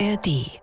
ARD. 0.00 0.60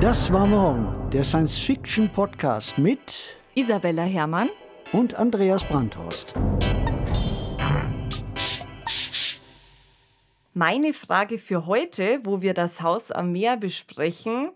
Das 0.00 0.30
war 0.30 0.46
morgen, 0.46 1.10
der 1.10 1.24
Science-Fiction-Podcast 1.24 2.76
mit 2.76 3.38
Isabella 3.54 4.02
Herrmann 4.02 4.50
und 4.92 5.14
Andreas 5.14 5.64
Brandhorst. 5.64 6.34
Meine 10.52 10.92
Frage 10.92 11.38
für 11.38 11.66
heute, 11.66 12.20
wo 12.24 12.42
wir 12.42 12.52
das 12.52 12.82
Haus 12.82 13.10
am 13.10 13.32
Meer 13.32 13.56
besprechen, 13.56 14.50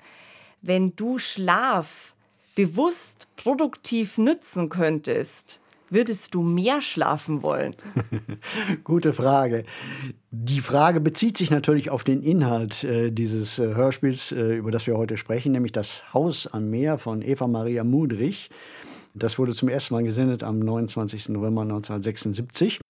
wenn 0.60 0.94
du 0.94 1.18
Schlaf 1.18 2.14
bewusst 2.54 3.28
produktiv 3.36 4.18
nützen 4.18 4.68
könntest, 4.68 5.61
würdest 5.92 6.34
du 6.34 6.42
mehr 6.42 6.80
schlafen 6.80 7.42
wollen? 7.42 7.74
Gute 8.84 9.12
Frage. 9.12 9.64
Die 10.30 10.60
Frage 10.60 11.00
bezieht 11.00 11.36
sich 11.36 11.50
natürlich 11.50 11.90
auf 11.90 12.04
den 12.04 12.22
Inhalt 12.22 12.84
äh, 12.84 13.10
dieses 13.10 13.58
äh, 13.58 13.74
Hörspiels, 13.74 14.32
äh, 14.32 14.56
über 14.56 14.70
das 14.70 14.86
wir 14.86 14.96
heute 14.96 15.16
sprechen, 15.16 15.52
nämlich 15.52 15.72
das 15.72 16.12
Haus 16.14 16.46
am 16.46 16.70
Meer 16.70 16.98
von 16.98 17.22
Eva 17.22 17.46
Maria 17.46 17.84
Mudrich. 17.84 18.50
Das 19.14 19.38
wurde 19.38 19.52
zum 19.52 19.68
ersten 19.68 19.94
Mal 19.94 20.04
gesendet 20.04 20.42
am 20.42 20.58
29. 20.58 21.28
November 21.30 21.62
1976. 21.62 22.80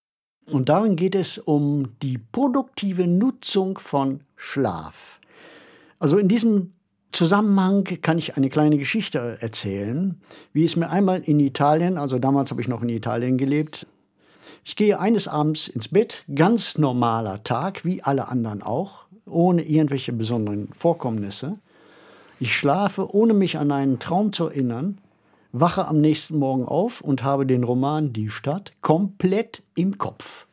Und 0.50 0.68
darin 0.68 0.96
geht 0.96 1.14
es 1.14 1.38
um 1.38 1.98
die 2.02 2.18
produktive 2.18 3.06
Nutzung 3.06 3.78
von 3.78 4.20
Schlaf. 4.36 5.20
Also 5.98 6.18
in 6.18 6.28
diesem 6.28 6.72
Zusammenhang 7.12 7.84
kann 8.00 8.18
ich 8.18 8.36
eine 8.36 8.48
kleine 8.48 8.78
Geschichte 8.78 9.36
erzählen, 9.40 10.20
wie 10.52 10.64
es 10.64 10.76
mir 10.76 10.88
einmal 10.88 11.20
in 11.20 11.40
Italien, 11.40 11.98
also 11.98 12.18
damals 12.18 12.50
habe 12.50 12.62
ich 12.62 12.68
noch 12.68 12.82
in 12.82 12.88
Italien 12.88 13.36
gelebt, 13.36 13.86
ich 14.64 14.76
gehe 14.76 14.98
eines 14.98 15.28
Abends 15.28 15.68
ins 15.68 15.88
Bett, 15.88 16.24
ganz 16.34 16.78
normaler 16.78 17.42
Tag, 17.42 17.84
wie 17.84 18.02
alle 18.02 18.28
anderen 18.28 18.62
auch, 18.62 19.06
ohne 19.26 19.62
irgendwelche 19.62 20.12
besonderen 20.12 20.68
Vorkommnisse. 20.72 21.58
Ich 22.38 22.56
schlafe, 22.56 23.12
ohne 23.14 23.34
mich 23.34 23.58
an 23.58 23.72
einen 23.72 23.98
Traum 23.98 24.32
zu 24.32 24.46
erinnern, 24.46 24.98
wache 25.52 25.86
am 25.86 26.00
nächsten 26.00 26.38
Morgen 26.38 26.64
auf 26.64 27.00
und 27.00 27.24
habe 27.24 27.44
den 27.44 27.64
Roman 27.64 28.12
Die 28.12 28.30
Stadt 28.30 28.72
komplett 28.80 29.62
im 29.74 29.98
Kopf. 29.98 30.46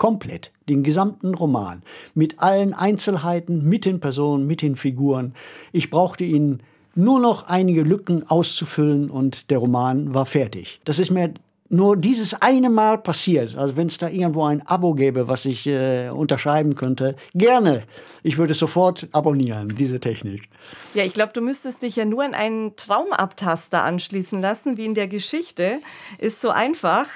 Komplett, 0.00 0.50
den 0.66 0.82
gesamten 0.82 1.34
Roman. 1.34 1.82
Mit 2.14 2.40
allen 2.40 2.72
Einzelheiten, 2.72 3.68
mit 3.68 3.84
den 3.84 4.00
Personen, 4.00 4.46
mit 4.46 4.62
den 4.62 4.76
Figuren. 4.76 5.34
Ich 5.72 5.90
brauchte 5.90 6.24
ihn 6.24 6.62
nur 6.94 7.20
noch 7.20 7.48
einige 7.48 7.82
Lücken 7.82 8.26
auszufüllen 8.26 9.10
und 9.10 9.50
der 9.50 9.58
Roman 9.58 10.14
war 10.14 10.24
fertig. 10.24 10.80
Das 10.86 11.00
ist 11.00 11.10
mir 11.10 11.34
nur 11.68 11.98
dieses 11.98 12.32
eine 12.32 12.70
Mal 12.70 12.96
passiert. 12.96 13.58
Also 13.58 13.76
wenn 13.76 13.88
es 13.88 13.98
da 13.98 14.08
irgendwo 14.08 14.44
ein 14.44 14.66
Abo 14.66 14.94
gäbe, 14.94 15.28
was 15.28 15.44
ich 15.44 15.66
äh, 15.66 16.08
unterschreiben 16.08 16.76
könnte, 16.76 17.14
gerne. 17.34 17.82
Ich 18.22 18.38
würde 18.38 18.54
sofort 18.54 19.06
abonnieren, 19.12 19.68
diese 19.76 20.00
Technik. 20.00 20.48
Ja, 20.94 21.04
ich 21.04 21.12
glaube, 21.12 21.34
du 21.34 21.42
müsstest 21.42 21.82
dich 21.82 21.96
ja 21.96 22.06
nur 22.06 22.24
an 22.24 22.32
einen 22.32 22.74
Traumabtaster 22.74 23.84
anschließen 23.84 24.40
lassen, 24.40 24.78
wie 24.78 24.86
in 24.86 24.94
der 24.94 25.08
Geschichte. 25.08 25.78
Ist 26.16 26.40
so 26.40 26.48
einfach. 26.48 27.06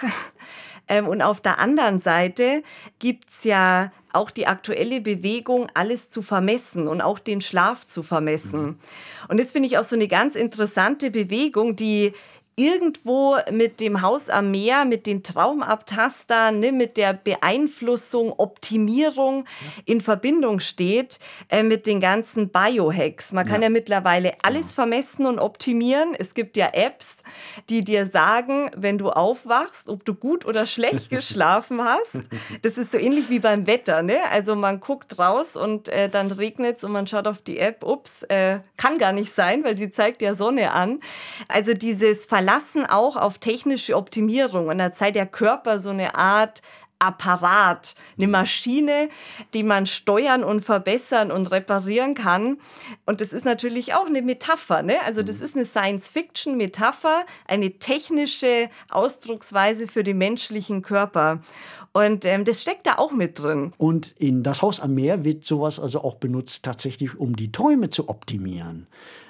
Ähm, 0.88 1.08
und 1.08 1.22
auf 1.22 1.40
der 1.40 1.58
anderen 1.58 1.98
Seite 2.00 2.62
gibt 2.98 3.30
es 3.30 3.44
ja 3.44 3.92
auch 4.12 4.30
die 4.30 4.46
aktuelle 4.46 5.00
Bewegung, 5.00 5.66
alles 5.74 6.10
zu 6.10 6.22
vermessen 6.22 6.86
und 6.86 7.00
auch 7.00 7.18
den 7.18 7.40
Schlaf 7.40 7.86
zu 7.86 8.02
vermessen. 8.02 8.62
Mhm. 8.62 8.78
Und 9.28 9.40
das 9.40 9.52
finde 9.52 9.66
ich 9.66 9.78
auch 9.78 9.84
so 9.84 9.96
eine 9.96 10.08
ganz 10.08 10.36
interessante 10.36 11.10
Bewegung, 11.10 11.74
die 11.74 12.12
irgendwo 12.56 13.36
mit 13.50 13.80
dem 13.80 14.00
Haus 14.00 14.28
am 14.28 14.50
Meer, 14.50 14.84
mit 14.84 15.06
den 15.06 15.22
Traumabtastern, 15.22 16.60
ne, 16.60 16.70
mit 16.70 16.96
der 16.96 17.12
Beeinflussung, 17.12 18.32
Optimierung 18.36 19.44
ja. 19.44 19.82
in 19.86 20.00
Verbindung 20.00 20.60
steht 20.60 21.18
äh, 21.48 21.62
mit 21.62 21.86
den 21.86 22.00
ganzen 22.00 22.50
Biohacks. 22.50 23.32
Man 23.32 23.46
kann 23.46 23.62
ja, 23.62 23.66
ja 23.66 23.70
mittlerweile 23.70 24.34
alles 24.42 24.70
ja. 24.70 24.74
vermessen 24.74 25.26
und 25.26 25.40
optimieren. 25.40 26.14
Es 26.16 26.34
gibt 26.34 26.56
ja 26.56 26.68
Apps, 26.72 27.18
die 27.68 27.80
dir 27.80 28.06
sagen, 28.06 28.70
wenn 28.76 28.98
du 28.98 29.10
aufwachst, 29.10 29.88
ob 29.88 30.04
du 30.04 30.14
gut 30.14 30.46
oder 30.46 30.66
schlecht 30.66 31.10
geschlafen 31.10 31.82
hast. 31.82 32.18
Das 32.62 32.78
ist 32.78 32.92
so 32.92 32.98
ähnlich 32.98 33.30
wie 33.30 33.40
beim 33.40 33.66
Wetter. 33.66 34.02
Ne? 34.02 34.18
Also 34.30 34.54
man 34.54 34.78
guckt 34.78 35.18
raus 35.18 35.56
und 35.56 35.88
äh, 35.88 36.08
dann 36.08 36.30
regnet 36.30 36.78
es 36.78 36.84
und 36.84 36.92
man 36.92 37.08
schaut 37.08 37.26
auf 37.26 37.42
die 37.42 37.58
App, 37.58 37.82
ups, 37.82 38.22
äh, 38.24 38.60
kann 38.76 38.98
gar 38.98 39.12
nicht 39.12 39.32
sein, 39.32 39.64
weil 39.64 39.76
sie 39.76 39.90
zeigt 39.90 40.22
ja 40.22 40.34
Sonne 40.34 40.70
an. 40.70 41.00
Also 41.48 41.74
dieses 41.74 42.26
Ver 42.26 42.43
verlassen 42.44 42.84
auch 42.84 43.16
auf 43.16 43.38
technische 43.38 43.96
Optimierung. 43.96 44.68
Und 44.68 44.76
da 44.76 44.90
sei 44.90 45.10
der 45.10 45.26
Körper 45.26 45.78
so 45.78 45.90
eine 45.90 46.14
Art 46.14 46.60
Apparat, 46.98 47.94
eine 48.16 48.28
Maschine, 48.28 49.08
die 49.52 49.62
man 49.62 49.86
steuern 49.86 50.44
und 50.44 50.60
verbessern 50.60 51.30
und 51.30 51.50
reparieren 51.50 52.14
kann. 52.14 52.58
Und 53.06 53.20
das 53.20 53.32
ist 53.32 53.44
natürlich 53.44 53.94
auch 53.94 54.06
eine 54.06 54.20
Metapher. 54.22 54.82
Ne? 54.82 54.96
Also 55.04 55.22
das 55.22 55.40
ist 55.40 55.56
eine 55.56 55.64
Science-Fiction-Metapher, 55.64 57.24
eine 57.48 57.78
technische 57.78 58.68
Ausdrucksweise 58.90 59.88
für 59.88 60.04
den 60.04 60.18
menschlichen 60.18 60.82
Körper. 60.82 61.40
Und 61.92 62.24
ähm, 62.26 62.44
das 62.44 62.60
steckt 62.60 62.86
da 62.86 62.96
auch 62.96 63.12
mit 63.12 63.38
drin. 63.38 63.72
Und 63.78 64.14
in 64.18 64.42
das 64.42 64.62
Haus 64.62 64.80
am 64.80 64.94
Meer 64.94 65.24
wird 65.24 65.44
sowas 65.44 65.80
also 65.80 66.02
auch 66.02 66.16
benutzt, 66.16 66.64
tatsächlich 66.64 67.16
um 67.16 67.36
die 67.36 67.52
Träume 67.52 67.88
zu 67.88 68.08
optimieren. 68.08 68.86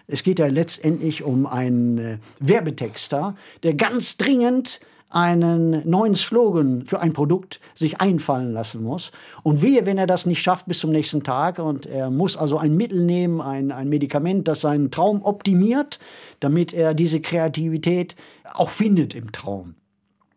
Es 0.06 0.22
geht 0.22 0.38
ja 0.38 0.46
letztendlich 0.46 1.22
um 1.22 1.46
einen 1.46 1.98
äh, 1.98 2.18
Werbetexter, 2.40 3.34
der 3.62 3.74
ganz 3.74 4.16
dringend 4.16 4.80
einen 5.14 5.88
neuen 5.88 6.16
Slogan 6.16 6.84
für 6.84 7.00
ein 7.00 7.12
Produkt 7.12 7.60
sich 7.72 8.00
einfallen 8.00 8.52
lassen 8.52 8.82
muss. 8.82 9.12
Und 9.44 9.62
wehe, 9.62 9.86
wenn 9.86 9.96
er 9.96 10.08
das 10.08 10.26
nicht 10.26 10.42
schafft 10.42 10.66
bis 10.66 10.80
zum 10.80 10.90
nächsten 10.90 11.22
Tag 11.22 11.60
und 11.60 11.86
er 11.86 12.10
muss 12.10 12.36
also 12.36 12.58
ein 12.58 12.76
Mittel 12.76 13.00
nehmen, 13.00 13.40
ein, 13.40 13.70
ein 13.70 13.88
Medikament, 13.88 14.48
das 14.48 14.62
seinen 14.62 14.90
Traum 14.90 15.22
optimiert, 15.22 16.00
damit 16.40 16.74
er 16.74 16.94
diese 16.94 17.20
Kreativität 17.20 18.16
auch 18.54 18.70
findet 18.70 19.14
im 19.14 19.30
Traum. 19.30 19.76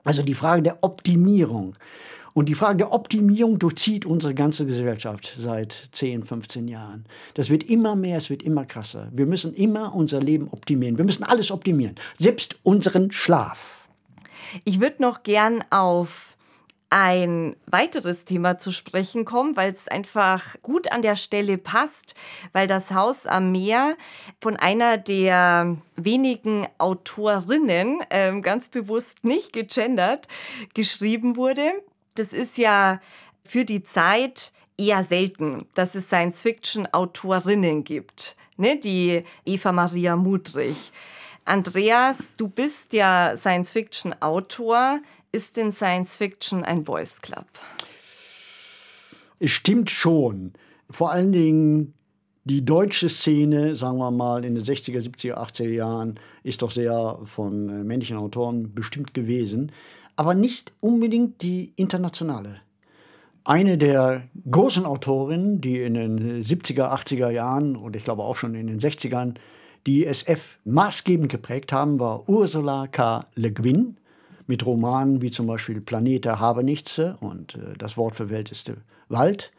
Also 0.04 0.22
die 0.22 0.36
Frage 0.36 0.62
der 0.62 0.78
Optimierung. 0.84 1.76
Und 2.38 2.50
die 2.50 2.54
Frage 2.54 2.78
der 2.78 2.94
Optimierung 2.94 3.58
durchzieht 3.58 4.06
unsere 4.06 4.36
ganze 4.36 4.68
Gesellschaft 4.68 5.34
seit 5.40 5.90
10, 5.92 6.24
15 6.24 6.68
Jahren. 6.68 7.08
Das 7.34 7.50
wird 7.50 7.64
immer 7.64 7.96
mehr, 7.96 8.20
es 8.20 8.30
wird 8.30 8.44
immer 8.44 8.64
krasser. 8.64 9.08
Wir 9.12 9.26
müssen 9.26 9.56
immer 9.56 9.96
unser 9.96 10.20
Leben 10.20 10.48
optimieren. 10.52 11.00
Wir 11.00 11.04
müssen 11.04 11.24
alles 11.24 11.50
optimieren, 11.50 11.96
selbst 12.16 12.56
unseren 12.62 13.12
Schlaf. 13.12 13.88
Ich 14.66 14.80
würde 14.80 15.02
noch 15.02 15.24
gern 15.24 15.64
auf 15.72 16.38
ein 16.92 17.56
weiteres 17.66 18.24
Thema 18.24 18.60
zu 18.60 18.72
sprechen 18.72 19.26
kommen, 19.26 19.58
weil 19.58 19.72
es 19.72 19.88
einfach 19.88 20.62
gut 20.62 20.92
an 20.92 21.02
der 21.02 21.16
Stelle 21.16 21.58
passt, 21.58 22.14
weil 22.54 22.68
das 22.68 22.92
Haus 22.92 23.26
am 23.26 23.52
Meer 23.52 23.98
von 24.42 24.58
einer 24.58 25.00
der 25.00 25.76
wenigen 25.96 26.68
Autorinnen, 26.78 28.04
äh, 28.10 28.40
ganz 28.42 28.70
bewusst 28.70 29.24
nicht 29.24 29.54
gegendert, 29.54 30.28
geschrieben 30.76 31.36
wurde 31.36 31.74
das 32.20 32.34
ist 32.34 32.58
ja 32.58 33.00
für 33.44 33.66
die 33.66 33.84
Zeit 33.84 34.52
eher 34.78 35.04
selten, 35.04 35.66
dass 35.74 35.96
es 35.96 36.08
Science-Fiction-Autorinnen 36.08 37.84
gibt, 37.84 38.36
ne? 38.58 38.80
die 38.80 39.24
Eva 39.46 39.72
Maria 39.72 40.16
Mudrich. 40.16 40.92
Andreas, 41.46 42.36
du 42.38 42.50
bist 42.50 42.94
ja 42.94 43.36
Science-Fiction-Autor. 43.38 45.00
Ist 45.32 45.58
denn 45.58 45.72
Science-Fiction 45.72 46.64
ein 46.64 46.84
Boys 46.84 47.22
Club? 47.22 47.48
Es 49.40 49.52
stimmt 49.52 49.90
schon. 49.90 50.54
Vor 50.90 51.12
allen 51.12 51.32
Dingen 51.32 51.94
die 52.44 52.64
deutsche 52.64 53.10
Szene, 53.10 53.76
sagen 53.76 53.98
wir 53.98 54.12
mal, 54.12 54.46
in 54.46 54.56
den 54.56 54.64
60er, 54.64 55.00
70er, 55.00 55.36
80er 55.36 55.70
Jahren 55.70 56.20
ist 56.44 56.62
doch 56.62 56.72
sehr 56.72 57.20
von 57.26 57.70
äh, 57.70 57.84
männlichen 57.84 58.18
Autoren 58.18 58.74
bestimmt 58.74 59.14
gewesen 59.14 59.72
aber 60.18 60.34
nicht 60.34 60.74
unbedingt 60.82 61.42
die 61.42 61.72
internationale. 61.78 62.58
Eine 63.46 63.78
der 63.78 64.24
großen 64.52 64.86
Autorinnen, 64.86 65.62
die 65.62 65.82
in 65.82 65.94
den 65.94 66.44
70er, 66.44 66.92
80er 66.92 67.30
Jahren 67.30 67.78
und 67.78 67.96
ich 67.96 68.04
glaube 68.04 68.24
auch 68.24 68.36
schon 68.36 68.56
in 68.56 68.68
den 68.68 68.80
60ern 68.80 69.36
die 69.86 70.06
SF 70.06 70.58
maßgebend 70.66 71.32
geprägt 71.32 71.72
haben, 71.72 71.98
war 71.98 72.28
Ursula 72.28 72.88
K. 72.88 73.24
Le 73.36 73.54
Guin 73.54 73.96
mit 74.48 74.66
Romanen 74.66 75.22
wie 75.22 75.32
zum 75.32 75.48
Beispiel 75.48 75.80
Planet 75.80 76.26
der 76.26 76.40
Habenichtse 76.42 77.18
und 77.22 77.56
äh, 77.56 77.78
Das 77.78 77.96
Wort 77.96 78.16
für 78.18 78.30
Welt 78.30 78.52
ist 78.52 78.72
Wald. 79.08 79.52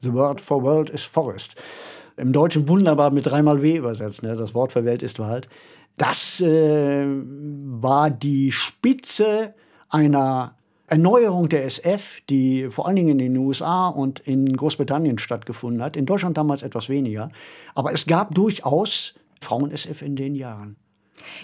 The 0.00 0.12
word 0.12 0.40
for 0.40 0.62
world 0.62 0.88
is 0.90 1.02
forest. 1.02 1.56
Im 2.16 2.32
Deutschen 2.32 2.68
wunderbar 2.68 3.10
mit 3.10 3.26
dreimal 3.26 3.62
W 3.62 3.76
übersetzt. 3.76 4.22
Ne? 4.22 4.36
Das 4.36 4.54
Wort 4.54 4.72
für 4.72 4.84
Welt 4.84 5.02
ist 5.02 5.18
Wald. 5.18 5.48
Das 5.96 6.40
äh, 6.40 7.04
war 7.06 8.10
die 8.10 8.52
Spitze 8.52 9.54
einer 9.94 10.54
Erneuerung 10.86 11.48
der 11.48 11.64
SF, 11.64 12.20
die 12.28 12.68
vor 12.70 12.86
allen 12.86 12.96
Dingen 12.96 13.20
in 13.20 13.32
den 13.32 13.36
USA 13.38 13.88
und 13.88 14.20
in 14.20 14.54
Großbritannien 14.54 15.18
stattgefunden 15.18 15.82
hat. 15.82 15.96
In 15.96 16.04
Deutschland 16.04 16.36
damals 16.36 16.62
etwas 16.62 16.88
weniger. 16.88 17.30
Aber 17.74 17.92
es 17.92 18.06
gab 18.06 18.34
durchaus 18.34 19.14
Frauen-SF 19.40 20.02
in 20.02 20.16
den 20.16 20.34
Jahren. 20.34 20.76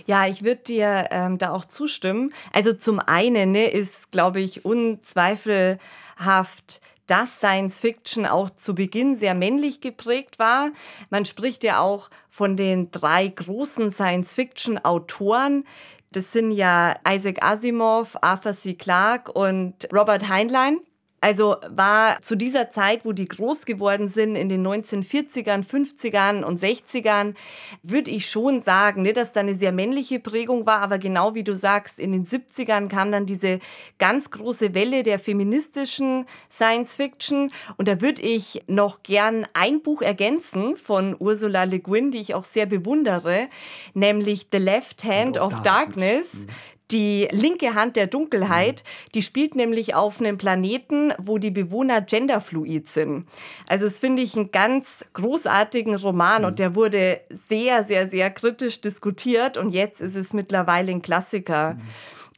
Ja, 0.04 0.26
ich 0.26 0.42
würde 0.42 0.62
dir 0.64 1.08
ähm, 1.10 1.38
da 1.38 1.52
auch 1.52 1.64
zustimmen. 1.64 2.32
Also 2.52 2.72
zum 2.72 2.98
einen 2.98 3.52
ne, 3.52 3.66
ist, 3.66 4.10
glaube 4.10 4.40
ich, 4.40 4.64
unzweifelhaft 4.64 6.80
dass 7.06 7.38
Science 7.38 7.80
Fiction 7.80 8.24
auch 8.24 8.50
zu 8.50 8.72
Beginn 8.72 9.16
sehr 9.16 9.34
männlich 9.34 9.80
geprägt 9.80 10.38
war. 10.38 10.70
Man 11.10 11.24
spricht 11.24 11.64
ja 11.64 11.80
auch 11.80 12.08
von 12.28 12.56
den 12.56 12.92
drei 12.92 13.26
großen 13.26 13.90
Science 13.90 14.32
Fiction 14.32 14.78
Autoren. 14.78 15.64
Das 16.12 16.32
sind 16.32 16.50
ja 16.50 16.96
Isaac 17.08 17.42
Asimov, 17.42 18.16
Arthur 18.20 18.52
C. 18.52 18.74
Clarke 18.74 19.30
und 19.32 19.88
Robert 19.92 20.28
Heinlein. 20.28 20.80
Also 21.20 21.56
war 21.68 22.22
zu 22.22 22.34
dieser 22.34 22.70
Zeit, 22.70 23.04
wo 23.04 23.12
die 23.12 23.28
groß 23.28 23.66
geworden 23.66 24.08
sind, 24.08 24.36
in 24.36 24.48
den 24.48 24.66
1940ern, 24.66 25.66
50ern 25.66 26.42
und 26.42 26.58
60ern, 26.60 27.34
würde 27.82 28.10
ich 28.10 28.30
schon 28.30 28.60
sagen, 28.60 29.02
ne, 29.02 29.12
dass 29.12 29.34
da 29.34 29.40
eine 29.40 29.54
sehr 29.54 29.72
männliche 29.72 30.18
Prägung 30.18 30.64
war, 30.64 30.80
aber 30.80 30.98
genau 30.98 31.34
wie 31.34 31.44
du 31.44 31.54
sagst, 31.54 31.98
in 31.98 32.12
den 32.12 32.24
70ern 32.24 32.88
kam 32.88 33.12
dann 33.12 33.26
diese 33.26 33.58
ganz 33.98 34.30
große 34.30 34.72
Welle 34.72 35.02
der 35.02 35.18
feministischen 35.18 36.26
Science 36.50 36.94
Fiction 36.94 37.52
und 37.76 37.86
da 37.86 38.00
würde 38.00 38.22
ich 38.22 38.62
noch 38.66 39.02
gern 39.02 39.46
ein 39.52 39.82
Buch 39.82 40.00
ergänzen 40.00 40.76
von 40.76 41.14
Ursula 41.18 41.64
Le 41.64 41.80
Guin, 41.80 42.10
die 42.10 42.18
ich 42.18 42.34
auch 42.34 42.44
sehr 42.44 42.64
bewundere, 42.64 43.48
nämlich 43.92 44.48
The 44.50 44.58
Left 44.58 45.04
Hand 45.04 45.36
of, 45.36 45.62
Darkness. 45.62 46.46
Darkness. 46.46 46.46
Die 46.90 47.28
linke 47.30 47.74
Hand 47.74 47.96
der 47.96 48.06
Dunkelheit, 48.06 48.82
mhm. 48.84 49.10
die 49.14 49.22
spielt 49.22 49.54
nämlich 49.54 49.94
auf 49.94 50.20
einem 50.20 50.38
Planeten, 50.38 51.12
wo 51.18 51.38
die 51.38 51.50
Bewohner 51.50 52.00
genderfluid 52.00 52.88
sind. 52.88 53.26
Also 53.66 53.84
das 53.84 54.00
finde 54.00 54.22
ich 54.22 54.36
einen 54.36 54.50
ganz 54.50 55.04
großartigen 55.12 55.94
Roman 55.94 56.44
und 56.44 56.52
mhm. 56.52 56.56
der 56.56 56.74
wurde 56.74 57.20
sehr, 57.30 57.84
sehr, 57.84 58.08
sehr 58.08 58.30
kritisch 58.30 58.80
diskutiert 58.80 59.56
und 59.56 59.70
jetzt 59.70 60.00
ist 60.00 60.16
es 60.16 60.32
mittlerweile 60.32 60.90
ein 60.90 61.02
Klassiker. 61.02 61.74
Mhm. 61.74 61.80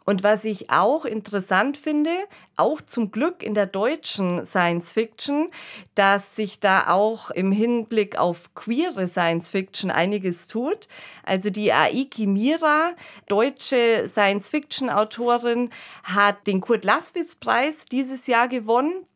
Und 0.05 0.23
was 0.23 0.45
ich 0.45 0.71
auch 0.71 1.05
interessant 1.05 1.77
finde, 1.77 2.11
auch 2.57 2.81
zum 2.81 3.11
Glück 3.11 3.43
in 3.43 3.55
der 3.55 3.67
deutschen 3.67 4.45
Science 4.45 4.93
Fiction, 4.93 5.49
dass 5.95 6.37
sich 6.37 6.61
da 6.61 6.89
auch 6.89 7.31
im 7.31 7.53
Hinblick 7.53 8.19
auf 8.19 8.55
queere 8.55 9.07
Science 9.09 9.51
Fiction 9.51 9.91
einiges 9.91 10.49
tut. 10.49 10.89
Also 11.25 11.51
die 11.51 11.73
Aiki 11.73 12.27
Mira, 12.27 12.93
deutsche 13.29 14.09
Science 14.09 14.51
Fiction 14.51 14.91
Autorin, 14.91 15.71
hat 16.05 16.47
den 16.47 16.61
Kurt 16.61 16.85
Laswitz 16.85 17.37
Preis 17.37 17.85
dieses 17.85 18.27
Jahr 18.27 18.49
gewonnen. 18.49 19.07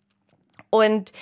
Und 0.70 1.12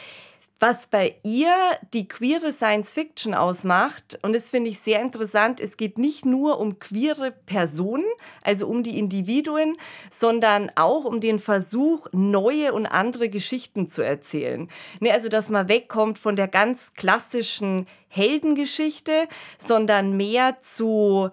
was 0.60 0.86
bei 0.86 1.16
ihr 1.24 1.52
die 1.92 2.08
queere 2.08 2.52
Science 2.52 2.92
Fiction 2.92 3.34
ausmacht, 3.34 4.18
und 4.22 4.34
das 4.34 4.50
finde 4.50 4.70
ich 4.70 4.78
sehr 4.78 5.02
interessant, 5.02 5.60
es 5.60 5.76
geht 5.76 5.98
nicht 5.98 6.24
nur 6.24 6.58
um 6.58 6.78
queere 6.78 7.32
Personen, 7.32 8.06
also 8.42 8.68
um 8.68 8.82
die 8.82 8.98
Individuen, 8.98 9.76
sondern 10.10 10.70
auch 10.76 11.04
um 11.04 11.20
den 11.20 11.38
Versuch, 11.38 12.06
neue 12.12 12.72
und 12.72 12.86
andere 12.86 13.28
Geschichten 13.28 13.88
zu 13.88 14.02
erzählen. 14.02 14.68
Ne, 15.00 15.12
also, 15.12 15.28
dass 15.28 15.50
man 15.50 15.68
wegkommt 15.68 16.18
von 16.18 16.36
der 16.36 16.48
ganz 16.48 16.94
klassischen 16.94 17.86
Heldengeschichte, 18.08 19.28
sondern 19.58 20.16
mehr 20.16 20.60
zu 20.60 21.30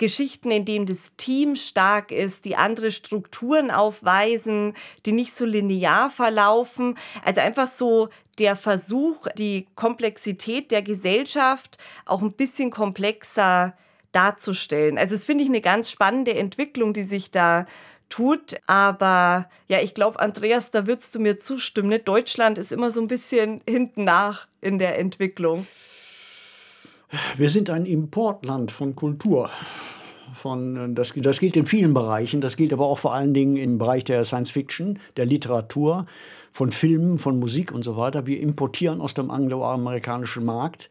Geschichten, 0.00 0.50
in 0.50 0.64
denen 0.64 0.86
das 0.86 1.14
Team 1.16 1.56
stark 1.56 2.10
ist, 2.10 2.46
die 2.46 2.56
andere 2.56 2.90
Strukturen 2.90 3.70
aufweisen, 3.70 4.74
die 5.04 5.12
nicht 5.12 5.34
so 5.34 5.44
linear 5.44 6.08
verlaufen. 6.08 6.96
Also 7.22 7.42
einfach 7.42 7.66
so 7.66 8.08
der 8.40 8.56
Versuch, 8.56 9.28
die 9.38 9.66
Komplexität 9.76 10.70
der 10.70 10.82
Gesellschaft 10.82 11.78
auch 12.06 12.22
ein 12.22 12.32
bisschen 12.32 12.70
komplexer 12.70 13.74
darzustellen. 14.12 14.98
Also 14.98 15.14
das 15.14 15.24
finde 15.24 15.44
ich 15.44 15.50
eine 15.50 15.60
ganz 15.60 15.90
spannende 15.90 16.34
Entwicklung, 16.34 16.92
die 16.92 17.04
sich 17.04 17.30
da 17.30 17.66
tut. 18.08 18.56
Aber 18.66 19.48
ja, 19.68 19.80
ich 19.80 19.94
glaube, 19.94 20.18
Andreas, 20.20 20.70
da 20.70 20.86
würdest 20.86 21.14
du 21.14 21.20
mir 21.20 21.38
zustimmen. 21.38 21.88
Ne? 21.88 21.98
Deutschland 22.00 22.58
ist 22.58 22.72
immer 22.72 22.90
so 22.90 23.00
ein 23.00 23.06
bisschen 23.06 23.60
hinten 23.68 24.04
nach 24.04 24.48
in 24.60 24.78
der 24.78 24.98
Entwicklung. 24.98 25.66
Wir 27.36 27.48
sind 27.48 27.70
ein 27.70 27.86
Importland 27.86 28.70
von 28.70 28.94
Kultur. 28.94 29.50
Von, 30.34 30.94
das, 30.94 31.12
das 31.16 31.40
gilt 31.40 31.56
in 31.56 31.66
vielen 31.66 31.92
Bereichen, 31.92 32.40
das 32.40 32.56
gilt 32.56 32.72
aber 32.72 32.86
auch 32.86 33.00
vor 33.00 33.12
allen 33.12 33.34
Dingen 33.34 33.56
im 33.56 33.78
Bereich 33.78 34.04
der 34.04 34.24
Science 34.24 34.50
Fiction, 34.50 35.00
der 35.16 35.26
Literatur, 35.26 36.06
von 36.52 36.72
Filmen, 36.72 37.18
von 37.18 37.38
Musik 37.38 37.72
und 37.72 37.82
so 37.82 37.96
weiter. 37.96 38.26
Wir 38.26 38.40
importieren 38.40 39.00
aus 39.00 39.14
dem 39.14 39.30
angloamerikanischen 39.30 40.44
Markt. 40.44 40.90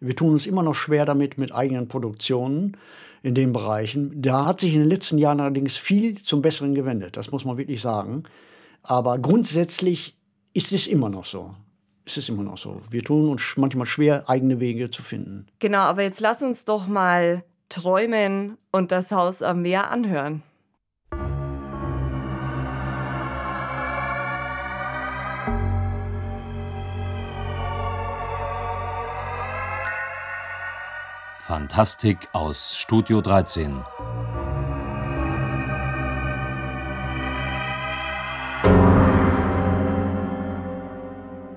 Wir 0.00 0.16
tun 0.16 0.32
uns 0.32 0.46
immer 0.46 0.62
noch 0.62 0.74
schwer 0.74 1.04
damit 1.04 1.38
mit 1.38 1.54
eigenen 1.54 1.88
Produktionen 1.88 2.76
in 3.22 3.34
den 3.34 3.52
Bereichen. 3.52 4.22
Da 4.22 4.46
hat 4.46 4.60
sich 4.60 4.74
in 4.74 4.80
den 4.80 4.88
letzten 4.88 5.18
Jahren 5.18 5.40
allerdings 5.40 5.76
viel 5.76 6.20
zum 6.20 6.42
Besseren 6.42 6.74
gewendet, 6.74 7.16
das 7.16 7.30
muss 7.30 7.44
man 7.44 7.58
wirklich 7.58 7.80
sagen. 7.80 8.22
Aber 8.82 9.18
grundsätzlich 9.18 10.16
ist 10.54 10.72
es 10.72 10.86
immer 10.86 11.10
noch 11.10 11.26
so 11.26 11.54
es 12.10 12.16
ist 12.16 12.28
immer 12.28 12.42
noch 12.42 12.58
so. 12.58 12.80
Wir 12.90 13.02
tun 13.02 13.28
uns 13.28 13.56
manchmal 13.56 13.86
schwer, 13.86 14.28
eigene 14.28 14.60
Wege 14.60 14.90
zu 14.90 15.02
finden. 15.02 15.46
Genau, 15.58 15.80
aber 15.80 16.02
jetzt 16.02 16.20
lass 16.20 16.42
uns 16.42 16.64
doch 16.64 16.86
mal 16.86 17.44
träumen 17.68 18.56
und 18.72 18.90
das 18.90 19.12
Haus 19.12 19.42
am 19.42 19.62
Meer 19.62 19.90
anhören. 19.90 20.42
Fantastik 31.50 32.28
aus 32.32 32.76
Studio 32.76 33.20
13. 33.20 33.82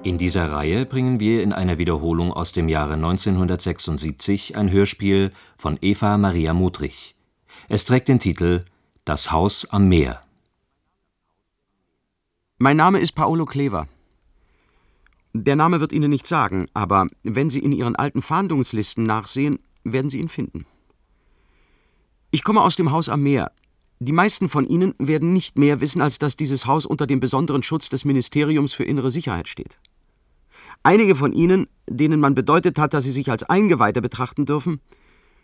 In 0.01 0.17
dieser 0.17 0.51
Reihe 0.51 0.87
bringen 0.87 1.19
wir 1.19 1.43
in 1.43 1.53
einer 1.53 1.77
Wiederholung 1.77 2.33
aus 2.33 2.53
dem 2.53 2.69
Jahre 2.69 2.93
1976 2.93 4.57
ein 4.57 4.71
Hörspiel 4.71 5.29
von 5.57 5.77
Eva 5.79 6.17
Maria 6.17 6.55
Mudrich. 6.55 7.15
Es 7.69 7.85
trägt 7.85 8.07
den 8.07 8.17
Titel 8.17 8.65
Das 9.05 9.31
Haus 9.31 9.69
am 9.69 9.89
Meer. 9.89 10.23
Mein 12.57 12.77
Name 12.77 12.97
ist 12.97 13.11
Paolo 13.11 13.45
Klever. 13.45 13.87
Der 15.33 15.55
Name 15.55 15.81
wird 15.81 15.93
Ihnen 15.93 16.09
nichts 16.09 16.29
sagen, 16.29 16.65
aber 16.73 17.05
wenn 17.21 17.51
Sie 17.51 17.59
in 17.59 17.71
Ihren 17.71 17.95
alten 17.95 18.23
Fahndungslisten 18.23 19.03
nachsehen, 19.03 19.59
werden 19.83 20.09
Sie 20.09 20.19
ihn 20.19 20.29
finden. 20.29 20.65
Ich 22.31 22.43
komme 22.43 22.61
aus 22.61 22.75
dem 22.75 22.91
Haus 22.91 23.09
am 23.09 23.21
Meer. 23.21 23.51
Die 23.99 24.11
meisten 24.11 24.49
von 24.49 24.65
Ihnen 24.67 24.95
werden 24.97 25.33
nicht 25.33 25.57
mehr 25.57 25.81
wissen, 25.81 26.01
als 26.01 26.19
dass 26.19 26.35
dieses 26.35 26.65
Haus 26.65 26.85
unter 26.85 27.07
dem 27.07 27.19
besonderen 27.19 27.63
Schutz 27.63 27.89
des 27.89 28.05
Ministeriums 28.05 28.73
für 28.73 28.83
innere 28.83 29.11
Sicherheit 29.11 29.47
steht. 29.47 29.77
Einige 30.83 31.15
von 31.15 31.31
ihnen, 31.31 31.67
denen 31.89 32.19
man 32.19 32.35
bedeutet 32.35 32.77
hat, 32.77 32.93
dass 32.93 33.05
sie 33.05 33.11
sich 33.11 33.31
als 33.31 33.43
Eingeweihte 33.43 34.01
betrachten 34.01 34.45
dürfen, 34.45 34.81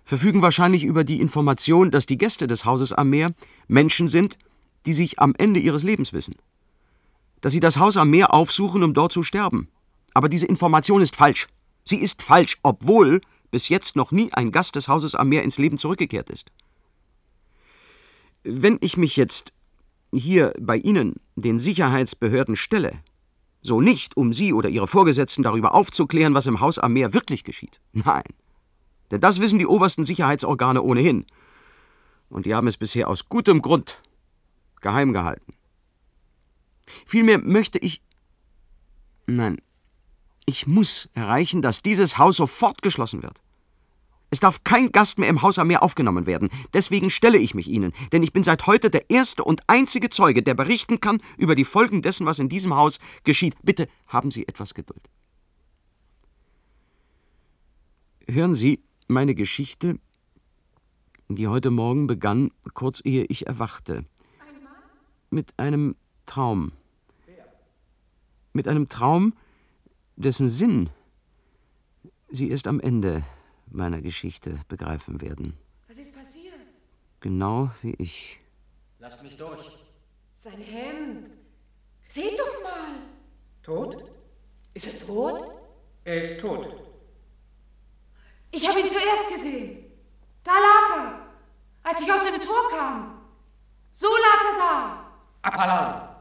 verfügen 0.03 0.41
wahrscheinlich 0.41 0.83
über 0.83 1.05
die 1.05 1.21
Information, 1.21 1.91
dass 1.91 2.05
die 2.05 2.17
Gäste 2.17 2.47
des 2.47 2.65
Hauses 2.65 2.91
am 2.91 3.09
Meer 3.09 3.33
Menschen 3.67 4.09
sind, 4.09 4.37
die 4.85 4.93
sich 4.93 5.19
am 5.19 5.33
Ende 5.37 5.59
ihres 5.61 5.83
Lebens 5.83 6.11
wissen. 6.11 6.35
Dass 7.39 7.53
sie 7.53 7.61
das 7.61 7.77
Haus 7.77 7.95
am 7.95 8.09
Meer 8.09 8.33
aufsuchen, 8.33 8.83
um 8.83 8.93
dort 8.93 9.13
zu 9.13 9.23
sterben. 9.23 9.69
Aber 10.13 10.27
diese 10.27 10.47
Information 10.47 11.01
ist 11.01 11.15
falsch. 11.15 11.47
Sie 11.85 11.97
ist 11.97 12.21
falsch, 12.21 12.57
obwohl 12.63 13.21
bis 13.51 13.69
jetzt 13.69 13.95
noch 13.95 14.11
nie 14.11 14.31
ein 14.33 14.51
Gast 14.51 14.75
des 14.75 14.87
Hauses 14.87 15.15
am 15.15 15.29
Meer 15.29 15.43
ins 15.43 15.57
Leben 15.57 15.77
zurückgekehrt 15.77 16.29
ist. 16.29 16.51
Wenn 18.43 18.77
ich 18.81 18.97
mich 18.97 19.15
jetzt 19.15 19.53
hier 20.13 20.53
bei 20.59 20.77
Ihnen, 20.77 21.15
den 21.35 21.59
Sicherheitsbehörden, 21.59 22.55
stelle 22.55 22.93
so 23.61 23.81
nicht, 23.81 24.15
um 24.15 24.31
Sie 24.31 24.53
oder 24.53 24.69
Ihre 24.69 24.87
Vorgesetzten 24.87 25.43
darüber 25.43 25.75
aufzuklären, 25.75 26.33
was 26.33 26.47
im 26.47 26.61
Haus 26.61 26.79
am 26.79 26.93
Meer 26.93 27.13
wirklich 27.13 27.43
geschieht. 27.43 27.81
Nein. 27.91 28.23
Denn 29.11 29.21
das 29.21 29.39
wissen 29.39 29.59
die 29.59 29.67
obersten 29.67 30.03
Sicherheitsorgane 30.03 30.81
ohnehin. 30.81 31.25
Und 32.29 32.45
die 32.45 32.55
haben 32.55 32.67
es 32.67 32.77
bisher 32.77 33.09
aus 33.09 33.27
gutem 33.27 33.61
Grund 33.61 34.01
geheim 34.81 35.13
gehalten. 35.13 35.53
Vielmehr 37.05 37.39
möchte 37.39 37.79
ich. 37.79 38.01
Nein, 39.27 39.59
ich 40.49 40.65
muss 40.65 41.09
erreichen, 41.13 41.61
dass 41.61 41.83
dieses 41.83 42.17
Haus 42.17 42.37
sofort 42.37 42.81
geschlossen 42.81 43.21
wird. 43.21 43.41
Es 44.31 44.39
darf 44.39 44.63
kein 44.63 44.91
Gast 44.91 45.19
mehr 45.19 45.29
im 45.29 45.43
Haus 45.43 45.59
am 45.59 45.67
Meer 45.67 45.83
aufgenommen 45.83 46.25
werden. 46.25 46.49
Deswegen 46.73 47.09
stelle 47.09 47.37
ich 47.37 47.53
mich 47.53 47.67
Ihnen, 47.67 47.93
denn 48.11 48.23
ich 48.23 48.33
bin 48.33 48.43
seit 48.43 48.65
heute 48.67 48.89
der 48.89 49.09
erste 49.09 49.43
und 49.43 49.61
einzige 49.67 50.09
Zeuge, 50.09 50.41
der 50.41 50.55
berichten 50.55 50.99
kann 50.99 51.21
über 51.37 51.53
die 51.53 51.65
Folgen 51.65 52.01
dessen, 52.01 52.25
was 52.25 52.39
in 52.39 52.49
diesem 52.49 52.75
Haus 52.75 52.99
geschieht. 53.23 53.55
Bitte 53.63 53.87
haben 54.07 54.31
Sie 54.31 54.47
etwas 54.47 54.73
Geduld. 54.73 55.07
Hören 58.27 58.55
Sie 58.55 58.83
meine 59.07 59.35
Geschichte, 59.35 59.99
die 61.27 61.47
heute 61.47 61.69
Morgen 61.69 62.07
begann, 62.07 62.51
kurz 62.73 63.01
ehe 63.03 63.25
ich 63.25 63.45
erwachte. 63.45 64.03
Mit 65.29 65.53
einem 65.57 65.95
Traum. 66.25 66.71
Mit 68.53 68.67
einem 68.67 68.87
Traum, 68.89 69.33
dessen 70.19 70.49
Sinn 70.49 70.89
Sie 72.31 72.51
erst 72.51 72.67
am 72.67 72.79
Ende 72.79 73.23
meiner 73.71 74.01
Geschichte 74.01 74.59
begreifen 74.67 75.19
werden. 75.19 75.57
Was 75.87 75.97
ist 75.97 76.13
passiert? 76.13 76.53
Genau 77.21 77.71
wie 77.81 77.95
ich. 77.95 78.39
Lasst 78.99 79.23
mich 79.23 79.35
durch. 79.35 79.79
Sein 80.43 80.61
Hemd. 80.61 81.31
Seht 82.07 82.39
doch 82.39 82.63
mal. 82.63 83.01
Tot? 83.63 84.05
Ist 84.75 84.93
er 84.93 85.07
tot? 85.07 85.49
Er 86.03 86.21
ist 86.21 86.39
tot. 86.39 86.67
Ich 88.51 88.67
habe 88.69 88.79
ihn 88.79 88.91
zuerst 88.91 89.33
gesehen. 89.33 89.85
Da 90.43 90.51
lag 90.51 90.97
er, 90.97 91.89
als 91.89 92.01
ich 92.01 92.11
aus 92.11 92.23
dem 92.23 92.39
Tor 92.41 92.69
kam. 92.77 93.21
So 93.93 94.07
lag 94.07 94.51
er 94.51 94.57
da. 94.59 95.11
Apallan. 95.41 96.15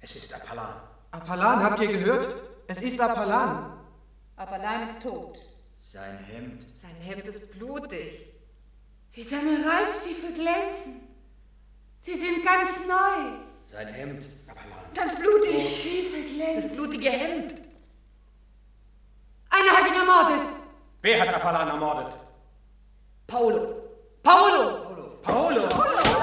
Es 0.00 0.16
ist 0.16 0.34
Apallan. 0.34 0.80
Apallan, 1.12 1.62
habt 1.62 1.80
ihr 1.80 1.88
gehört? 1.88 2.55
Es 2.68 2.82
ist 2.82 3.00
Apallan. 3.00 3.78
Apallan 4.36 4.82
ist 4.84 5.02
tot. 5.02 5.38
Sein 5.78 6.18
Hemd. 6.18 6.62
Sein 6.82 6.96
Hemd 6.96 7.26
ist 7.28 7.52
blutig. 7.52 8.32
Wie 9.12 9.22
seine 9.22 9.64
Reitstiefel 9.64 10.34
glänzen. 10.34 11.00
Sie 12.00 12.14
sind 12.14 12.44
ganz 12.44 12.86
neu. 12.86 13.38
Sein 13.66 13.88
Hemd. 13.88 14.26
Apallan. 14.48 14.94
Ganz 14.94 15.16
blutig. 15.16 15.56
Die 15.56 15.62
Stiefel 15.62 16.22
glänzen. 16.34 16.68
Das 16.68 16.76
blutige 16.76 17.10
Hemd. 17.10 17.54
Einer 19.48 19.70
hat 19.70 19.88
ihn 19.88 19.94
ermordet. 19.94 20.46
Wer 21.02 21.20
hat 21.20 21.34
Apallan 21.34 21.68
ermordet? 21.68 22.16
Paolo. 23.26 23.82
Paolo! 24.22 25.20
Paolo. 25.22 25.68
Paolo. 25.68 26.16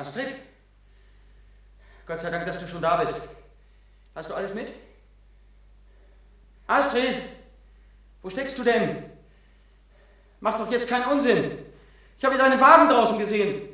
Astrid? 0.00 0.34
Gott 2.06 2.18
sei 2.20 2.30
Dank, 2.30 2.46
dass 2.46 2.58
du 2.58 2.66
schon 2.66 2.80
da 2.80 2.96
bist. 2.96 3.28
Hast 4.14 4.30
du 4.30 4.34
alles 4.34 4.54
mit? 4.54 4.72
Astrid! 6.66 7.16
Wo 8.22 8.30
steckst 8.30 8.58
du 8.58 8.64
denn? 8.64 9.04
Mach 10.40 10.58
doch 10.58 10.70
jetzt 10.70 10.88
keinen 10.88 11.04
Unsinn. 11.04 11.50
Ich 12.16 12.24
habe 12.24 12.38
deinen 12.38 12.58
Wagen 12.58 12.88
draußen 12.88 13.18
gesehen. 13.18 13.68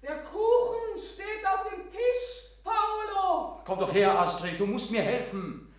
Der 0.00 0.22
Kuchen 0.22 0.98
steht 0.98 1.44
auf 1.44 1.68
dem 1.68 1.90
Tisch, 1.90 2.62
Paolo. 2.62 3.60
Komm 3.64 3.80
doch 3.80 3.92
her, 3.92 4.16
Astrid, 4.16 4.58
du 4.60 4.66
musst 4.66 4.92
mir 4.92 5.02
helfen. 5.02 5.74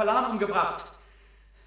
Apollan 0.00 0.30
umgebracht. 0.30 0.84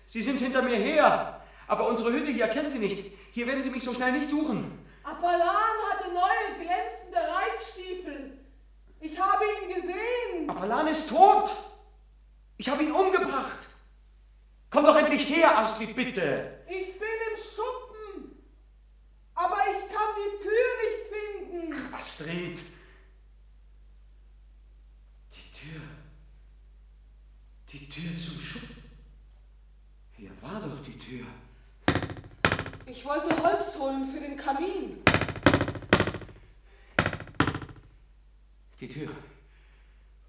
Sie 0.07 0.23
sind 0.23 0.39
hinter 0.39 0.63
mir 0.63 0.75
her. 0.75 1.39
Aber 1.67 1.87
unsere 1.87 2.11
Hütte 2.11 2.31
hier 2.31 2.47
kennen 2.47 2.69
Sie 2.69 2.79
nicht. 2.79 3.13
Hier 3.31 3.45
werden 3.45 3.61
Sie 3.61 3.69
mich 3.69 3.83
so 3.83 3.93
schnell 3.93 4.11
nicht 4.11 4.27
suchen. 4.27 4.83
Apollan 5.03 5.75
hatte 5.91 6.11
neue 6.11 6.65
glänzende 6.65 7.19
Reitstiefel. 7.19 8.39
Ich 8.99 9.19
habe 9.19 9.43
ihn 9.45 9.75
gesehen. 9.75 10.49
Apollan 10.49 10.87
ist 10.87 11.09
tot. 11.09 11.51
Ich 12.57 12.67
habe 12.69 12.83
ihn 12.83 12.91
umgebracht. 12.91 13.67
Komm 14.71 14.85
doch 14.85 14.95
endlich 14.95 15.29
her, 15.29 15.55
Astrid, 15.59 15.95
bitte. 15.95 16.63
Ich 16.67 16.97
bin 16.97 17.09
im 17.31 17.37
Schuppen. 17.37 18.43
Aber 19.35 19.57
ich 19.71 19.93
kann 19.93 20.09
die 20.17 20.43
Tür 20.43 20.65
nicht 20.81 21.69
finden. 21.69 21.93
Astrid. 21.93 22.59
Die 25.35 25.59
Tür. 25.59 25.81
Die 27.69 27.82
Tür 27.93 28.15
zum 28.15 28.39
Schuppen. 28.39 28.83
Hier 30.13 30.31
war 30.41 30.59
doch 30.61 30.83
die 30.83 30.97
Tür. 30.97 31.27
Ich 32.87 33.05
wollte 33.05 33.39
Holz 33.43 33.77
holen 33.77 34.11
für 34.11 34.19
den 34.19 34.35
Kamin. 34.35 35.03
Die 38.79 38.89
Tür. 38.89 39.09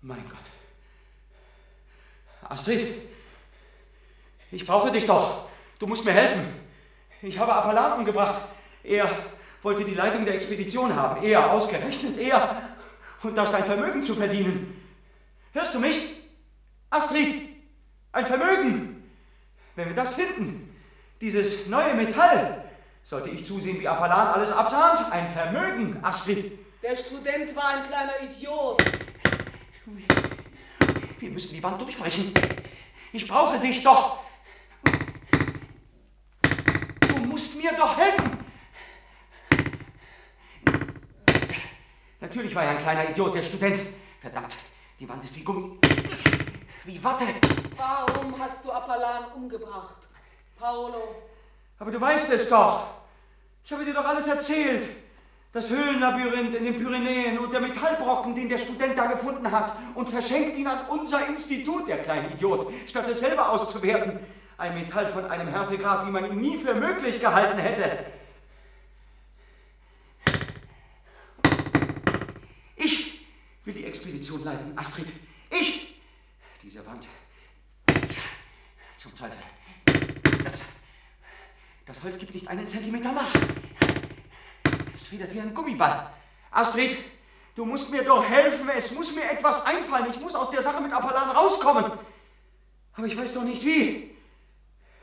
Mein 0.03 0.23
Gott. 0.29 2.51
Astrid, 2.51 2.87
ich 4.51 4.67
brauche 4.67 4.93
dich 4.93 5.07
doch. 5.07 5.49
Du 5.79 5.87
musst 5.87 6.05
mir 6.05 6.13
helfen. 6.13 6.47
Ich 7.23 7.39
habe 7.39 7.55
Apollan 7.55 8.01
umgebracht. 8.01 8.43
Er 8.83 9.09
wollte 9.63 9.87
die 9.87 9.95
Leitung 9.95 10.27
der 10.27 10.35
Expedition 10.35 10.95
haben. 10.95 11.25
Er, 11.25 11.51
ausgerechnet 11.51 12.19
er. 12.19 12.75
Und 13.23 13.35
das 13.35 13.53
dein 13.53 13.65
Vermögen 13.65 14.03
zu 14.03 14.15
verdienen. 14.15 14.83
Hörst 15.53 15.75
du 15.75 15.81
mich? 15.81 15.97
Astrid, 16.91 17.54
ein 18.15 18.25
Vermögen. 18.25 19.11
Wenn 19.75 19.89
wir 19.89 19.95
das 19.95 20.15
finden, 20.15 20.75
dieses 21.21 21.67
neue 21.67 21.95
Metall, 21.95 22.65
sollte 23.03 23.29
ich 23.29 23.45
zusehen, 23.45 23.81
wie 23.81 23.89
Apollan 23.89 24.29
alles 24.29 24.53
absahnt. 24.53 25.13
Ein 25.13 25.29
Vermögen, 25.29 25.99
Astrid. 26.03 26.59
Der 26.83 26.97
Student 26.97 27.55
war 27.57 27.69
ein 27.69 27.85
kleiner 27.85 28.13
Idiot. 28.23 28.83
Wir 31.19 31.31
müssen 31.31 31.55
die 31.55 31.63
Wand 31.63 31.81
durchbrechen. 31.81 32.33
Ich 33.13 33.27
brauche 33.27 33.59
dich 33.59 33.83
doch. 33.83 34.21
Du 37.09 37.17
musst 37.25 37.61
mir 37.61 37.73
doch 37.73 37.97
helfen. 37.97 38.39
Natürlich 42.21 42.55
war 42.55 42.65
er 42.65 42.71
ein 42.71 42.79
kleiner 42.79 43.11
Idiot, 43.11 43.35
der 43.35 43.43
Student. 43.43 43.81
Verdammt, 44.21 44.55
die 45.01 45.09
Wand 45.09 45.25
ist 45.25 45.37
wie 45.37 45.43
Gummi. 45.43 45.79
Wie 46.85 47.03
Watte. 47.03 47.25
Warum 47.77 48.39
hast 48.39 48.65
du 48.65 48.73
Apollan 48.73 49.33
umgebracht, 49.37 49.99
Paolo? 50.59 51.25
Aber 51.79 51.91
du 51.91 52.01
weißt 52.01 52.33
es 52.33 52.49
doch. 52.49 52.87
Ich 53.65 53.73
habe 53.73 53.85
dir 53.85 53.95
doch 53.95 54.05
alles 54.05 54.27
erzählt. 54.27 54.89
Das 55.53 55.71
Höhlenlabyrinth 55.71 56.55
in 56.55 56.65
den 56.65 56.77
Pyrenäen 56.77 57.39
und 57.39 57.53
der 57.53 57.61
Metallbrocken, 57.61 58.35
den 58.35 58.49
der 58.49 58.59
Student 58.59 58.99
da 58.99 59.07
gefunden 59.07 59.51
hat 59.51 59.73
und 59.95 60.09
verschenkt 60.09 60.59
ihn 60.59 60.67
an 60.67 60.89
unser 60.89 61.29
Institut, 61.29 61.87
der 61.87 62.03
kleine 62.03 62.33
Idiot, 62.33 62.73
statt 62.87 63.07
es 63.09 63.21
selber 63.21 63.51
auszuwerten. 63.51 64.19
Ein 64.59 64.75
Metall 64.75 65.07
von 65.07 65.27
einem 65.27 65.49
Härtegrad, 65.49 66.07
wie 66.07 66.11
man 66.11 66.27
ihn 66.27 66.41
nie 66.41 66.59
für 66.59 66.75
möglich 66.75 67.21
gehalten 67.21 67.59
hätte. 67.59 68.05
Ich 72.77 73.27
will 73.65 73.75
die 73.75 73.85
Expedition 73.85 74.43
leiten, 74.45 74.77
Astrid. 74.77 75.07
Ich! 75.51 76.01
Diese 76.63 76.85
Wand. 76.87 77.07
Zum 79.05 79.19
Teufel. 79.19 79.37
Das, 80.45 80.63
das 81.85 82.03
Holz 82.03 82.17
gibt 82.17 82.33
nicht 82.33 82.49
einen 82.49 82.67
Zentimeter 82.67 83.13
nach. 83.13 83.29
Es 84.95 85.13
widert 85.13 85.35
wie 85.35 85.41
ein 85.41 85.53
Gummiball. 85.53 86.11
Astrid, 86.51 86.97
du 87.55 87.67
musst 87.67 87.91
mir 87.91 88.03
doch 88.03 88.27
helfen. 88.27 88.67
Es 88.71 88.93
muss 88.93 89.15
mir 89.15 89.31
etwas 89.31 89.67
einfallen. 89.67 90.07
Ich 90.11 90.19
muss 90.21 90.35
aus 90.35 90.51
der 90.51 90.63
Sache 90.63 90.81
mit 90.81 90.91
Apollan 90.91 91.37
rauskommen. 91.37 91.93
Aber 92.95 93.07
ich 93.07 93.15
weiß 93.15 93.35
doch 93.35 93.45
nicht 93.45 93.63
wie. 93.63 94.17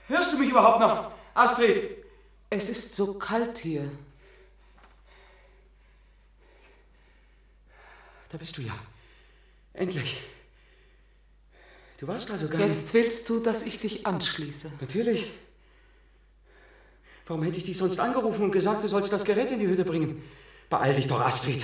Hörst 0.08 0.34
du 0.34 0.39
mich 0.39 0.50
überhaupt 0.50 0.79
noch, 0.79 1.12
Astrid? 1.36 2.03
Es 2.50 2.70
ist 2.70 2.96
so 2.96 3.13
kalt 3.20 3.60
hier. 3.60 3.91
Da 8.29 8.38
bist 8.39 8.58
du 8.58 8.63
ja. 8.63 8.74
Endlich. 9.74 10.24
Du 12.01 12.08
warst 12.08 12.31
also 12.31 12.48
gar 12.50 12.58
nicht. 12.58 12.70
Jetzt 12.70 12.93
willst 12.96 13.29
du, 13.29 13.39
dass 13.39 13.62
ich 13.62 13.79
dich 13.79 14.08
anschließe. 14.08 14.72
Natürlich. 14.81 15.31
Warum 17.27 17.43
hätte 17.43 17.60
ich 17.60 17.63
dich 17.63 17.77
sonst 17.77 18.00
angerufen 18.00 18.46
und 18.46 18.51
gesagt, 18.51 18.84
du 18.84 18.88
sollst 18.88 19.13
das 19.13 19.24
Gerät 19.24 19.51
in 19.51 19.60
die 19.60 19.67
Hütte 19.67 19.86
bringen? 19.86 20.20
Beeil 20.67 20.96
dich 20.96 21.05
doch, 21.05 21.22
Astrid. 21.22 21.63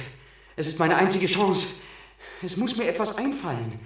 Es 0.56 0.68
ist 0.68 0.78
meine 0.78 0.96
einzige 0.96 1.26
Chance. 1.26 1.66
Es 2.44 2.56
muss 2.56 2.78
mir 2.78 2.88
etwas 2.88 3.18
einfallen. 3.18 3.80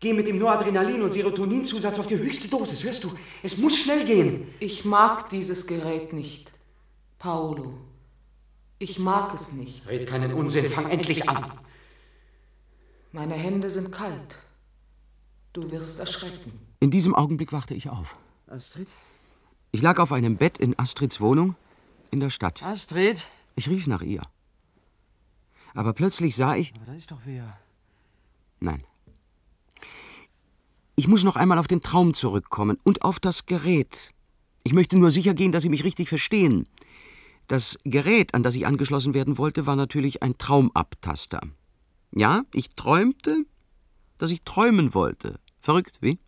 Geh 0.00 0.12
mit 0.12 0.26
dem 0.26 0.40
Noradrenalin- 0.42 1.02
und 1.02 1.12
Serotoninzusatz 1.12 2.00
auf 2.00 2.08
die 2.08 2.18
höchste 2.18 2.48
Dosis, 2.48 2.82
hörst 2.82 3.04
du? 3.04 3.12
Es 3.44 3.58
muss 3.58 3.76
schnell 3.76 4.04
gehen. 4.04 4.52
Ich 4.58 4.84
mag 4.84 5.30
dieses 5.30 5.68
Gerät 5.68 6.12
nicht, 6.12 6.50
Paolo. 7.20 7.78
Ich 8.80 8.98
mag 8.98 9.34
es 9.34 9.52
nicht. 9.52 9.88
Red 9.88 10.08
keinen 10.08 10.32
Unsinn, 10.32 10.66
fang 10.66 10.90
endlich 10.90 11.28
an. 11.28 11.52
Meine 13.12 13.34
Hände 13.34 13.70
sind 13.70 13.92
kalt. 13.92 14.42
Du 15.52 15.70
wirst 15.70 16.00
erschrecken. 16.00 16.58
In 16.80 16.90
diesem 16.90 17.14
Augenblick 17.14 17.52
wachte 17.52 17.74
ich 17.74 17.90
auf. 17.90 18.16
Astrid? 18.46 18.88
Ich 19.70 19.82
lag 19.82 19.98
auf 19.98 20.12
einem 20.12 20.36
Bett 20.36 20.58
in 20.58 20.78
Astrids 20.78 21.20
Wohnung 21.20 21.56
in 22.10 22.20
der 22.20 22.30
Stadt. 22.30 22.62
Astrid? 22.62 23.26
Ich 23.54 23.68
rief 23.68 23.86
nach 23.86 24.02
ihr. 24.02 24.22
Aber 25.74 25.92
plötzlich 25.92 26.36
sah 26.36 26.56
ich. 26.56 26.74
Aber 26.74 26.86
da 26.86 26.94
ist 26.94 27.10
doch 27.10 27.20
wer. 27.24 27.58
Nein. 28.60 28.84
Ich 30.94 31.08
muss 31.08 31.24
noch 31.24 31.36
einmal 31.36 31.58
auf 31.58 31.68
den 31.68 31.82
Traum 31.82 32.14
zurückkommen 32.14 32.78
und 32.84 33.02
auf 33.02 33.18
das 33.18 33.46
Gerät. 33.46 34.12
Ich 34.64 34.72
möchte 34.72 34.98
nur 34.98 35.10
sicher 35.10 35.34
gehen, 35.34 35.52
dass 35.52 35.62
Sie 35.62 35.68
mich 35.68 35.84
richtig 35.84 36.08
verstehen. 36.08 36.68
Das 37.48 37.78
Gerät, 37.84 38.34
an 38.34 38.42
das 38.42 38.54
ich 38.54 38.66
angeschlossen 38.66 39.14
werden 39.14 39.36
wollte, 39.36 39.66
war 39.66 39.76
natürlich 39.76 40.22
ein 40.22 40.38
Traumabtaster. 40.38 41.40
Ja, 42.14 42.42
ich 42.54 42.70
träumte, 42.70 43.44
dass 44.18 44.30
ich 44.30 44.44
träumen 44.44 44.94
wollte. 44.94 45.40
Verrückt, 45.62 45.98
wie? 46.00 46.18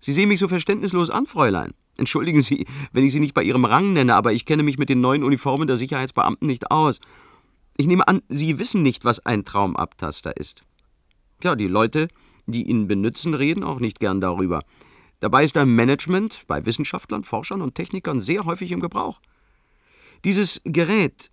Sie 0.00 0.12
sehen 0.12 0.28
mich 0.28 0.38
so 0.38 0.48
verständnislos 0.48 1.10
an, 1.10 1.26
Fräulein. 1.26 1.74
Entschuldigen 1.96 2.40
Sie, 2.40 2.66
wenn 2.92 3.04
ich 3.04 3.12
Sie 3.12 3.20
nicht 3.20 3.34
bei 3.34 3.42
Ihrem 3.42 3.64
Rang 3.64 3.92
nenne, 3.92 4.14
aber 4.14 4.32
ich 4.32 4.46
kenne 4.46 4.62
mich 4.62 4.78
mit 4.78 4.88
den 4.88 5.00
neuen 5.00 5.24
Uniformen 5.24 5.66
der 5.66 5.76
Sicherheitsbeamten 5.76 6.46
nicht 6.46 6.70
aus. 6.70 7.00
Ich 7.76 7.86
nehme 7.86 8.06
an, 8.08 8.22
Sie 8.28 8.58
wissen 8.58 8.82
nicht, 8.82 9.04
was 9.04 9.26
ein 9.26 9.44
Traumabtaster 9.44 10.36
ist. 10.36 10.62
Tja, 11.40 11.56
die 11.56 11.66
Leute, 11.66 12.08
die 12.46 12.62
ihn 12.62 12.86
benützen, 12.86 13.34
reden 13.34 13.64
auch 13.64 13.80
nicht 13.80 13.98
gern 13.98 14.20
darüber. 14.20 14.62
Dabei 15.20 15.44
ist 15.44 15.56
ein 15.56 15.74
Management 15.74 16.44
bei 16.46 16.64
Wissenschaftlern, 16.64 17.24
Forschern 17.24 17.60
und 17.60 17.74
Technikern 17.74 18.20
sehr 18.20 18.44
häufig 18.44 18.72
im 18.72 18.80
Gebrauch. 18.80 19.20
Dieses 20.24 20.60
Gerät 20.64 21.30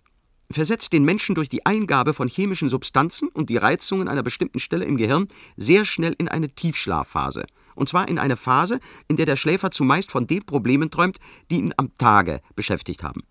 versetzt 0.50 0.92
den 0.92 1.04
Menschen 1.04 1.34
durch 1.34 1.48
die 1.48 1.64
Eingabe 1.64 2.14
von 2.14 2.28
chemischen 2.28 2.68
Substanzen 2.68 3.28
und 3.28 3.50
die 3.50 3.56
Reizungen 3.56 4.08
einer 4.08 4.22
bestimmten 4.22 4.58
Stelle 4.58 4.84
im 4.84 4.96
Gehirn 4.96 5.28
sehr 5.56 5.84
schnell 5.84 6.14
in 6.18 6.28
eine 6.28 6.48
Tiefschlafphase. 6.48 7.46
Und 7.74 7.88
zwar 7.88 8.08
in 8.08 8.18
eine 8.18 8.36
Phase, 8.36 8.80
in 9.08 9.16
der 9.16 9.26
der 9.26 9.36
Schläfer 9.36 9.70
zumeist 9.70 10.10
von 10.10 10.26
den 10.26 10.44
Problemen 10.44 10.90
träumt, 10.90 11.18
die 11.50 11.58
ihn 11.58 11.74
am 11.76 11.94
Tage 11.96 12.40
beschäftigt 12.56 13.02
haben. 13.02 13.22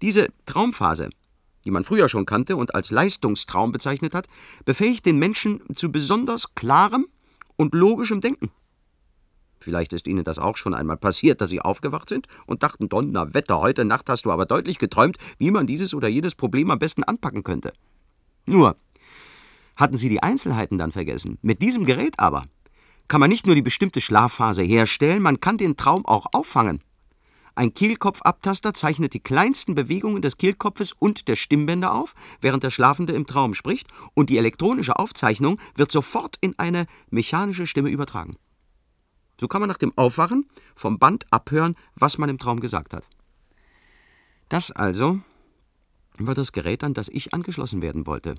Diese 0.00 0.28
Traumphase, 0.46 1.10
die 1.64 1.70
man 1.70 1.84
früher 1.84 2.08
schon 2.08 2.26
kannte 2.26 2.56
und 2.56 2.74
als 2.74 2.90
Leistungstraum 2.90 3.70
bezeichnet 3.72 4.14
hat, 4.14 4.26
befähigt 4.64 5.06
den 5.06 5.18
Menschen 5.18 5.62
zu 5.74 5.92
besonders 5.92 6.54
klarem 6.54 7.06
und 7.56 7.74
logischem 7.74 8.20
Denken. 8.20 8.50
Vielleicht 9.62 9.92
ist 9.92 10.06
Ihnen 10.06 10.24
das 10.24 10.38
auch 10.38 10.56
schon 10.56 10.74
einmal 10.74 10.96
passiert, 10.96 11.40
dass 11.40 11.48
Sie 11.48 11.60
aufgewacht 11.60 12.08
sind 12.08 12.26
und 12.46 12.62
dachten, 12.62 12.88
Donnerwetter, 12.88 13.60
heute 13.60 13.84
Nacht 13.84 14.08
hast 14.08 14.26
du 14.26 14.32
aber 14.32 14.46
deutlich 14.46 14.78
geträumt, 14.78 15.16
wie 15.38 15.50
man 15.50 15.66
dieses 15.66 15.94
oder 15.94 16.08
jedes 16.08 16.34
Problem 16.34 16.70
am 16.70 16.78
besten 16.78 17.04
anpacken 17.04 17.44
könnte. 17.44 17.72
Nur, 18.46 18.76
hatten 19.76 19.96
Sie 19.96 20.08
die 20.08 20.22
Einzelheiten 20.22 20.78
dann 20.78 20.92
vergessen. 20.92 21.38
Mit 21.42 21.62
diesem 21.62 21.84
Gerät 21.84 22.18
aber 22.18 22.44
kann 23.08 23.20
man 23.20 23.30
nicht 23.30 23.46
nur 23.46 23.54
die 23.54 23.62
bestimmte 23.62 24.00
Schlafphase 24.00 24.62
herstellen, 24.62 25.22
man 25.22 25.40
kann 25.40 25.58
den 25.58 25.76
Traum 25.76 26.06
auch 26.06 26.26
auffangen. 26.32 26.80
Ein 27.54 27.74
Kehlkopfabtaster 27.74 28.72
zeichnet 28.72 29.12
die 29.12 29.20
kleinsten 29.20 29.74
Bewegungen 29.74 30.22
des 30.22 30.38
Kehlkopfes 30.38 30.92
und 30.92 31.28
der 31.28 31.36
Stimmbänder 31.36 31.92
auf, 31.92 32.14
während 32.40 32.62
der 32.62 32.70
Schlafende 32.70 33.12
im 33.12 33.26
Traum 33.26 33.52
spricht, 33.52 33.88
und 34.14 34.30
die 34.30 34.38
elektronische 34.38 34.98
Aufzeichnung 34.98 35.60
wird 35.76 35.92
sofort 35.92 36.36
in 36.40 36.58
eine 36.58 36.86
mechanische 37.10 37.66
Stimme 37.66 37.90
übertragen. 37.90 38.36
So 39.38 39.48
kann 39.48 39.60
man 39.60 39.68
nach 39.68 39.78
dem 39.78 39.96
Aufwachen 39.96 40.48
vom 40.74 40.98
Band 40.98 41.26
abhören, 41.30 41.76
was 41.94 42.18
man 42.18 42.28
im 42.28 42.38
Traum 42.38 42.60
gesagt 42.60 42.94
hat. 42.94 43.06
Das 44.48 44.70
also 44.70 45.20
war 46.18 46.34
das 46.34 46.52
Gerät, 46.52 46.84
an 46.84 46.94
das 46.94 47.08
ich 47.08 47.32
angeschlossen 47.34 47.82
werden 47.82 48.06
wollte, 48.06 48.34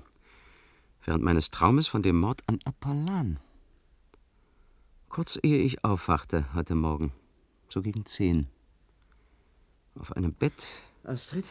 während 1.04 1.24
meines 1.24 1.50
Traumes 1.50 1.88
von 1.88 2.02
dem 2.02 2.18
Mord 2.18 2.42
an 2.46 2.58
Apollon. 2.64 3.38
Kurz 5.08 5.38
ehe 5.42 5.58
ich 5.58 5.84
aufwachte 5.84 6.46
heute 6.54 6.74
Morgen, 6.74 7.12
so 7.68 7.82
gegen 7.82 8.06
zehn. 8.06 8.48
Auf 9.98 10.12
einem 10.16 10.32
Bett. 10.32 10.54
Astrid? 11.04 11.44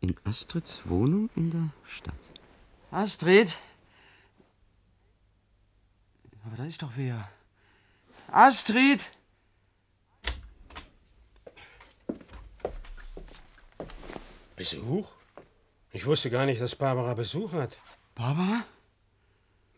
In 0.00 0.14
Astrids 0.24 0.82
Wohnung 0.84 1.28
in 1.34 1.50
der 1.50 1.70
Stadt. 1.86 2.14
Astrid? 2.90 3.58
Aber 6.44 6.56
da 6.56 6.64
ist 6.64 6.82
doch 6.82 6.92
wer. 6.96 7.28
Astrid! 8.30 9.00
Besuch? 14.56 15.08
Ich 15.92 16.04
wusste 16.04 16.30
gar 16.30 16.44
nicht, 16.44 16.60
dass 16.60 16.76
Barbara 16.76 17.14
Besuch 17.14 17.52
hat. 17.52 17.78
Barbara? 18.14 18.64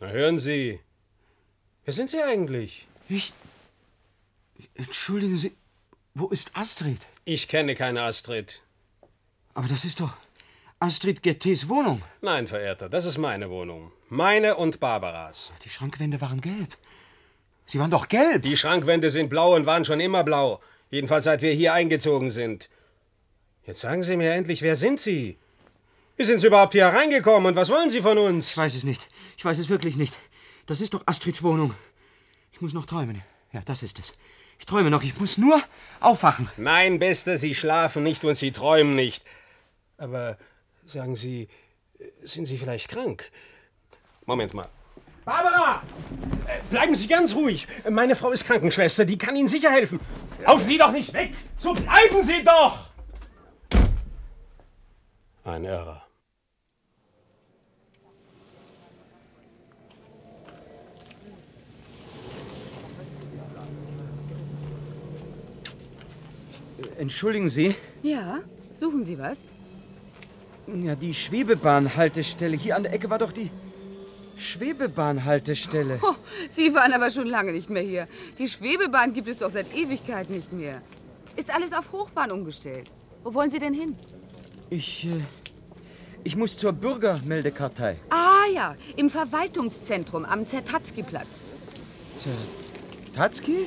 Na 0.00 0.09
hören 0.09 0.38
Sie. 0.38 0.80
Wer 1.85 1.95
sind 1.95 2.11
Sie 2.11 2.21
eigentlich? 2.21 2.89
Ich. 3.08 3.32
Entschuldigen 4.75 5.39
Sie. 5.39 5.56
Wo 6.15 6.28
ist 6.28 6.56
Astrid? 6.56 7.06
Ich 7.25 7.47
kenne 7.47 7.75
keine 7.75 8.02
Astrid. 8.02 8.63
Aber 9.54 9.69
das 9.69 9.84
ist 9.84 10.00
doch 10.00 10.17
Astrid 10.80 11.23
Gettés 11.23 11.69
Wohnung. 11.69 12.02
Nein, 12.21 12.49
Verehrter, 12.49 12.89
das 12.89 13.04
ist 13.04 13.19
meine 13.19 13.50
Wohnung. 13.50 13.93
Meine 14.08 14.56
und 14.56 14.80
Barbaras. 14.80 15.52
Die 15.65 15.69
Schrankwände 15.69 16.21
waren 16.21 16.41
gelb. 16.41 16.76
Sie 17.71 17.78
waren 17.78 17.93
doch 17.93 18.09
gelb. 18.09 18.43
Die 18.43 18.56
Schrankwände 18.56 19.11
sind 19.11 19.28
blau 19.28 19.54
und 19.54 19.65
waren 19.65 19.85
schon 19.85 20.00
immer 20.00 20.25
blau. 20.25 20.61
Jedenfalls 20.91 21.23
seit 21.23 21.41
wir 21.41 21.52
hier 21.52 21.73
eingezogen 21.73 22.33
sind. 22.33 22.69
Jetzt 23.65 23.80
sagen 23.80 24.02
Sie 24.02 24.17
mir 24.17 24.33
endlich, 24.33 24.63
wer 24.63 24.75
sind 24.75 24.99
Sie? 24.99 25.39
Wie 26.17 26.25
sind 26.25 26.41
Sie 26.41 26.49
überhaupt 26.49 26.73
hier 26.73 26.87
reingekommen 26.87 27.47
und 27.47 27.54
was 27.54 27.71
wollen 27.71 27.89
Sie 27.89 28.02
von 28.02 28.19
uns? 28.19 28.49
Ich 28.49 28.56
weiß 28.56 28.75
es 28.75 28.83
nicht. 28.83 29.06
Ich 29.37 29.45
weiß 29.45 29.56
es 29.56 29.69
wirklich 29.69 29.95
nicht. 29.97 30.17
Das 30.67 30.80
ist 30.80 30.95
doch 30.95 31.06
Astrids 31.06 31.45
Wohnung. 31.45 31.75
Ich 32.50 32.61
muss 32.61 32.73
noch 32.73 32.87
träumen. 32.87 33.23
Ja, 33.52 33.63
das 33.65 33.85
ist 33.85 34.00
es. 34.00 34.15
Ich 34.59 34.67
träume 34.67 34.91
noch. 34.91 35.04
Ich 35.04 35.17
muss 35.21 35.39
nur 35.39 35.63
aufwachen. 36.00 36.50
Nein, 36.56 36.99
Bester, 36.99 37.39
Sie 37.39 37.54
schlafen 37.54 38.02
nicht 38.02 38.25
und 38.25 38.35
Sie 38.35 38.50
träumen 38.50 38.97
nicht. 38.97 39.23
Aber 39.97 40.39
sagen 40.85 41.15
Sie, 41.15 41.49
sind 42.25 42.47
Sie 42.47 42.59
vielleicht 42.59 42.89
krank? 42.89 43.30
Moment 44.26 44.54
mal. 44.54 44.69
Barbara! 45.25 45.83
Äh, 46.47 46.61
Bleiben 46.71 46.95
Sie 46.95 47.06
ganz 47.06 47.35
ruhig. 47.35 47.67
Meine 47.89 48.15
Frau 48.17 48.30
ist 48.30 48.45
Krankenschwester, 48.47 49.04
die 49.04 49.19
kann 49.19 49.37
Ihnen 49.37 49.47
sicher 49.49 49.71
helfen. 49.71 50.00
Laufen 50.45 50.67
Sie 50.67 50.78
doch 50.78 50.93
nicht 50.93 51.13
weg! 51.13 51.30
So 51.59 51.75
bleiben 51.75 52.23
Sie 52.23 52.43
doch! 52.45 52.91
Ein 55.45 55.65
Irrer. 55.65 56.02
Entschuldigen 66.99 67.49
Sie. 67.49 67.75
Ja, 68.02 68.41
suchen 68.73 69.04
Sie 69.04 69.19
was? 69.19 69.39
Ja, 70.67 70.95
die 70.95 71.15
Schwebebahnhaltestelle. 71.15 72.56
Hier 72.56 72.76
an 72.76 72.85
der 72.85 72.93
Ecke 72.93 73.11
war 73.11 73.19
doch 73.19 73.33
die 73.33 73.50
Schwebebahnhaltestelle. 74.40 75.98
Oh, 76.02 76.14
Sie 76.48 76.74
waren 76.74 76.92
aber 76.92 77.10
schon 77.10 77.26
lange 77.26 77.52
nicht 77.52 77.70
mehr 77.70 77.82
hier. 77.82 78.08
Die 78.38 78.48
Schwebebahn 78.48 79.12
gibt 79.12 79.28
es 79.28 79.38
doch 79.38 79.50
seit 79.50 79.74
Ewigkeit 79.74 80.30
nicht 80.30 80.52
mehr. 80.52 80.82
Ist 81.36 81.54
alles 81.54 81.72
auf 81.72 81.92
Hochbahn 81.92 82.30
umgestellt. 82.32 82.90
Wo 83.22 83.34
wollen 83.34 83.50
Sie 83.50 83.58
denn 83.58 83.74
hin? 83.74 83.96
Ich, 84.70 85.06
äh, 85.06 85.20
ich 86.24 86.36
muss 86.36 86.56
zur 86.56 86.72
Bürgermeldekartei. 86.72 87.96
Ah 88.10 88.46
ja, 88.52 88.76
im 88.96 89.10
Verwaltungszentrum 89.10 90.24
am 90.24 90.46
Zertatzki-Platz. 90.46 91.42
Zertatzki? 92.14 93.66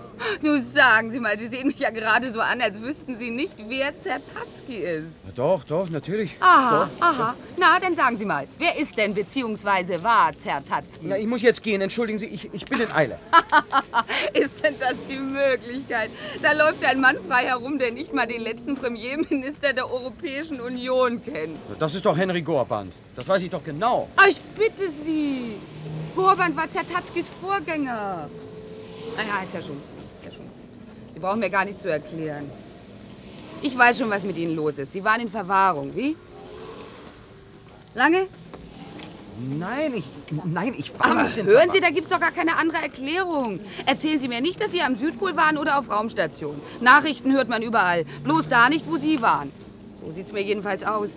Nun 0.42 0.62
sagen 0.62 1.10
Sie 1.10 1.20
mal, 1.20 1.38
Sie 1.38 1.46
sehen 1.48 1.68
mich 1.68 1.78
ja 1.78 1.90
gerade 1.90 2.32
so 2.32 2.40
an, 2.40 2.60
als 2.60 2.80
wüssten 2.80 3.16
Sie 3.18 3.30
nicht, 3.30 3.54
wer 3.68 3.98
Zertatzki 4.00 4.76
ist. 4.76 5.22
Ja, 5.24 5.32
doch, 5.34 5.64
doch, 5.64 5.88
natürlich. 5.90 6.36
Aha, 6.40 6.88
Doch. 6.98 7.06
aha. 7.06 7.34
Na, 7.58 7.78
dann 7.80 7.94
sagen 7.94 8.16
Sie 8.16 8.24
mal, 8.24 8.46
wer 8.58 8.78
ist 8.78 8.96
denn 8.96 9.14
beziehungsweise 9.14 10.02
war 10.02 10.36
Zertatzki? 10.36 11.06
Na, 11.06 11.16
ich 11.16 11.26
muss 11.26 11.42
jetzt 11.42 11.62
gehen. 11.62 11.80
Entschuldigen 11.80 12.18
Sie, 12.18 12.26
ich, 12.26 12.52
ich 12.52 12.64
bin 12.64 12.80
in 12.80 12.90
Eile. 12.92 13.18
ist 14.32 14.62
denn 14.64 14.74
das 14.78 14.94
die 15.08 15.18
Möglichkeit? 15.18 16.10
Da 16.42 16.52
läuft 16.52 16.84
ein 16.84 17.00
Mann 17.00 17.16
frei 17.28 17.44
herum, 17.44 17.78
der 17.78 17.92
nicht 17.92 18.12
mal 18.12 18.26
den 18.26 18.40
letzten 18.42 18.74
Premierminister 18.74 19.72
der 19.72 19.90
Europäischen 19.90 20.60
Union 20.60 21.22
kennt. 21.24 21.58
Das 21.78 21.94
ist 21.94 22.06
doch 22.06 22.16
Henry 22.16 22.42
Gorband. 22.42 22.92
Das 23.16 23.28
weiß 23.28 23.42
ich 23.42 23.50
doch 23.50 23.62
genau. 23.62 24.08
Ah, 24.16 24.26
ich 24.28 24.40
bitte 24.40 24.88
Sie. 24.88 25.56
Gorband 26.14 26.56
war 26.56 26.70
Zertatzkis 26.70 27.30
Vorgänger. 27.40 28.28
Naja, 29.16 29.42
ist 29.42 29.54
ja 29.54 29.62
schon. 29.62 29.76
Ist 29.76 30.24
ja 30.24 30.30
schon. 30.30 30.46
Sie 31.14 31.20
brauchen 31.20 31.40
mir 31.40 31.50
gar 31.50 31.64
nicht 31.64 31.80
zu 31.80 31.90
erklären. 31.90 32.50
Ich 33.60 33.76
weiß 33.76 33.98
schon, 33.98 34.10
was 34.10 34.24
mit 34.24 34.36
Ihnen 34.36 34.56
los 34.56 34.78
ist. 34.78 34.92
Sie 34.92 35.04
waren 35.04 35.20
in 35.20 35.28
Verwahrung, 35.28 35.94
wie? 35.94 36.16
Lange? 37.94 38.26
Nein, 39.58 39.94
ich, 39.94 40.04
nein, 40.44 40.74
ich 40.76 40.92
war 40.98 41.06
Aber 41.06 41.22
nicht 41.24 41.36
in 41.36 41.46
hören 41.46 41.56
Verwahrung. 41.56 41.74
Sie, 41.74 41.80
da 41.80 41.90
gibt's 41.90 42.10
doch 42.10 42.20
gar 42.20 42.32
keine 42.32 42.56
andere 42.56 42.78
Erklärung. 42.78 43.60
Erzählen 43.86 44.18
Sie 44.18 44.28
mir 44.28 44.40
nicht, 44.40 44.60
dass 44.60 44.72
Sie 44.72 44.82
am 44.82 44.96
Südpol 44.96 45.36
waren 45.36 45.58
oder 45.58 45.78
auf 45.78 45.90
Raumstation. 45.90 46.60
Nachrichten 46.80 47.32
hört 47.32 47.48
man 47.48 47.62
überall. 47.62 48.04
Bloß 48.24 48.48
da 48.48 48.68
nicht, 48.68 48.86
wo 48.88 48.96
Sie 48.96 49.22
waren. 49.22 49.50
So 50.04 50.12
sieht's 50.12 50.32
mir 50.32 50.42
jedenfalls 50.42 50.84
aus. 50.84 51.10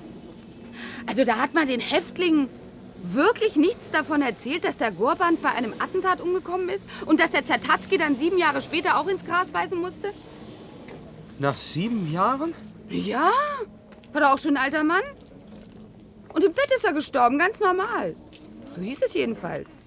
Also 1.07 1.23
da 1.23 1.37
hat 1.37 1.53
man 1.53 1.67
den 1.67 1.79
Häftlingen 1.79 2.49
wirklich 3.13 3.55
nichts 3.55 3.91
davon 3.91 4.21
erzählt, 4.21 4.63
dass 4.65 4.77
der 4.77 4.91
Gorband 4.91 5.41
bei 5.41 5.49
einem 5.49 5.73
Attentat 5.79 6.21
umgekommen 6.21 6.69
ist 6.69 6.83
und 7.05 7.19
dass 7.19 7.31
der 7.31 7.43
Zertatzki 7.43 7.97
dann 7.97 8.15
sieben 8.15 8.37
Jahre 8.37 8.61
später 8.61 8.99
auch 8.99 9.07
ins 9.07 9.25
Gras 9.25 9.49
beißen 9.49 9.79
musste? 9.79 10.11
Nach 11.39 11.57
sieben 11.57 12.11
Jahren? 12.11 12.53
Ja, 12.89 13.29
war 14.13 14.21
doch 14.21 14.29
auch 14.29 14.39
schon 14.39 14.57
ein 14.57 14.63
alter 14.63 14.83
Mann. 14.83 15.03
Und 16.33 16.43
im 16.43 16.53
Bett 16.53 16.69
ist 16.75 16.85
er 16.85 16.93
gestorben, 16.93 17.37
ganz 17.37 17.59
normal. 17.59 18.15
So 18.75 18.81
hieß 18.81 19.01
es 19.03 19.13
jedenfalls. 19.13 19.77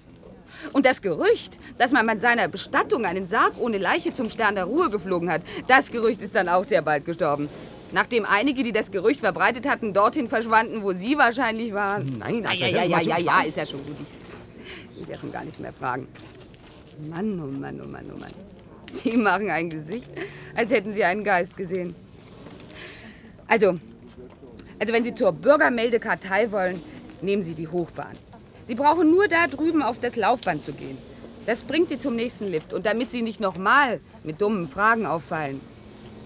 Und 0.73 0.85
das 0.85 1.01
Gerücht, 1.01 1.59
dass 1.77 1.91
man 1.91 2.05
bei 2.05 2.17
seiner 2.17 2.47
Bestattung 2.47 3.05
einen 3.05 3.27
Sarg 3.27 3.53
ohne 3.57 3.77
Leiche 3.77 4.13
zum 4.13 4.29
Stern 4.29 4.55
der 4.55 4.65
Ruhe 4.65 4.89
geflogen 4.89 5.31
hat, 5.31 5.41
das 5.67 5.91
Gerücht 5.91 6.21
ist 6.21 6.35
dann 6.35 6.49
auch 6.49 6.63
sehr 6.63 6.81
bald 6.81 7.05
gestorben. 7.05 7.49
Nachdem 7.91 8.25
einige, 8.25 8.63
die 8.63 8.71
das 8.71 8.91
Gerücht 8.91 9.19
verbreitet 9.19 9.67
hatten, 9.67 9.93
dorthin 9.93 10.27
verschwanden, 10.27 10.83
wo 10.83 10.91
Sie 10.93 11.17
wahrscheinlich 11.17 11.73
waren. 11.73 12.05
Nein, 12.19 12.41
Na, 12.43 12.51
also, 12.51 12.65
ja, 12.65 12.83
ja, 12.83 12.99
ja, 12.99 13.01
ja, 13.01 13.17
ja, 13.17 13.41
ist 13.41 13.57
ja 13.57 13.65
schon 13.65 13.83
gut. 13.85 13.95
Ich 14.93 14.99
will 14.99 15.09
ja 15.09 15.17
schon 15.17 15.31
gar 15.31 15.43
nichts 15.43 15.59
mehr 15.59 15.73
fragen. 15.73 16.07
Mann, 17.09 17.41
oh 17.41 17.59
Mann, 17.59 17.81
oh 17.83 17.87
Mann, 17.87 18.05
oh 18.13 18.19
Mann. 18.19 18.33
Sie 18.91 19.15
machen 19.17 19.49
ein 19.49 19.69
Gesicht, 19.69 20.09
als 20.55 20.71
hätten 20.71 20.93
Sie 20.93 21.03
einen 21.03 21.23
Geist 21.23 21.55
gesehen. 21.55 21.95
Also, 23.47 23.79
also 24.79 24.93
wenn 24.93 25.03
Sie 25.03 25.13
zur 25.13 25.31
Bürgermeldekartei 25.31 26.51
wollen, 26.51 26.81
nehmen 27.21 27.41
Sie 27.41 27.53
die 27.53 27.67
Hochbahn. 27.67 28.15
Sie 28.69 28.75
brauchen 28.75 29.09
nur 29.09 29.27
da 29.27 29.47
drüben 29.47 29.81
auf 29.81 29.99
das 29.99 30.15
Laufband 30.15 30.63
zu 30.63 30.73
gehen. 30.73 30.95
Das 31.47 31.63
bringt 31.63 31.89
Sie 31.89 31.97
zum 31.97 32.15
nächsten 32.15 32.49
Lift. 32.49 32.71
Und 32.71 32.85
damit 32.85 33.11
Sie 33.11 33.23
nicht 33.23 33.39
nochmal 33.39 33.99
mit 34.23 34.41
dummen 34.41 34.69
Fragen 34.69 35.07
auffallen, 35.07 35.59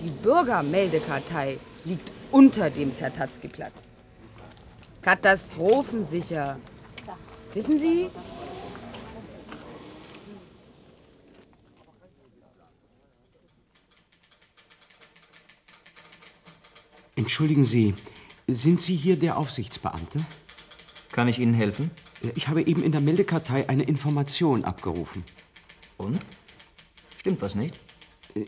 die 0.04 0.10
Bürgermeldekartei 0.10 1.58
liegt 1.86 2.12
unter 2.32 2.70
dem 2.70 2.94
Zertatzki-Platz. 2.94 3.72
Katastrophensicher. 5.02 6.60
Wissen 7.54 7.80
Sie? 7.80 8.10
Entschuldigen 17.16 17.64
Sie, 17.64 17.94
sind 18.50 18.82
Sie 18.82 18.98
hier 18.98 19.16
der 19.16 19.38
Aufsichtsbeamte? 19.38 20.20
Kann 21.14 21.30
ich 21.30 21.40
Ihnen 21.40 21.54
helfen? 21.54 21.90
Ich 22.36 22.48
habe 22.48 22.62
eben 22.62 22.84
in 22.84 22.92
der 22.92 23.02
Meldekartei 23.02 23.68
eine 23.68 23.84
Information 23.84 24.64
abgerufen. 24.64 25.24
Und? 25.98 26.22
Stimmt 27.20 27.42
was 27.42 27.56
nicht? 27.56 27.80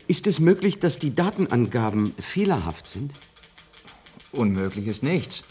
Ist 0.08 0.26
es 0.26 0.40
möglich, 0.40 0.80
dass 0.80 0.98
die 0.98 1.14
Datenangaben 1.14 2.14
fehlerhaft 2.18 2.86
sind? 2.86 3.12
Unmöglich 4.32 4.86
ist 4.86 5.02
nichts. 5.02 5.44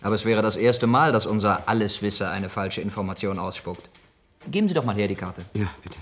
Aber 0.00 0.14
es 0.14 0.24
wäre 0.24 0.42
das 0.42 0.56
erste 0.56 0.86
Mal, 0.86 1.12
dass 1.12 1.26
unser 1.26 1.68
Alleswisser 1.68 2.30
eine 2.30 2.48
falsche 2.48 2.80
Information 2.80 3.38
ausspuckt. 3.38 3.90
Geben 4.50 4.68
Sie 4.68 4.74
doch 4.74 4.84
mal 4.84 4.94
her 4.94 5.08
die 5.08 5.14
Karte. 5.16 5.44
Ja, 5.54 5.68
bitte. 5.82 5.96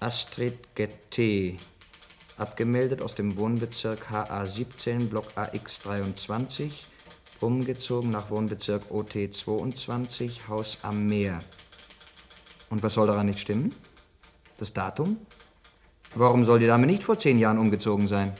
Astrid 0.00 0.74
GT. 0.74 1.58
Abgemeldet 2.36 3.02
aus 3.02 3.14
dem 3.14 3.36
Wohnbezirk 3.36 4.10
HA 4.10 4.46
17, 4.46 5.08
Block 5.08 5.28
AX 5.36 5.78
23. 5.80 6.84
Umgezogen 7.42 8.10
nach 8.10 8.30
Wohnbezirk 8.30 8.90
OT 8.90 9.34
22, 9.34 10.48
Haus 10.48 10.78
am 10.82 11.06
Meer. 11.08 11.40
Und 12.70 12.82
was 12.82 12.94
soll 12.94 13.06
daran 13.06 13.26
nicht 13.26 13.40
stimmen? 13.40 13.74
Das 14.58 14.72
Datum? 14.72 15.16
Warum 16.14 16.44
soll 16.44 16.60
die 16.60 16.66
Dame 16.66 16.86
nicht 16.86 17.02
vor 17.02 17.18
zehn 17.18 17.38
Jahren 17.38 17.58
umgezogen 17.58 18.06
sein? 18.06 18.32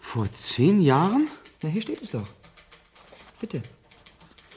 Vor 0.00 0.32
zehn 0.32 0.80
Jahren? 0.80 1.28
Na, 1.62 1.68
hier 1.68 1.82
steht 1.82 2.00
es 2.00 2.12
doch. 2.12 2.26
Bitte. 3.40 3.62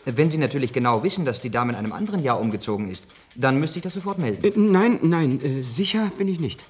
Wenn 0.05 0.29
Sie 0.29 0.37
natürlich 0.37 0.73
genau 0.73 1.03
wissen, 1.03 1.25
dass 1.25 1.41
die 1.41 1.49
Dame 1.49 1.73
in 1.73 1.77
einem 1.77 1.93
anderen 1.93 2.23
Jahr 2.23 2.39
umgezogen 2.39 2.89
ist, 2.89 3.03
dann 3.35 3.59
müsste 3.59 3.79
ich 3.79 3.83
das 3.83 3.93
sofort 3.93 4.17
melden. 4.17 4.43
Äh, 4.43 4.53
nein, 4.55 4.99
nein, 5.03 5.41
äh, 5.41 5.61
sicher 5.61 6.11
bin 6.17 6.27
ich 6.27 6.39
nicht. 6.39 6.61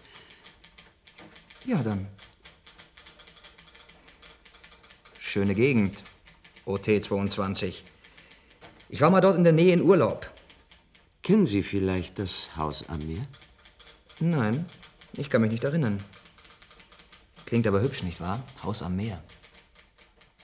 Ja, 1.66 1.82
dann. 1.84 2.08
Schöne 5.20 5.56
Gegend. 5.56 6.02
OT 6.66 7.04
22. 7.04 7.84
Ich 8.90 9.02
war 9.02 9.10
mal 9.10 9.22
dort 9.22 9.38
in 9.38 9.44
der 9.44 9.54
Nähe 9.54 9.74
in 9.74 9.82
Urlaub. 9.82 10.30
Kennen 11.24 11.46
Sie 11.46 11.64
vielleicht 11.64 12.20
das 12.20 12.56
Haus 12.58 12.88
am 12.90 13.00
Meer? 13.08 13.26
Nein, 14.20 14.66
ich 15.14 15.30
kann 15.30 15.42
mich 15.42 15.52
nicht 15.52 15.64
erinnern. 15.64 16.00
Klingt 17.46 17.68
aber 17.68 17.82
hübsch, 17.82 18.04
nicht 18.04 18.22
wahr? 18.22 18.42
Haus 18.64 18.82
am 18.82 18.96
Meer. 18.96 19.24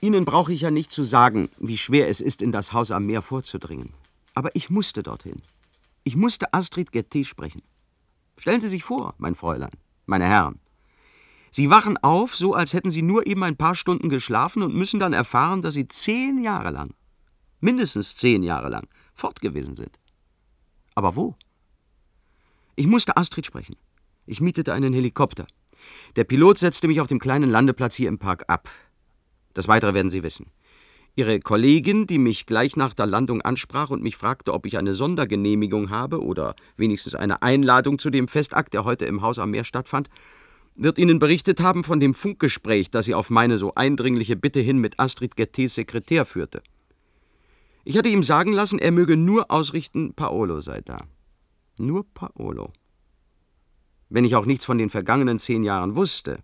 Ihnen 0.00 0.24
brauche 0.24 0.52
ich 0.52 0.60
ja 0.60 0.70
nicht 0.70 0.92
zu 0.92 1.04
sagen, 1.04 1.48
wie 1.58 1.76
schwer 1.76 2.08
es 2.08 2.20
ist, 2.20 2.42
in 2.42 2.52
das 2.52 2.72
Haus 2.72 2.90
am 2.90 3.06
Meer 3.06 3.22
vorzudringen. 3.22 3.92
Aber 4.34 4.54
ich 4.54 4.70
musste 4.70 5.02
dorthin. 5.02 5.42
Ich 6.04 6.16
musste 6.16 6.52
Astrid 6.52 6.90
Getté 6.90 7.24
sprechen. 7.24 7.62
Stellen 8.36 8.60
Sie 8.60 8.68
sich 8.68 8.84
vor, 8.84 9.14
mein 9.18 9.34
Fräulein, 9.34 9.72
meine 10.06 10.26
Herren. 10.26 10.60
Sie 11.50 11.70
wachen 11.70 11.96
auf, 11.98 12.36
so 12.36 12.54
als 12.54 12.72
hätten 12.72 12.90
Sie 12.90 13.02
nur 13.02 13.26
eben 13.26 13.42
ein 13.42 13.56
paar 13.56 13.74
Stunden 13.74 14.08
geschlafen 14.08 14.62
und 14.62 14.74
müssen 14.74 15.00
dann 15.00 15.12
erfahren, 15.12 15.62
dass 15.62 15.74
Sie 15.74 15.88
zehn 15.88 16.42
Jahre 16.42 16.70
lang, 16.70 16.94
mindestens 17.60 18.16
zehn 18.16 18.42
Jahre 18.42 18.68
lang, 18.68 18.86
fort 19.14 19.40
gewesen 19.40 19.76
sind. 19.76 19.98
Aber 20.94 21.16
wo? 21.16 21.36
Ich 22.76 22.86
musste 22.86 23.16
Astrid 23.16 23.46
sprechen. 23.46 23.76
Ich 24.26 24.40
mietete 24.40 24.72
einen 24.72 24.92
Helikopter. 24.92 25.46
Der 26.16 26.24
Pilot 26.24 26.58
setzte 26.58 26.88
mich 26.88 27.00
auf 27.00 27.06
dem 27.06 27.18
kleinen 27.18 27.50
Landeplatz 27.50 27.94
hier 27.94 28.08
im 28.08 28.18
Park 28.18 28.44
ab. 28.48 28.68
Das 29.54 29.68
Weitere 29.68 29.94
werden 29.94 30.10
Sie 30.10 30.22
wissen. 30.22 30.46
Ihre 31.16 31.40
Kollegin, 31.40 32.06
die 32.06 32.18
mich 32.18 32.46
gleich 32.46 32.76
nach 32.76 32.94
der 32.94 33.06
Landung 33.06 33.42
ansprach 33.42 33.90
und 33.90 34.04
mich 34.04 34.16
fragte, 34.16 34.52
ob 34.54 34.66
ich 34.66 34.78
eine 34.78 34.94
Sondergenehmigung 34.94 35.90
habe 35.90 36.22
oder 36.22 36.54
wenigstens 36.76 37.16
eine 37.16 37.42
Einladung 37.42 37.98
zu 37.98 38.10
dem 38.10 38.28
Festakt, 38.28 38.72
der 38.72 38.84
heute 38.84 39.04
im 39.06 39.20
Haus 39.22 39.40
am 39.40 39.50
Meer 39.50 39.64
stattfand, 39.64 40.08
wird 40.78 40.98
Ihnen 40.98 41.18
berichtet 41.18 41.60
haben 41.60 41.82
von 41.82 42.00
dem 42.00 42.14
Funkgespräch, 42.14 42.90
das 42.90 43.04
sie 43.04 43.14
auf 43.14 43.30
meine 43.30 43.58
so 43.58 43.74
eindringliche 43.74 44.36
Bitte 44.36 44.60
hin 44.60 44.78
mit 44.78 44.98
Astrid 44.98 45.34
Gettés 45.34 45.74
Sekretär 45.74 46.24
führte. 46.24 46.62
Ich 47.84 47.98
hatte 47.98 48.08
ihm 48.08 48.22
sagen 48.22 48.52
lassen, 48.52 48.78
er 48.78 48.92
möge 48.92 49.16
nur 49.16 49.50
ausrichten, 49.50 50.14
Paolo 50.14 50.60
sei 50.60 50.80
da. 50.80 51.06
Nur 51.78 52.06
Paolo. 52.14 52.72
Wenn 54.08 54.24
ich 54.24 54.36
auch 54.36 54.46
nichts 54.46 54.64
von 54.64 54.78
den 54.78 54.88
vergangenen 54.88 55.38
zehn 55.38 55.64
Jahren 55.64 55.96
wusste, 55.96 56.38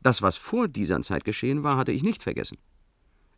das, 0.00 0.22
was 0.22 0.36
vor 0.36 0.68
dieser 0.68 1.00
Zeit 1.02 1.24
geschehen 1.24 1.62
war, 1.62 1.76
hatte 1.76 1.92
ich 1.92 2.02
nicht 2.02 2.22
vergessen. 2.22 2.58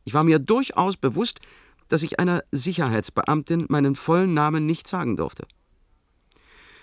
Ich 0.05 0.15
war 0.15 0.25
mir 0.25 0.39
durchaus 0.39 0.97
bewusst, 0.97 1.41
dass 1.89 2.03
ich 2.03 2.21
einer 2.21 2.43
Sicherheitsbeamtin 2.53 3.67
meinen 3.69 3.95
vollen 3.95 4.35
Namen 4.35 4.67
nicht 4.67 4.87
sagen 4.87 5.17
durfte. 5.17 5.47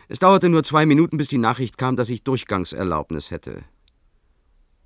Es 0.08 0.20
dauerte 0.20 0.50
nur 0.50 0.64
zwei 0.64 0.86
Minuten, 0.86 1.18
bis 1.18 1.28
die 1.28 1.38
Nachricht 1.38 1.78
kam, 1.78 1.96
dass 1.96 2.10
ich 2.10 2.24
Durchgangserlaubnis 2.24 3.32
hätte. 3.32 3.64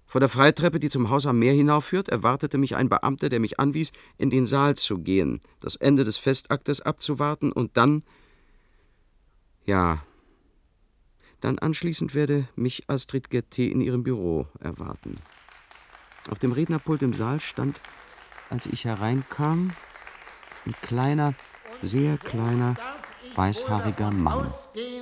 Vor 0.06 0.22
der 0.22 0.30
Freitreppe, 0.30 0.80
die 0.80 0.90
zum 0.90 1.10
Haus 1.10 1.26
am 1.26 1.38
Meer 1.38 1.54
hinaufführt, 1.54 2.08
erwartete 2.08 2.58
mich 2.58 2.78
ein 2.78 2.88
Beamter, 2.88 3.28
der 3.28 3.42
mich 3.42 3.60
anwies, 3.60 3.92
in 4.18 4.30
den 4.30 4.48
Saal 4.48 4.76
zu 4.76 5.00
gehen, 5.00 5.42
das 5.60 5.76
Ende 5.76 6.06
des 6.06 6.18
Festaktes 6.18 6.82
abzuwarten 6.82 7.52
und 7.52 7.76
dann. 7.76 8.04
Ja. 9.66 10.02
Dann 11.42 11.60
anschließend 11.60 12.16
werde 12.16 12.48
mich 12.56 12.90
Astrid 12.90 13.28
Getté 13.28 13.70
in 13.70 13.82
ihrem 13.82 14.04
Büro 14.04 14.48
erwarten. 14.62 15.18
Auf 16.30 16.40
dem 16.40 16.54
Rednerpult 16.54 17.02
im 17.02 17.14
Saal 17.14 17.42
stand, 17.42 17.82
als 18.50 18.66
ich 18.66 18.86
hereinkam, 18.86 19.74
ein 20.66 20.76
kleiner, 20.82 21.34
sehr 21.82 22.18
kleiner, 22.18 22.76
weißhaariger 23.36 24.12
Mann. 24.12 24.46
Ausgehen, 24.46 24.97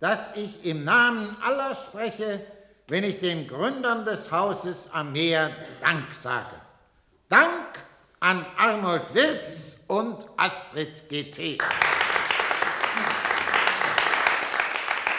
dass 0.00 0.36
ich 0.36 0.64
im 0.64 0.84
Namen 0.84 1.36
aller 1.42 1.74
spreche, 1.74 2.40
wenn 2.88 3.04
ich 3.04 3.18
den 3.18 3.48
Gründern 3.48 4.04
des 4.04 4.30
Hauses 4.30 4.90
am 4.92 5.12
Meer 5.12 5.50
Dank 5.80 6.14
sage. 6.14 6.54
Dank 7.28 7.78
an 8.20 8.46
Arnold 8.56 9.12
Wirz 9.14 9.84
und 9.88 10.26
Astrid 10.36 11.08
GT. 11.08 11.58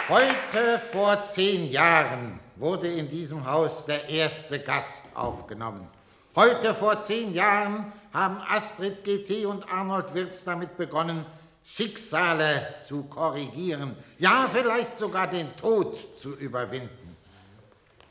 Heute 0.09 0.79
vor 0.91 1.21
zehn 1.21 1.69
Jahren 1.69 2.39
wurde 2.55 2.87
in 2.87 3.09
diesem 3.09 3.45
Haus 3.45 3.85
der 3.85 4.07
erste 4.07 4.59
Gast 4.59 5.07
aufgenommen. 5.15 5.87
Heute 6.35 6.73
vor 6.73 6.99
zehn 6.99 7.33
Jahren 7.33 7.91
haben 8.13 8.37
Astrid 8.47 9.03
GT 9.03 9.45
und 9.45 9.69
Arnold 9.69 10.13
Wirz 10.13 10.45
damit 10.45 10.77
begonnen, 10.77 11.25
Schicksale 11.69 12.75
zu 12.79 13.03
korrigieren, 13.03 13.97
ja 14.19 14.49
vielleicht 14.49 14.97
sogar 14.97 15.29
den 15.29 15.53
Tod 15.57 15.97
zu 16.17 16.33
überwinden. 16.37 17.17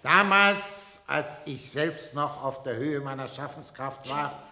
Damals, 0.02 1.00
als 1.06 1.40
ich 1.46 1.70
selbst 1.70 2.14
noch 2.14 2.44
auf 2.44 2.62
der 2.64 2.76
Höhe 2.76 3.00
meiner 3.00 3.28
Schaffenskraft 3.28 4.06
war 4.10 4.42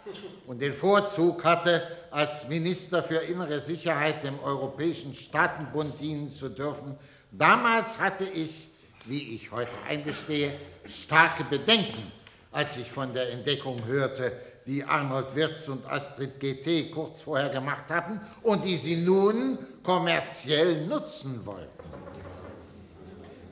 und 0.46 0.62
den 0.62 0.72
Vorzug 0.72 1.44
hatte, 1.44 1.86
als 2.10 2.48
Minister 2.48 3.02
für 3.02 3.18
innere 3.18 3.60
Sicherheit 3.60 4.24
dem 4.24 4.40
Europäischen 4.40 5.14
Staatenbund 5.14 6.00
dienen 6.00 6.30
zu 6.30 6.48
dürfen, 6.48 6.96
damals 7.30 8.00
hatte 8.00 8.24
ich, 8.24 8.68
wie 9.04 9.34
ich 9.34 9.52
heute 9.52 9.70
eingestehe, 9.86 10.58
starke 10.86 11.44
Bedenken, 11.44 12.10
als 12.52 12.78
ich 12.78 12.90
von 12.90 13.12
der 13.12 13.30
Entdeckung 13.32 13.84
hörte, 13.84 14.32
die 14.66 14.82
Arnold 14.84 15.34
Wirz 15.34 15.68
und 15.68 15.86
Astrid 15.90 16.40
GT 16.40 16.90
kurz 16.90 17.22
vorher 17.22 17.50
gemacht 17.50 17.84
hatten 17.90 18.20
und 18.42 18.64
die 18.64 18.76
sie 18.76 18.96
nun 18.96 19.58
kommerziell 19.82 20.86
nutzen 20.86 21.44
wollten. 21.44 21.70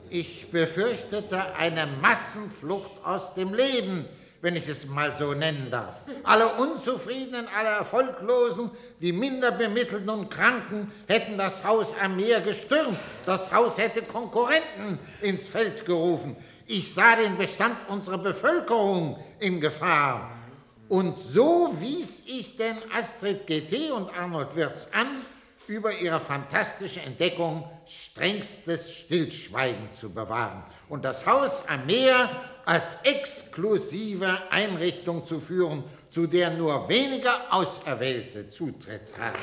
Ich 0.09 0.51
befürchtete 0.51 1.55
eine 1.55 1.87
Massenflucht 1.87 3.03
aus 3.03 3.33
dem 3.33 3.53
Leben, 3.53 4.05
wenn 4.41 4.55
ich 4.55 4.67
es 4.67 4.87
mal 4.87 5.13
so 5.15 5.33
nennen 5.33 5.71
darf. 5.71 6.01
Alle 6.23 6.55
Unzufriedenen, 6.55 7.47
alle 7.47 7.69
Erfolglosen, 7.69 8.69
die 8.99 9.13
minder 9.13 9.51
bemittelten 9.51 10.09
und 10.09 10.29
Kranken 10.29 10.91
hätten 11.07 11.37
das 11.37 11.63
Haus 11.63 11.95
am 11.99 12.17
Meer 12.17 12.41
gestürmt. 12.41 12.97
Das 13.25 13.53
Haus 13.53 13.77
hätte 13.77 14.01
Konkurrenten 14.01 14.99
ins 15.21 15.47
Feld 15.47 15.85
gerufen. 15.85 16.35
Ich 16.67 16.93
sah 16.93 17.15
den 17.15 17.37
Bestand 17.37 17.87
unserer 17.87 18.17
Bevölkerung 18.17 19.17
in 19.39 19.61
Gefahr. 19.61 20.42
Und 20.89 21.19
so 21.19 21.73
wies 21.79 22.25
ich 22.27 22.57
denn 22.57 22.77
Astrid 22.93 23.47
GT 23.47 23.91
und 23.91 24.09
Arnold 24.09 24.55
Wirz 24.55 24.89
an, 24.91 25.25
über 25.67 25.97
ihre 25.97 26.19
fantastische 26.19 27.01
Entdeckung 27.01 27.63
strengstes 27.87 28.91
Stillschweigen 28.91 29.91
zu 29.91 30.13
bewahren 30.13 30.63
und 30.89 31.05
das 31.05 31.25
Haus 31.25 31.67
am 31.69 31.85
Meer 31.85 32.29
als 32.65 32.97
exklusive 33.03 34.51
Einrichtung 34.51 35.25
zu 35.25 35.39
führen, 35.39 35.83
zu 36.09 36.27
der 36.27 36.51
nur 36.51 36.87
wenige 36.89 37.31
Auserwählte 37.51 38.47
Zutritt 38.47 39.13
haben. 39.17 39.39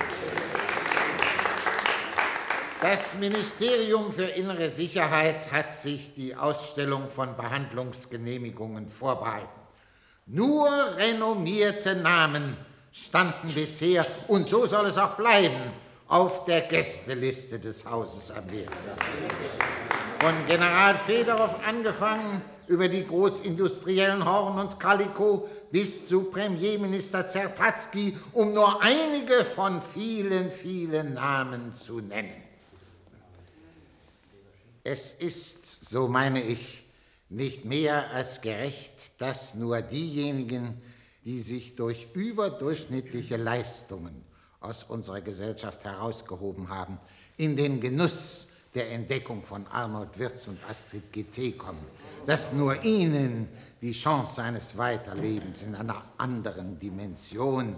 Das 2.82 3.14
Ministerium 3.14 4.12
für 4.12 4.24
innere 4.24 4.70
Sicherheit 4.70 5.52
hat 5.52 5.72
sich 5.72 6.14
die 6.14 6.34
Ausstellung 6.34 7.10
von 7.10 7.36
Behandlungsgenehmigungen 7.36 8.88
vorbehalten. 8.88 9.59
Nur 10.32 10.70
renommierte 10.96 11.96
Namen 11.96 12.56
standen 12.92 13.52
bisher, 13.52 14.06
und 14.28 14.46
so 14.46 14.64
soll 14.64 14.86
es 14.86 14.96
auch 14.96 15.16
bleiben, 15.16 15.72
auf 16.06 16.44
der 16.44 16.62
Gästeliste 16.62 17.58
des 17.58 17.84
Hauses 17.84 18.30
am 18.30 18.46
Meer. 18.46 18.68
Von 20.20 20.34
General 20.46 20.94
Federow 20.94 21.56
angefangen 21.66 22.42
über 22.68 22.88
die 22.88 23.04
Großindustriellen 23.04 24.24
Horn 24.24 24.60
und 24.60 24.78
Calico 24.78 25.48
bis 25.72 26.06
zu 26.06 26.22
Premierminister 26.24 27.26
Zertatzky, 27.26 28.16
um 28.32 28.52
nur 28.52 28.80
einige 28.80 29.44
von 29.44 29.82
vielen, 29.82 30.52
vielen 30.52 31.14
Namen 31.14 31.72
zu 31.72 32.00
nennen. 32.00 32.40
Es 34.84 35.14
ist, 35.14 35.90
so 35.90 36.06
meine 36.06 36.40
ich, 36.40 36.79
nicht 37.30 37.64
mehr 37.64 38.10
als 38.10 38.40
gerecht, 38.40 39.12
dass 39.18 39.54
nur 39.54 39.80
diejenigen, 39.82 40.80
die 41.24 41.40
sich 41.40 41.76
durch 41.76 42.08
überdurchschnittliche 42.12 43.36
Leistungen 43.36 44.24
aus 44.60 44.84
unserer 44.84 45.20
Gesellschaft 45.20 45.84
herausgehoben 45.84 46.68
haben, 46.68 46.98
in 47.36 47.56
den 47.56 47.80
Genuss 47.80 48.48
der 48.74 48.90
Entdeckung 48.92 49.42
von 49.42 49.66
Arnold 49.68 50.18
Wirz 50.18 50.48
und 50.48 50.58
Astrid 50.68 51.12
GT 51.12 51.56
kommen, 51.56 51.84
dass 52.26 52.52
nur 52.52 52.82
ihnen 52.84 53.48
die 53.80 53.92
Chance 53.92 54.42
eines 54.42 54.76
Weiterlebens 54.76 55.62
in 55.62 55.74
einer 55.74 56.04
anderen 56.18 56.78
Dimension, 56.78 57.76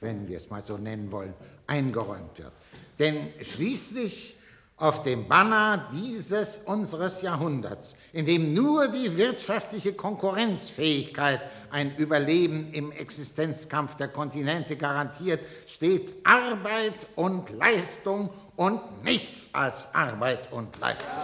wenn 0.00 0.26
wir 0.26 0.36
es 0.36 0.48
mal 0.48 0.62
so 0.62 0.78
nennen 0.78 1.12
wollen, 1.12 1.34
eingeräumt 1.66 2.38
wird. 2.38 2.52
Denn 2.98 3.28
schließlich 3.40 4.36
auf 4.82 5.04
dem 5.04 5.28
Banner 5.28 5.88
dieses 5.92 6.58
unseres 6.58 7.22
Jahrhunderts, 7.22 7.94
in 8.12 8.26
dem 8.26 8.52
nur 8.52 8.88
die 8.88 9.16
wirtschaftliche 9.16 9.92
Konkurrenzfähigkeit 9.92 11.40
ein 11.70 11.94
Überleben 11.94 12.72
im 12.72 12.90
Existenzkampf 12.90 13.94
der 13.94 14.08
Kontinente 14.08 14.76
garantiert, 14.76 15.40
steht 15.66 16.14
Arbeit 16.24 17.06
und 17.14 17.50
Leistung 17.50 18.30
und 18.56 19.04
nichts 19.04 19.50
als 19.52 19.94
Arbeit 19.94 20.52
und 20.52 20.76
Leistung. 20.80 21.22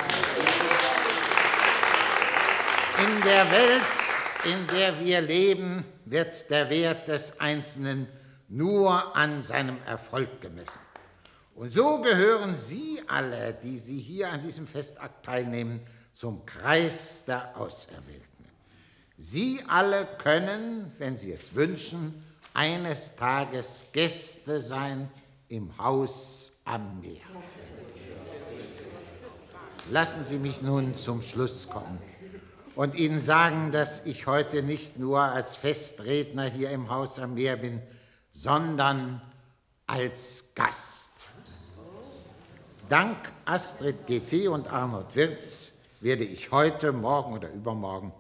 In 3.01 3.23
der 3.23 3.51
Welt, 3.51 3.83
in 4.45 4.67
der 4.77 5.05
wir 5.05 5.21
leben, 5.21 5.85
wird 6.05 6.49
der 6.49 6.71
Wert 6.71 7.09
des 7.09 7.41
Einzelnen 7.41 8.07
nur 8.49 9.17
an 9.17 9.43
seinem 9.43 9.79
Erfolg 9.85 10.41
gemessen. 10.41 10.88
Und 11.59 11.71
so 11.71 12.01
gehören 12.01 12.55
Sie 12.55 13.01
alle, 13.09 13.53
die 13.53 13.81
Sie 13.81 13.99
hier 13.99 14.31
an 14.31 14.41
diesem 14.41 14.65
Festakt 14.65 15.25
teilnehmen, 15.25 15.81
zum 16.13 16.47
Kreis 16.47 17.25
der 17.25 17.57
Auserwählten. 17.57 18.45
Sie 19.17 19.61
alle 19.67 20.07
können, 20.19 20.93
wenn 20.99 21.17
Sie 21.17 21.33
es 21.33 21.57
wünschen, 21.57 22.25
eines 22.55 23.17
Tages 23.17 23.87
Gäste 23.93 24.61
sein 24.61 25.11
im 25.49 25.77
Haus 25.79 26.61
am 26.65 27.01
Meer. 27.01 27.27
Lassen 29.91 30.23
Sie 30.23 30.39
mich 30.39 30.63
nun 30.63 30.95
zum 30.95 31.23
Schluss 31.23 31.69
kommen 31.69 31.99
und 32.77 32.95
Ihnen 32.95 33.19
sagen, 33.19 33.73
dass 33.73 34.07
ich 34.07 34.29
heute 34.29 34.63
nicht 34.63 34.97
nur 34.97 35.23
als 35.23 35.57
Festredner 35.57 36.45
hier 36.45 36.71
im 36.71 36.89
Haus 36.89 37.19
am 37.19 37.35
Meer 37.35 37.57
bin, 37.57 37.83
sondern 38.31 39.21
als 39.89 40.53
Gast. 40.55 41.08
Dank 42.89 43.19
Astrid 43.45 44.07
GT 44.07 44.49
und 44.49 44.69
Arnold 44.69 45.15
Wirz 45.15 45.73
werde 46.01 46.25
ich 46.25 46.53
heute, 46.53 46.93
morgen 46.93 47.35
oder 47.35 47.53
übermorgen 47.53 48.15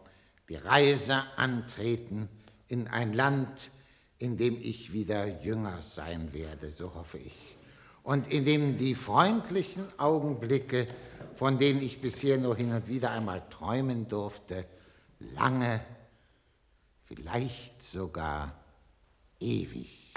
die 0.50 0.56
Reise 0.56 1.22
antreten 1.36 2.28
in 2.66 2.86
ein 2.86 3.14
Land, 3.14 3.70
in 4.18 4.36
dem 4.36 4.60
ich 4.60 4.92
wieder 4.92 5.26
jünger 5.42 5.80
sein 5.80 6.34
werde, 6.34 6.70
so 6.70 6.94
hoffe 6.94 7.16
ich. 7.16 7.56
Und 8.02 8.26
in 8.26 8.44
dem 8.44 8.76
die 8.76 8.94
freundlichen 8.94 9.86
Augenblicke, 9.98 10.86
von 11.34 11.56
denen 11.56 11.80
ich 11.80 12.02
bisher 12.02 12.36
nur 12.36 12.54
hin 12.54 12.72
und 12.72 12.88
wieder 12.88 13.10
einmal 13.10 13.42
träumen 13.48 14.06
durfte, 14.06 14.66
lange, 15.18 15.80
vielleicht 17.06 17.82
sogar 17.82 18.54
ewig. 19.40 20.12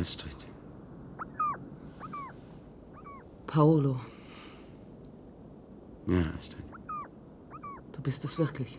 Astrid. 0.00 0.36
Paolo, 3.46 3.96
Ja, 6.06 6.22
Astrid. 6.36 6.64
du 7.92 8.02
bist 8.02 8.24
es 8.24 8.38
wirklich. 8.38 8.78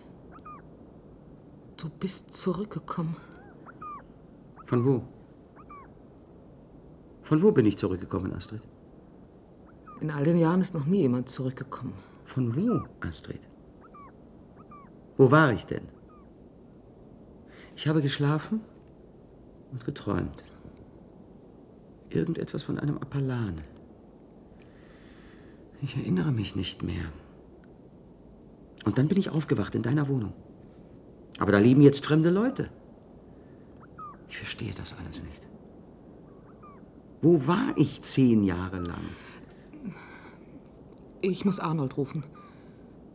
Du 1.77 1.89
bist 1.89 2.33
zurückgekommen. 2.33 3.15
Von 4.65 4.85
wo? 4.85 5.01
Von 7.23 7.41
wo 7.41 7.51
bin 7.51 7.65
ich 7.65 7.77
zurückgekommen, 7.77 8.33
Astrid? 8.33 8.61
In 9.99 10.11
all 10.11 10.23
den 10.23 10.37
Jahren 10.37 10.61
ist 10.61 10.73
noch 10.75 10.85
nie 10.85 11.01
jemand 11.01 11.29
zurückgekommen. 11.29 11.93
Von 12.25 12.55
wo, 12.55 12.81
Astrid? 13.01 13.41
Wo 15.17 15.31
war 15.31 15.51
ich 15.51 15.65
denn? 15.65 15.87
Ich 17.75 17.87
habe 17.87 18.01
geschlafen 18.01 18.61
und 19.71 19.83
geträumt. 19.85 20.43
Irgendetwas 22.09 22.63
von 22.63 22.79
einem 22.79 22.97
Appallan. 22.97 23.61
Ich 25.81 25.95
erinnere 25.95 26.31
mich 26.31 26.55
nicht 26.55 26.83
mehr. 26.83 27.11
Und 28.85 28.97
dann 28.97 29.07
bin 29.07 29.17
ich 29.17 29.29
aufgewacht 29.29 29.75
in 29.75 29.83
deiner 29.83 30.07
Wohnung. 30.07 30.33
Aber 31.39 31.51
da 31.51 31.59
leben 31.59 31.81
jetzt 31.81 32.05
fremde 32.05 32.29
Leute. 32.29 32.69
Ich 34.29 34.37
verstehe 34.37 34.73
das 34.73 34.93
alles 34.93 35.21
nicht. 35.21 35.41
Wo 37.21 37.47
war 37.47 37.73
ich 37.75 38.01
zehn 38.01 38.43
Jahre 38.43 38.77
lang? 38.77 39.03
Ich 41.21 41.45
muss 41.45 41.59
Arnold 41.59 41.97
rufen. 41.97 42.23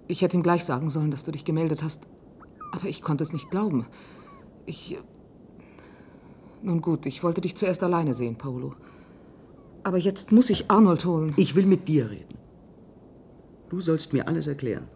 Ich 0.08 0.22
hätte 0.22 0.36
ihm 0.36 0.42
gleich 0.42 0.64
sagen 0.64 0.90
sollen, 0.90 1.10
dass 1.10 1.24
du 1.24 1.32
dich 1.32 1.44
gemeldet 1.44 1.82
hast. 1.82 2.02
Aber 2.72 2.88
ich 2.88 3.02
konnte 3.02 3.22
es 3.22 3.32
nicht 3.32 3.50
glauben. 3.50 3.86
Ich. 4.66 4.98
Nun 6.62 6.80
gut, 6.80 7.06
ich 7.06 7.22
wollte 7.22 7.40
dich 7.40 7.56
zuerst 7.56 7.82
alleine 7.82 8.14
sehen, 8.14 8.36
Paolo. 8.36 8.74
Aber 9.82 9.98
jetzt 9.98 10.30
muss 10.30 10.48
ich 10.50 10.70
Arnold 10.70 11.04
holen. 11.04 11.34
Ich 11.36 11.56
will 11.56 11.66
mit 11.66 11.88
dir 11.88 12.10
reden. 12.10 12.38
Du 13.68 13.80
sollst 13.80 14.12
mir 14.12 14.28
alles 14.28 14.46
erklären. 14.46 14.86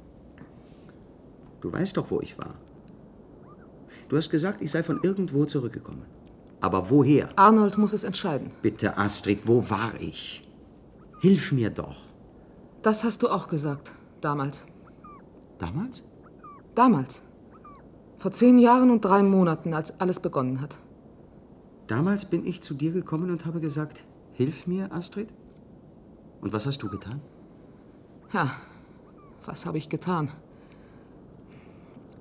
Du 1.61 1.73
weißt 1.73 1.97
doch, 1.97 2.11
wo 2.11 2.21
ich 2.21 2.39
war. 2.39 2.55
Du 4.09 4.17
hast 4.17 4.31
gesagt, 4.31 4.63
ich 4.63 4.71
sei 4.71 4.83
von 4.85 5.01
irgendwo 5.03 5.45
zurückgekommen. 5.45 6.05
Aber 6.61 6.91
woher? 6.91 7.29
Arnold 7.37 7.77
muss 7.79 7.93
es 7.93 8.05
entscheiden. 8.05 8.53
Bitte, 8.63 8.97
Astrid, 8.97 9.41
wo 9.45 9.69
war 9.69 9.93
ich? 10.01 10.49
Hilf 11.21 11.51
mir 11.51 11.71
doch. 11.71 11.97
Das 12.83 13.03
hast 13.03 13.23
du 13.23 13.29
auch 13.29 13.49
gesagt, 13.49 13.91
damals. 14.21 14.65
Damals? 15.59 16.05
Damals. 16.75 17.23
Vor 18.19 18.31
zehn 18.31 18.59
Jahren 18.59 18.91
und 18.91 19.05
drei 19.05 19.23
Monaten, 19.23 19.75
als 19.75 19.99
alles 19.99 20.21
begonnen 20.21 20.61
hat. 20.61 20.77
Damals 21.89 22.25
bin 22.25 22.45
ich 22.47 22.63
zu 22.63 22.75
dir 22.75 22.91
gekommen 22.91 23.31
und 23.31 23.47
habe 23.47 23.61
gesagt, 23.61 24.03
hilf 24.33 24.67
mir, 24.67 24.93
Astrid. 24.93 25.29
Und 26.41 26.53
was 26.53 26.67
hast 26.67 26.83
du 26.83 26.89
getan? 26.89 27.21
Ja, 28.33 28.51
was 29.45 29.67
habe 29.67 29.79
ich 29.79 29.89
getan? 29.89 30.31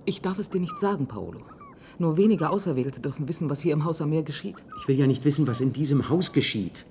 Ich 0.06 0.21
darf 0.21 0.38
es 0.38 0.49
dir 0.49 0.62
nicht 0.62 0.78
sagen, 0.78 1.08
Paolo. 1.08 1.41
Nur 1.97 2.17
wenige 2.17 2.49
Auserwählte 2.49 3.01
dürfen 3.01 3.28
wissen, 3.28 3.49
was 3.49 3.62
hier 3.62 3.73
im 3.73 3.86
Haus 3.86 4.01
am 4.01 4.12
Meer 4.12 4.23
geschieht. 4.23 4.58
Ich 4.78 4.88
will 4.88 4.97
ja 4.97 5.08
nicht 5.08 5.25
wissen, 5.25 5.47
was 5.47 5.62
in 5.62 5.73
diesem 5.73 6.10
Haus 6.10 6.32
geschieht. 6.32 6.86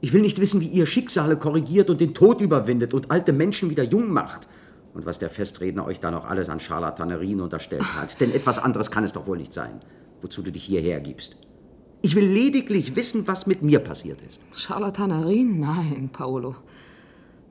Ich 0.00 0.12
will 0.12 0.22
nicht 0.22 0.40
wissen, 0.40 0.60
wie 0.60 0.68
ihr 0.68 0.86
Schicksale 0.86 1.36
korrigiert 1.36 1.90
und 1.90 2.00
den 2.00 2.14
Tod 2.14 2.40
überwindet 2.40 2.94
und 2.94 3.10
alte 3.10 3.32
Menschen 3.32 3.70
wieder 3.70 3.84
jung 3.84 4.10
macht. 4.10 4.48
Und 4.94 5.06
was 5.06 5.18
der 5.18 5.30
Festredner 5.30 5.84
euch 5.84 6.00
da 6.00 6.10
noch 6.10 6.24
alles 6.24 6.48
an 6.48 6.58
Scharlatanerien 6.60 7.40
unterstellt 7.40 7.94
hat. 7.94 8.20
Denn 8.20 8.32
etwas 8.32 8.58
anderes 8.58 8.90
kann 8.90 9.04
es 9.04 9.12
doch 9.12 9.26
wohl 9.26 9.36
nicht 9.36 9.52
sein, 9.52 9.80
wozu 10.22 10.42
du 10.42 10.52
dich 10.52 10.64
hierher 10.64 11.00
gibst. 11.00 11.36
Ich 12.00 12.14
will 12.14 12.26
lediglich 12.26 12.94
wissen, 12.94 13.26
was 13.26 13.46
mit 13.46 13.62
mir 13.62 13.80
passiert 13.80 14.22
ist. 14.22 14.40
Scharlatanerien? 14.54 15.58
Nein, 15.58 16.10
Paolo. 16.12 16.54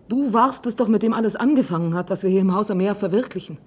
Du 0.07 0.31
warst 0.31 0.65
es 0.65 0.77
doch, 0.77 0.87
mit 0.87 1.03
dem 1.03 1.13
alles 1.13 1.35
angefangen 1.35 1.93
hat, 1.95 2.09
was 2.09 2.23
wir 2.23 2.29
hier 2.29 2.41
im 2.41 2.53
Haus 2.53 2.71
am 2.71 2.77
Meer 2.77 2.95
verwirklichen. 2.95 3.57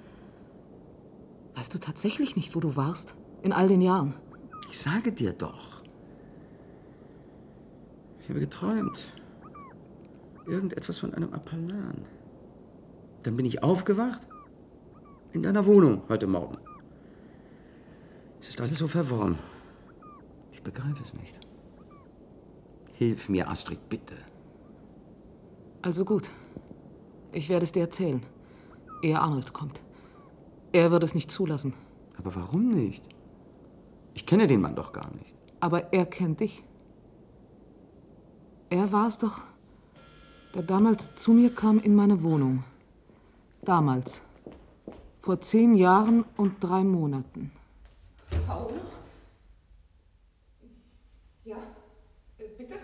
Weißt 1.55 1.75
du 1.75 1.79
tatsächlich 1.79 2.37
nicht, 2.37 2.55
wo 2.55 2.61
du 2.61 2.77
warst? 2.77 3.15
In 3.43 3.53
all 3.53 3.69
den 3.69 3.83
Jahren? 3.83 4.15
Ich 4.71 4.79
sage 4.79 5.13
dir 5.13 5.33
doch. 5.33 5.83
Ich 8.23 8.29
habe 8.31 8.41
geträumt. 8.41 9.05
Irgendetwas 10.47 10.99
von 10.99 11.13
einem 11.13 11.35
Appellan. 11.35 12.05
Dann 13.23 13.37
bin 13.37 13.45
ich 13.45 13.63
aufgewacht. 13.63 14.21
In 15.33 15.43
deiner 15.43 15.67
Wohnung 15.67 16.03
heute 16.09 16.27
Morgen. 16.27 16.57
Es 18.41 18.49
ist 18.49 18.61
alles 18.61 18.79
so 18.79 18.89
verworren. 18.89 19.39
Ich 20.53 20.63
begreife 20.63 21.03
es 21.03 21.15
nicht. 21.15 21.39
Hilf 22.95 23.29
mir, 23.29 23.49
Astrid, 23.49 23.89
bitte. 23.89 24.15
Also 25.83 26.05
gut. 26.05 26.31
Ich 27.33 27.49
werde 27.49 27.65
es 27.65 27.73
dir 27.73 27.81
erzählen, 27.81 28.23
ehe 29.03 29.19
Arnold 29.19 29.53
kommt. 29.53 29.81
Er 30.73 30.91
wird 30.91 31.03
es 31.03 31.15
nicht 31.15 31.31
zulassen. 31.31 31.75
Aber 32.19 32.35
warum 32.35 32.71
nicht? 32.71 33.05
Ich 34.15 34.27
kenne 34.27 34.47
den 34.47 34.61
Mann 34.61 34.75
doch 34.75 34.93
gar 34.93 35.11
nicht. 35.15 35.35
Aber 35.61 35.93
er 35.93 36.07
kennt 36.07 36.41
dich. 36.41 36.63
Er 38.69 38.93
war 38.93 39.09
es 39.09 39.19
doch, 39.19 39.41
der 40.55 40.63
damals 40.63 41.15
zu 41.15 41.33
mir 41.33 41.55
kam 41.55 41.79
in 41.79 41.95
meine 41.95 42.23
Wohnung. 42.23 42.65
Damals. 43.63 44.23
Vor 45.23 45.41
zehn 45.41 45.75
Jahren 45.75 46.25
und 46.37 46.63
drei 46.63 46.83
Monaten. 46.83 47.53
Paolo? 48.39 48.81
Ja, 51.45 51.57
äh, 52.39 52.49
bitte? 52.57 52.79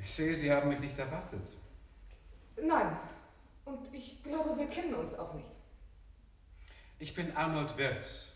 Ich 0.00 0.14
sehe, 0.14 0.34
Sie 0.34 0.50
haben 0.50 0.68
mich 0.68 0.80
nicht 0.80 0.98
erwartet. 0.98 1.42
Nein. 2.60 2.96
Und 3.64 3.94
ich 3.94 4.22
glaube, 4.22 4.56
wir 4.56 4.66
kennen 4.68 4.94
uns 4.94 5.14
auch 5.14 5.34
nicht. 5.34 5.50
Ich 6.98 7.14
bin 7.14 7.36
Arnold 7.36 7.76
Wirz. 7.76 8.32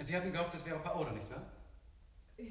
Sie 0.00 0.14
hatten 0.16 0.32
gehofft, 0.32 0.54
das 0.54 0.66
wäre 0.66 0.78
Paolo, 0.78 1.10
nicht 1.12 1.30
wahr? 1.30 1.42
Ja. 2.36 2.44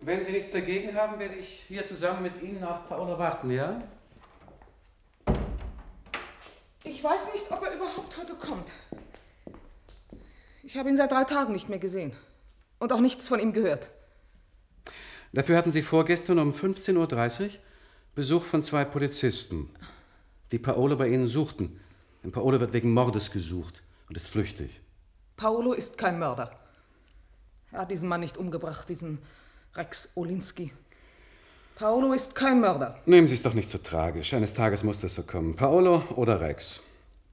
Wenn 0.00 0.24
Sie 0.24 0.30
nichts 0.32 0.52
dagegen 0.52 0.94
haben, 0.94 1.18
werde 1.18 1.34
ich 1.34 1.64
hier 1.66 1.84
zusammen 1.84 2.22
mit 2.22 2.40
Ihnen 2.40 2.62
auf 2.62 2.88
Paolo 2.88 3.18
warten, 3.18 3.50
ja? 3.50 3.82
Ich 6.96 7.04
weiß 7.04 7.30
nicht, 7.34 7.52
ob 7.52 7.62
er 7.62 7.74
überhaupt 7.74 8.16
heute 8.16 8.34
kommt. 8.34 8.72
Ich 10.62 10.78
habe 10.78 10.88
ihn 10.88 10.96
seit 10.96 11.12
drei 11.12 11.24
Tagen 11.24 11.52
nicht 11.52 11.68
mehr 11.68 11.78
gesehen. 11.78 12.16
Und 12.78 12.90
auch 12.90 13.00
nichts 13.00 13.28
von 13.28 13.38
ihm 13.38 13.52
gehört. 13.52 13.90
Dafür 15.34 15.58
hatten 15.58 15.72
Sie 15.72 15.82
vorgestern 15.82 16.38
um 16.38 16.52
15.30 16.52 17.42
Uhr 17.44 17.50
Besuch 18.14 18.44
von 18.46 18.62
zwei 18.62 18.86
Polizisten, 18.86 19.68
die 20.52 20.58
Paolo 20.58 20.96
bei 20.96 21.08
Ihnen 21.08 21.28
suchten. 21.28 21.78
Denn 22.24 22.32
Paolo 22.32 22.60
wird 22.60 22.72
wegen 22.72 22.94
Mordes 22.94 23.30
gesucht 23.30 23.82
und 24.08 24.16
ist 24.16 24.28
flüchtig. 24.28 24.80
Paolo 25.36 25.74
ist 25.74 25.98
kein 25.98 26.18
Mörder. 26.18 26.58
Er 27.72 27.80
hat 27.80 27.90
diesen 27.90 28.08
Mann 28.08 28.22
nicht 28.22 28.38
umgebracht, 28.38 28.88
diesen 28.88 29.18
Rex 29.74 30.08
Olinski. 30.14 30.72
Paolo 31.76 32.14
ist 32.14 32.34
kein 32.34 32.60
Mörder. 32.60 32.98
Nehmen 33.04 33.28
Sie 33.28 33.34
es 33.34 33.42
doch 33.42 33.52
nicht 33.52 33.68
so 33.68 33.76
tragisch. 33.76 34.32
Eines 34.32 34.54
Tages 34.54 34.82
muss 34.82 34.98
das 34.98 35.14
so 35.14 35.24
kommen. 35.24 35.54
Paolo 35.54 36.02
oder 36.16 36.40
Rex. 36.40 36.80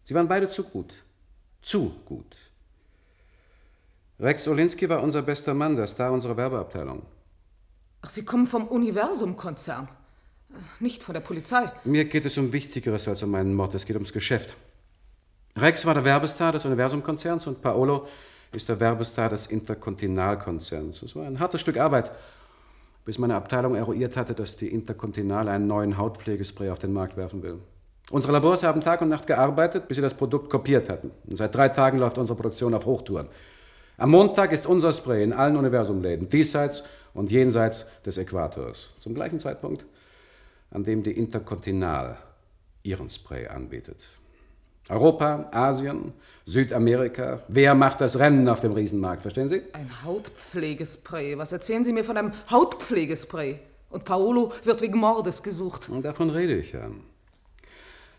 Sie 0.03 0.13
waren 0.13 0.27
beide 0.27 0.49
zu 0.49 0.65
gut. 0.65 0.93
Zu 1.61 1.95
gut. 2.03 2.35
Rex 4.19 4.45
Olinski 4.49 4.89
war 4.89 5.01
unser 5.01 5.21
bester 5.21 5.53
Mann, 5.53 5.77
der 5.77 5.87
Star 5.87 6.11
unserer 6.11 6.35
Werbeabteilung. 6.35 7.03
Ach, 8.01 8.09
Sie 8.09 8.25
kommen 8.25 8.45
vom 8.45 8.67
Universum-Konzern. 8.67 9.87
Nicht 10.81 11.03
von 11.03 11.13
der 11.13 11.21
Polizei. 11.21 11.71
Mir 11.85 12.03
geht 12.03 12.25
es 12.25 12.37
um 12.37 12.51
Wichtigeres 12.51 13.07
als 13.07 13.23
um 13.23 13.33
einen 13.35 13.55
Mord. 13.55 13.73
Es 13.75 13.85
geht 13.85 13.95
ums 13.95 14.11
Geschäft. 14.11 14.57
Rex 15.55 15.85
war 15.85 15.93
der 15.93 16.03
Werbestar 16.03 16.51
des 16.51 16.65
Universum-Konzerns 16.65 17.47
und 17.47 17.61
Paolo 17.61 18.09
ist 18.51 18.67
der 18.67 18.77
Werbestar 18.81 19.29
des 19.29 19.47
Intercontinental-Konzerns. 19.47 21.01
Es 21.01 21.15
war 21.15 21.25
ein 21.25 21.39
hartes 21.39 21.61
Stück 21.61 21.77
Arbeit, 21.77 22.11
bis 23.05 23.19
meine 23.19 23.35
Abteilung 23.35 23.75
eruiert 23.75 24.15
hatte, 24.15 24.33
dass 24.33 24.55
die 24.55 24.67
Intercontinental 24.67 25.49
einen 25.49 25.67
neuen 25.67 25.97
Hautpflegespray 25.97 26.69
auf 26.69 26.79
den 26.79 26.93
Markt 26.93 27.17
werfen 27.17 27.43
will. 27.43 27.59
Unsere 28.11 28.33
Labors 28.33 28.63
haben 28.63 28.81
Tag 28.81 29.01
und 29.01 29.09
Nacht 29.09 29.27
gearbeitet, 29.27 29.87
bis 29.87 29.95
sie 29.95 30.01
das 30.01 30.13
Produkt 30.13 30.49
kopiert 30.49 30.89
hatten. 30.89 31.11
Und 31.27 31.37
seit 31.37 31.55
drei 31.55 31.69
Tagen 31.69 31.97
läuft 31.97 32.17
unsere 32.17 32.35
Produktion 32.35 32.73
auf 32.73 32.85
Hochtouren. 32.85 33.27
Am 33.97 34.11
Montag 34.11 34.51
ist 34.51 34.65
unser 34.65 34.91
Spray 34.91 35.23
in 35.23 35.33
allen 35.33 35.55
Universumläden, 35.55 36.27
diesseits 36.27 36.83
und 37.13 37.31
jenseits 37.31 37.85
des 38.05 38.17
Äquators. 38.17 38.89
Zum 38.99 39.13
gleichen 39.13 39.39
Zeitpunkt, 39.39 39.85
an 40.71 40.83
dem 40.83 41.03
die 41.03 41.11
Intercontinental 41.11 42.17
ihren 42.83 43.09
Spray 43.09 43.47
anbietet. 43.47 43.97
Europa, 44.89 45.47
Asien, 45.51 46.13
Südamerika. 46.45 47.41
Wer 47.47 47.73
macht 47.73 48.01
das 48.01 48.19
Rennen 48.19 48.49
auf 48.49 48.59
dem 48.59 48.73
Riesenmarkt, 48.73 49.21
verstehen 49.21 49.47
Sie? 49.47 49.61
Ein 49.73 49.89
Hautpflegespray. 50.03 51.37
Was 51.37 51.51
erzählen 51.51 51.83
Sie 51.83 51.93
mir 51.93 52.03
von 52.03 52.17
einem 52.17 52.33
Hautpflegespray? 52.49 53.59
Und 53.89 54.05
Paolo 54.05 54.51
wird 54.63 54.81
wegen 54.81 54.99
Mordes 54.99 55.41
gesucht. 55.41 55.87
Und 55.87 56.03
davon 56.03 56.29
rede 56.29 56.55
ich 56.55 56.73
ja. 56.73 56.89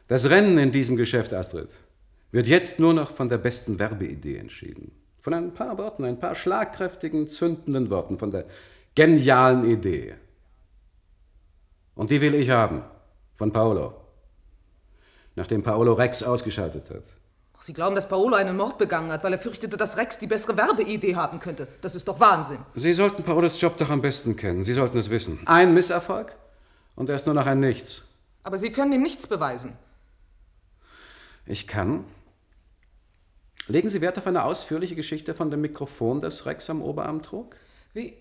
Das 0.09 0.31
Rennen 0.31 0.57
in 0.59 0.73
diesem 0.73 0.97
Geschäft, 0.97 1.35
Astrid, 1.35 1.69
wird 2.33 2.47
jetzt 2.47 2.79
nur 2.79 2.95
noch 2.95 3.11
von 3.11 3.29
der 3.29 3.39
besten 3.39 3.79
Werbeidee 3.79 4.37
entschieden. 4.37 4.93
Von 5.21 5.35
ein 5.35 5.53
paar 5.53 5.77
Worten, 5.79 6.05
ein 6.05 6.19
paar 6.19 6.35
schlagkräftigen, 6.35 7.29
zündenden 7.29 7.91
Worten, 7.91 8.19
von 8.19 8.31
der 8.31 8.45
genialen 8.95 9.69
Idee. 9.69 10.15
Und 11.95 12.11
die 12.11 12.21
will 12.21 12.35
ich 12.35 12.51
haben, 12.51 12.83
von 13.37 13.53
Paolo 13.53 14.04
nachdem 15.35 15.63
Paolo 15.63 15.93
Rex 15.95 16.23
ausgeschaltet 16.23 16.91
hat. 16.91 17.05
Sie 17.61 17.73
glauben, 17.73 17.95
dass 17.97 18.09
Paolo 18.09 18.37
einen 18.37 18.57
Mord 18.59 18.77
begangen 18.77 19.11
hat, 19.11 19.25
weil 19.25 19.33
er 19.33 19.39
fürchtete, 19.39 19.79
dass 19.79 19.97
Rex 19.97 20.19
die 20.19 20.27
bessere 20.27 20.57
Werbeidee 20.57 21.17
haben 21.17 21.41
könnte. 21.41 21.67
Das 21.81 21.95
ist 21.95 22.07
doch 22.07 22.21
Wahnsinn. 22.21 22.59
Sie 22.75 22.93
sollten 22.93 23.23
Paolos 23.23 23.59
Job 23.59 23.79
doch 23.79 23.89
am 23.89 24.03
besten 24.03 24.37
kennen. 24.37 24.65
Sie 24.65 24.75
sollten 24.75 24.99
es 24.99 25.09
wissen. 25.09 25.41
Ein 25.47 25.73
Misserfolg 25.73 26.37
und 26.95 27.09
er 27.09 27.17
ist 27.17 27.25
nur 27.25 27.35
noch 27.35 27.47
ein 27.47 27.61
Nichts. 27.61 28.05
Aber 28.43 28.59
Sie 28.59 28.71
können 28.71 28.93
ihm 28.93 29.03
nichts 29.03 29.27
beweisen. 29.27 29.73
Ich 31.47 31.67
kann. 31.67 32.05
Legen 33.67 33.89
Sie 33.89 34.03
Wert 34.03 34.19
auf 34.19 34.27
eine 34.27 34.45
ausführliche 34.45 34.95
Geschichte 34.95 35.33
von 35.33 35.51
dem 35.51 35.63
Mikrofon, 35.63 36.21
das 36.21 36.45
Rex 36.45 36.69
am 36.69 36.83
Oberarm 36.83 37.23
trug? 37.23 37.57
Wie? 37.95 38.15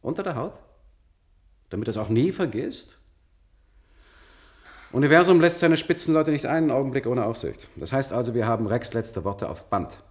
Unter 0.00 0.24
der 0.24 0.34
Haut? 0.34 0.58
Damit 1.70 1.86
er 1.86 1.92
es 1.92 1.96
auch 1.96 2.08
nie 2.08 2.32
vergisst? 2.32 2.98
Universum 4.92 5.40
lässt 5.40 5.60
seine 5.60 5.76
Spitzenleute 5.76 6.30
nicht 6.30 6.46
einen 6.46 6.70
Augenblick 6.70 7.06
ohne 7.06 7.24
Aufsicht. 7.24 7.68
Das 7.76 7.92
heißt 7.92 8.12
also, 8.12 8.34
wir 8.34 8.46
haben 8.46 8.66
Rex 8.66 8.92
letzte 8.92 9.24
Worte 9.24 9.48
auf 9.48 9.64
Band. 9.70 10.02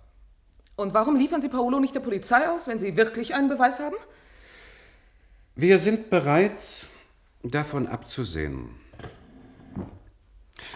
Und 0.76 0.94
warum 0.94 1.16
liefern 1.16 1.42
Sie 1.42 1.50
Paolo 1.50 1.80
nicht 1.80 1.94
der 1.94 2.00
Polizei 2.00 2.50
aus, 2.50 2.68
wenn 2.68 2.80
Sie 2.80 2.98
wirklich 2.98 3.36
einen 3.36 3.50
Beweis 3.50 3.80
haben? 3.80 3.96
Wir 5.56 5.78
sind 5.78 6.10
bereit, 6.10 6.88
davon 7.44 7.86
abzusehen. 7.88 8.70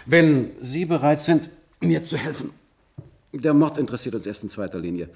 Wenn 0.04 0.52
Sie 0.60 0.84
bereit 0.84 1.22
sind, 1.22 1.48
mir 1.80 2.02
zu 2.02 2.16
helfen. 2.16 2.52
Der 3.32 3.54
Mord 3.54 3.78
interessiert 3.78 4.14
uns 4.14 4.26
erst 4.26 4.44
in 4.44 4.50
zweiter 4.50 4.78
Linie. 4.78 5.08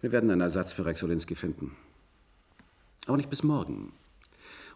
Wir 0.00 0.12
werden 0.12 0.30
einen 0.30 0.42
Ersatz 0.42 0.74
für 0.74 0.84
Rex 0.84 1.02
Olinski 1.02 1.34
finden. 1.34 1.76
Aber 3.06 3.16
nicht 3.16 3.30
bis 3.30 3.42
morgen. 3.42 3.92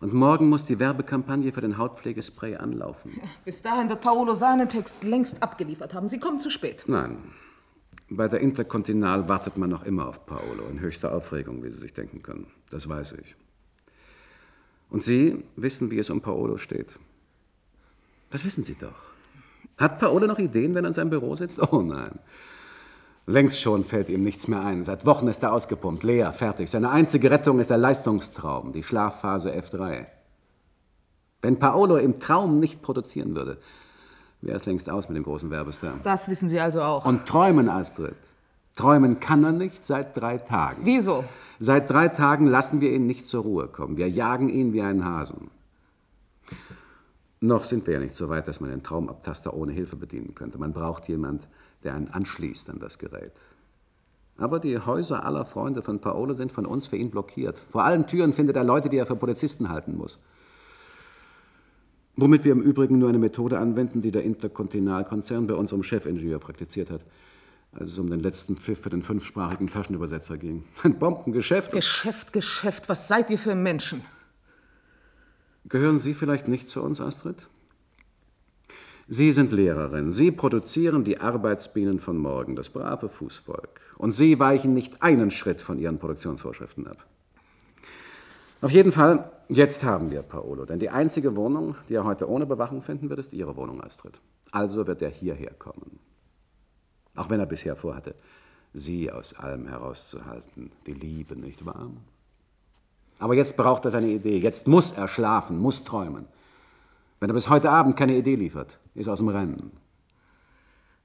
Und 0.03 0.12
morgen 0.12 0.49
muss 0.49 0.65
die 0.65 0.81
Werbekampagne 0.81 1.53
für 1.53 1.61
den 1.61 1.79
Hautpflegespray 1.79 2.57
anlaufen. 2.57 3.21
Bis 3.45 3.62
dahin 3.62 3.89
wird 3.89 4.01
Paolo 4.01 4.35
seinen 4.35 4.68
Text 4.68 5.05
längst 5.05 5.41
abgeliefert 5.41 5.95
haben. 5.95 6.09
Sie 6.09 6.18
kommen 6.18 6.41
zu 6.41 6.51
spät. 6.51 6.83
Nein. 6.89 7.18
Bei 8.11 8.26
der 8.26 8.41
Intercontinental 8.41 9.29
wartet 9.29 9.57
man 9.57 9.70
noch 9.70 9.85
immer 9.85 10.09
auf 10.09 10.26
Paolo 10.26 10.66
in 10.68 10.81
höchster 10.81 11.14
Aufregung, 11.14 11.62
wie 11.62 11.70
Sie 11.70 11.79
sich 11.79 11.95
denken 11.95 12.20
können. 12.20 12.49
Das 12.68 12.89
weiß 12.89 13.12
ich. 13.12 13.37
Und 14.91 15.05
Sie 15.05 15.45
wissen, 15.55 15.93
wie 15.93 16.01
es 16.01 16.11
um 16.11 16.20
Paolo 16.20 16.57
steht. 16.57 16.99
Das 18.31 18.45
wissen 18.45 18.64
Sie 18.64 18.74
doch. 18.74 19.12
Hat 19.79 20.01
Paolo 20.01 20.26
noch 20.26 20.41
Ideen, 20.41 20.74
wenn 20.74 20.85
er 20.85 20.89
in 20.89 20.95
seinem 20.95 21.11
Büro 21.11 21.37
sitzt? 21.37 21.61
Oh 21.72 21.81
nein. 21.81 22.18
Längst 23.27 23.61
schon 23.61 23.85
fällt 23.85 24.09
ihm 24.09 24.23
nichts 24.23 24.49
mehr 24.49 24.64
ein. 24.64 24.85
Seit 24.85 25.07
Wochen 25.07 25.29
ist 25.29 25.43
er 25.43 25.53
ausgepumpt, 25.53 26.03
leer, 26.03 26.33
fertig. 26.33 26.68
Seine 26.70 26.91
einzige 26.91 27.31
Rettung 27.31 27.61
ist 27.61 27.70
der 27.70 27.79
Leistungstraum, 27.79 28.73
die 28.73 28.83
Schlafphase 28.83 29.53
F3. 29.53 30.07
Wenn 31.41 31.59
Paolo 31.59 31.97
im 31.97 32.18
Traum 32.18 32.59
nicht 32.59 32.83
produzieren 32.83 33.35
würde, 33.35 33.59
Wäre 34.43 34.57
es 34.57 34.66
längst 34.66 34.91
aus 34.91 35.09
mit 35.09 35.16
dem 35.16 35.23
großen 35.23 35.51
Werbestar. 35.51 35.95
Das 36.03 36.29
wissen 36.29 36.49
Sie 36.49 36.59
also 36.59 36.83
auch. 36.83 37.07
Und 37.07 37.27
träumen, 37.27 37.68
Astrid. 37.68 38.16
Träumen 38.75 39.20
kann 39.20 39.45
er 39.45 39.53
nicht 39.53 39.87
seit 39.87 40.20
drei 40.20 40.39
Tagen. 40.39 40.83
Wieso? 40.85 41.25
Seit 41.61 41.89
drei 41.89 42.09
Tagen 42.09 42.49
lassen 42.49 42.81
wir 42.81 42.93
ihn 42.93 43.07
nicht 43.07 43.29
zur 43.29 43.45
Ruhe 43.45 43.68
kommen. 43.68 43.97
Wir 43.97 44.09
jagen 44.09 44.49
ihn 44.49 44.73
wie 44.73 44.83
einen 44.83 45.05
Hasen. 45.05 45.51
Noch 47.41 47.64
sind 47.64 47.87
wir 47.87 47.95
ja 47.95 48.01
nicht 48.01 48.16
so 48.16 48.29
weit, 48.29 48.49
dass 48.49 48.61
man 48.61 48.70
den 48.70 48.83
Traumabtaster 48.83 49.55
ohne 49.55 49.73
Hilfe 49.73 49.95
bedienen 49.95 50.35
könnte. 50.35 50.59
Man 50.59 50.73
braucht 50.73 51.09
jemand, 51.09 51.47
der 51.85 51.95
einen 51.95 52.09
anschließt 52.09 52.70
an 52.70 52.78
das 52.78 52.99
Gerät. 52.99 53.33
Aber 54.37 54.61
die 54.61 54.78
Häuser 54.78 55.24
aller 55.24 55.45
Freunde 55.45 55.83
von 55.83 56.01
Paolo 56.01 56.35
sind 56.35 56.53
von 56.53 56.66
uns 56.66 56.87
für 56.87 56.97
ihn 56.97 57.11
blockiert. 57.11 57.59
Vor 57.59 57.85
allen 57.85 58.07
Türen 58.07 58.33
findet 58.33 58.57
er 58.57 58.64
Leute, 58.64 58.89
die 58.89 58.97
er 58.97 59.07
für 59.07 59.16
Polizisten 59.16 59.68
halten 59.68 59.97
muss. 59.97 60.16
Womit 62.16 62.45
wir 62.45 62.53
im 62.53 62.61
Übrigen 62.61 62.99
nur 62.99 63.09
eine 63.09 63.18
Methode 63.18 63.59
anwenden, 63.59 64.01
die 64.01 64.11
der 64.11 64.22
Interkontinentalkonzern 64.22 65.47
bei 65.47 65.55
unserem 65.55 65.83
Chefingenieur 65.83 66.39
praktiziert 66.39 66.91
hat, 66.91 67.05
als 67.78 67.93
es 67.93 67.99
um 67.99 68.11
den 68.11 68.20
letzten 68.20 68.57
Pfiff 68.57 68.80
für 68.80 68.91
den 68.91 69.03
fünfsprachigen 69.03 69.68
Taschenübersetzer 69.68 70.37
ging. 70.37 70.64
Ein 70.83 70.99
Bombengeschäft. 70.99 71.72
Geschäft, 71.72 72.33
Geschäft, 72.33 72.89
was 72.89 73.09
seid 73.09 73.30
ihr 73.30 73.39
für 73.39 73.55
Menschen? 73.55 74.03
Gehören 75.64 76.01
Sie 76.01 76.12
vielleicht 76.12 76.49
nicht 76.49 76.68
zu 76.68 76.83
uns, 76.83 77.01
Astrid? 77.01 77.49
Sie 79.15 79.31
sind 79.31 79.53
Lehrerin. 79.53 80.11
Sie 80.11 80.31
produzieren 80.31 81.05
die 81.05 81.21
Arbeitsbienen 81.21 81.99
von 81.99 82.17
morgen, 82.17 82.57
das 82.57 82.71
brave 82.71 83.11
Fußvolk. 83.11 83.79
Und 83.99 84.13
Sie 84.13 84.39
weichen 84.39 84.73
nicht 84.73 85.03
einen 85.03 85.31
Schritt 85.31 85.61
von 85.61 85.79
Ihren 85.79 85.99
Produktionsvorschriften 85.99 86.87
ab. 86.87 87.05
Auf 88.63 88.71
jeden 88.71 88.91
Fall, 88.91 89.31
jetzt 89.49 89.85
haben 89.85 90.11
wir 90.11 90.23
Paolo. 90.23 90.65
Denn 90.65 90.79
die 90.79 90.89
einzige 90.89 91.37
Wohnung, 91.37 91.75
die 91.91 91.95
er 91.95 92.05
heute 92.05 92.27
ohne 92.27 92.47
Bewachung 92.47 92.81
finden 92.81 93.11
wird, 93.11 93.21
ist 93.21 93.35
Ihre 93.35 93.55
Wohnung, 93.55 93.85
Astrid. 93.85 94.19
Also 94.51 94.87
wird 94.87 95.03
er 95.03 95.11
hierher 95.11 95.53
kommen. 95.59 95.99
Auch 97.15 97.29
wenn 97.29 97.39
er 97.39 97.45
bisher 97.45 97.77
vorhatte, 97.77 98.15
Sie 98.73 99.13
aus 99.13 99.35
allem 99.35 99.69
herauszuhalten. 99.69 100.73
Die 100.87 100.95
Liebe, 100.95 101.37
nicht 101.37 101.67
wahr? 101.67 101.91
Aber 103.19 103.35
jetzt 103.35 103.59
braucht 103.59 103.85
er 103.85 103.91
seine 103.91 104.09
Idee. 104.09 104.39
Jetzt 104.39 104.69
muss 104.69 104.93
er 104.93 105.07
schlafen, 105.07 105.59
muss 105.59 105.85
träumen. 105.85 106.25
Wenn 107.23 107.31
er 107.31 107.35
bis 107.35 107.49
heute 107.49 107.70
Abend 107.70 107.97
keine 107.97 108.16
Idee 108.16 108.35
liefert, 108.35 108.81
ist 108.97 109.07
er 109.07 109.12
aus 109.12 109.20
dem 109.20 109.29
Rennen. 109.29 109.70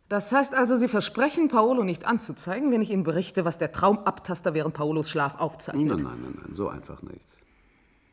Das 0.10 0.32
heißt 0.32 0.56
also, 0.56 0.76
Sie 0.76 0.88
versprechen, 0.88 1.48
Paolo 1.48 1.84
nicht 1.84 2.08
anzuzeigen, 2.08 2.72
wenn 2.72 2.82
ich 2.82 2.90
Ihnen 2.90 3.04
berichte, 3.04 3.46
was 3.46 3.60
der 3.60 3.72
Traumabtaster 3.72 4.56
während 4.56 4.74
Paolos 4.74 5.12
Schlaf 5.12 5.40
aufzeichnet. 5.40 5.90
Nein, 5.90 6.04
nein, 6.04 6.20
nein, 6.24 6.40
nein, 6.42 6.56
so 6.56 6.70
einfach 6.70 7.04
nicht. 7.04 7.28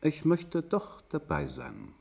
Ich 0.03 0.23
möchte 0.23 0.61
doch 0.61 1.01
dabei 1.09 1.47
sein. 1.47 1.95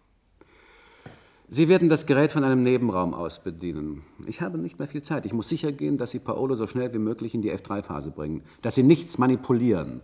Sie 1.48 1.70
werden 1.70 1.88
das 1.88 2.04
Gerät 2.04 2.32
von 2.32 2.44
einem 2.44 2.62
Nebenraum 2.62 3.14
aus 3.14 3.42
bedienen. 3.42 4.02
Ich 4.26 4.42
habe 4.42 4.58
nicht 4.58 4.78
mehr 4.78 4.88
viel 4.88 5.02
Zeit. 5.02 5.24
Ich 5.24 5.32
muss 5.32 5.48
sicher 5.48 5.72
gehen, 5.72 5.96
dass 5.96 6.10
Sie 6.10 6.18
Paolo 6.18 6.54
so 6.54 6.66
schnell 6.66 6.92
wie 6.92 6.98
möglich 6.98 7.34
in 7.34 7.40
die 7.40 7.50
F3-Phase 7.50 8.10
bringen, 8.10 8.42
dass 8.60 8.74
Sie 8.74 8.82
nichts 8.82 9.16
manipulieren. 9.16 10.02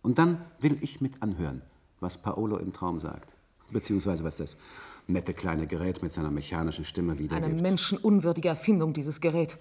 Und 0.00 0.16
dann 0.16 0.40
will 0.58 0.78
ich 0.80 1.02
mit 1.02 1.22
anhören, 1.22 1.60
was 2.00 2.16
Paolo 2.16 2.56
im 2.56 2.72
Traum 2.72 2.98
sagt. 2.98 3.34
Beziehungsweise 3.70 4.24
was 4.24 4.38
das 4.38 4.56
nette 5.06 5.34
kleine 5.34 5.66
Gerät 5.66 6.02
mit 6.02 6.12
seiner 6.12 6.30
mechanischen 6.30 6.84
Stimme 6.84 7.18
wiedergibt. 7.18 7.50
Eine 7.50 7.62
menschenunwürdige 7.62 8.48
Erfindung, 8.48 8.92
dieses 8.92 9.20
Gerät. 9.20 9.56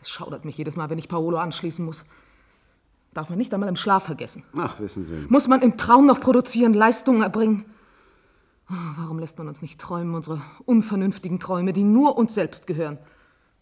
Es 0.00 0.08
schaudert 0.08 0.44
mich 0.44 0.56
jedes 0.56 0.76
Mal, 0.76 0.90
wenn 0.90 0.98
ich 0.98 1.08
Paolo 1.08 1.38
anschließen 1.38 1.84
muss. 1.84 2.04
Darf 3.12 3.30
man 3.30 3.38
nicht 3.38 3.52
einmal 3.54 3.68
im 3.68 3.76
Schlaf 3.76 4.04
vergessen. 4.04 4.44
Ach, 4.56 4.78
wissen 4.78 5.04
Sie. 5.04 5.26
Muss 5.28 5.48
man 5.48 5.62
im 5.62 5.78
Traum 5.78 6.06
noch 6.06 6.20
produzieren, 6.20 6.74
Leistungen 6.74 7.22
erbringen? 7.22 7.64
Oh, 8.68 8.74
warum 8.98 9.18
lässt 9.18 9.38
man 9.38 9.48
uns 9.48 9.62
nicht 9.62 9.80
träumen, 9.80 10.14
unsere 10.14 10.42
unvernünftigen 10.64 11.38
Träume, 11.38 11.72
die 11.72 11.84
nur 11.84 12.18
uns 12.18 12.34
selbst 12.34 12.66
gehören, 12.66 12.98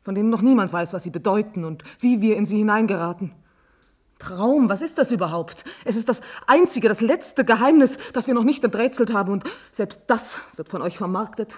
von 0.02 0.14
denen 0.14 0.30
noch 0.30 0.42
niemand 0.42 0.72
weiß, 0.72 0.92
was 0.92 1.02
sie 1.02 1.10
bedeuten 1.10 1.64
und 1.64 1.84
wie 2.00 2.20
wir 2.20 2.36
in 2.36 2.46
sie 2.46 2.56
hineingeraten? 2.56 3.32
Traum, 4.18 4.68
was 4.68 4.80
ist 4.80 4.98
das 4.98 5.10
überhaupt? 5.10 5.64
Es 5.84 5.96
ist 5.96 6.08
das 6.08 6.20
einzige, 6.46 6.88
das 6.88 7.00
letzte 7.00 7.44
Geheimnis, 7.44 7.98
das 8.12 8.26
wir 8.26 8.34
noch 8.34 8.44
nicht 8.44 8.62
enträtselt 8.64 9.12
haben, 9.12 9.32
und 9.32 9.44
selbst 9.72 10.02
das 10.06 10.36
wird 10.56 10.68
von 10.68 10.82
euch 10.82 10.96
vermarktet. 10.96 11.56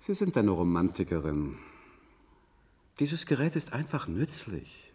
Sie 0.00 0.14
sind 0.14 0.36
eine 0.36 0.50
Romantikerin. 0.50 1.58
Dieses 2.98 3.24
Gerät 3.26 3.56
ist 3.56 3.72
einfach 3.72 4.08
nützlich. 4.08 4.92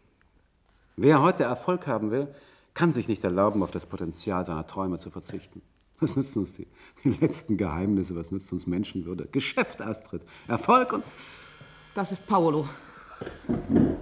Wer 0.98 1.22
heute 1.22 1.44
Erfolg 1.44 1.88
haben 1.88 2.12
will, 2.12 2.28
kann 2.74 2.94
sich 2.94 3.08
nicht 3.08 3.24
erlauben, 3.24 3.64
auf 3.64 3.72
das 3.72 3.86
Potenzial 3.86 4.46
seiner 4.46 4.68
Träume 4.68 5.00
zu 5.00 5.10
verzichten. 5.10 5.62
Was 6.00 6.16
nützen 6.16 6.40
uns 6.40 6.54
die, 6.54 6.68
die 7.04 7.10
letzten 7.10 7.58
Geheimnisse? 7.58 8.16
Was 8.16 8.32
nützt 8.32 8.52
uns 8.52 8.68
Menschenwürde? 8.68 9.28
Geschäft, 9.32 9.82
Astrid. 9.82 10.22
Erfolg 10.48 10.94
und. 10.94 11.04
Das 11.96 12.12
ist 12.12 12.28
Paolo. 12.28 12.70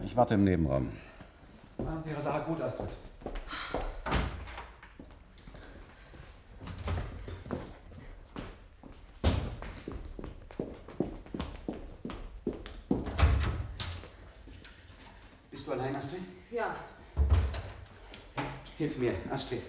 Ich 0.04 0.18
warte 0.18 0.34
im 0.34 0.44
Nebenraum. 0.44 0.90
Machen 1.78 2.04
Ihre 2.08 2.22
Sache 2.22 2.44
gut, 2.46 2.62
Astrid. 2.62 2.90
Bist 15.52 15.68
du 15.68 15.72
allein, 15.72 15.96
Astrid? 15.96 16.22
Ja. 16.52 16.76
Hilf 18.78 18.98
mir, 18.98 19.14
Astrid. 19.32 19.62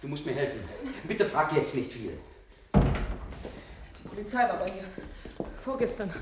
Du 0.00 0.08
musst 0.08 0.24
mir 0.24 0.34
helfen. 0.34 0.60
Bitte 1.06 1.26
frag 1.26 1.52
jetzt 1.52 1.74
nicht 1.74 1.92
viel. 1.92 2.18
Die 2.74 4.08
Polizei 4.08 4.48
war 4.48 4.58
bei 4.58 4.72
mir. 4.72 4.84
Vorgestern. 5.62 6.12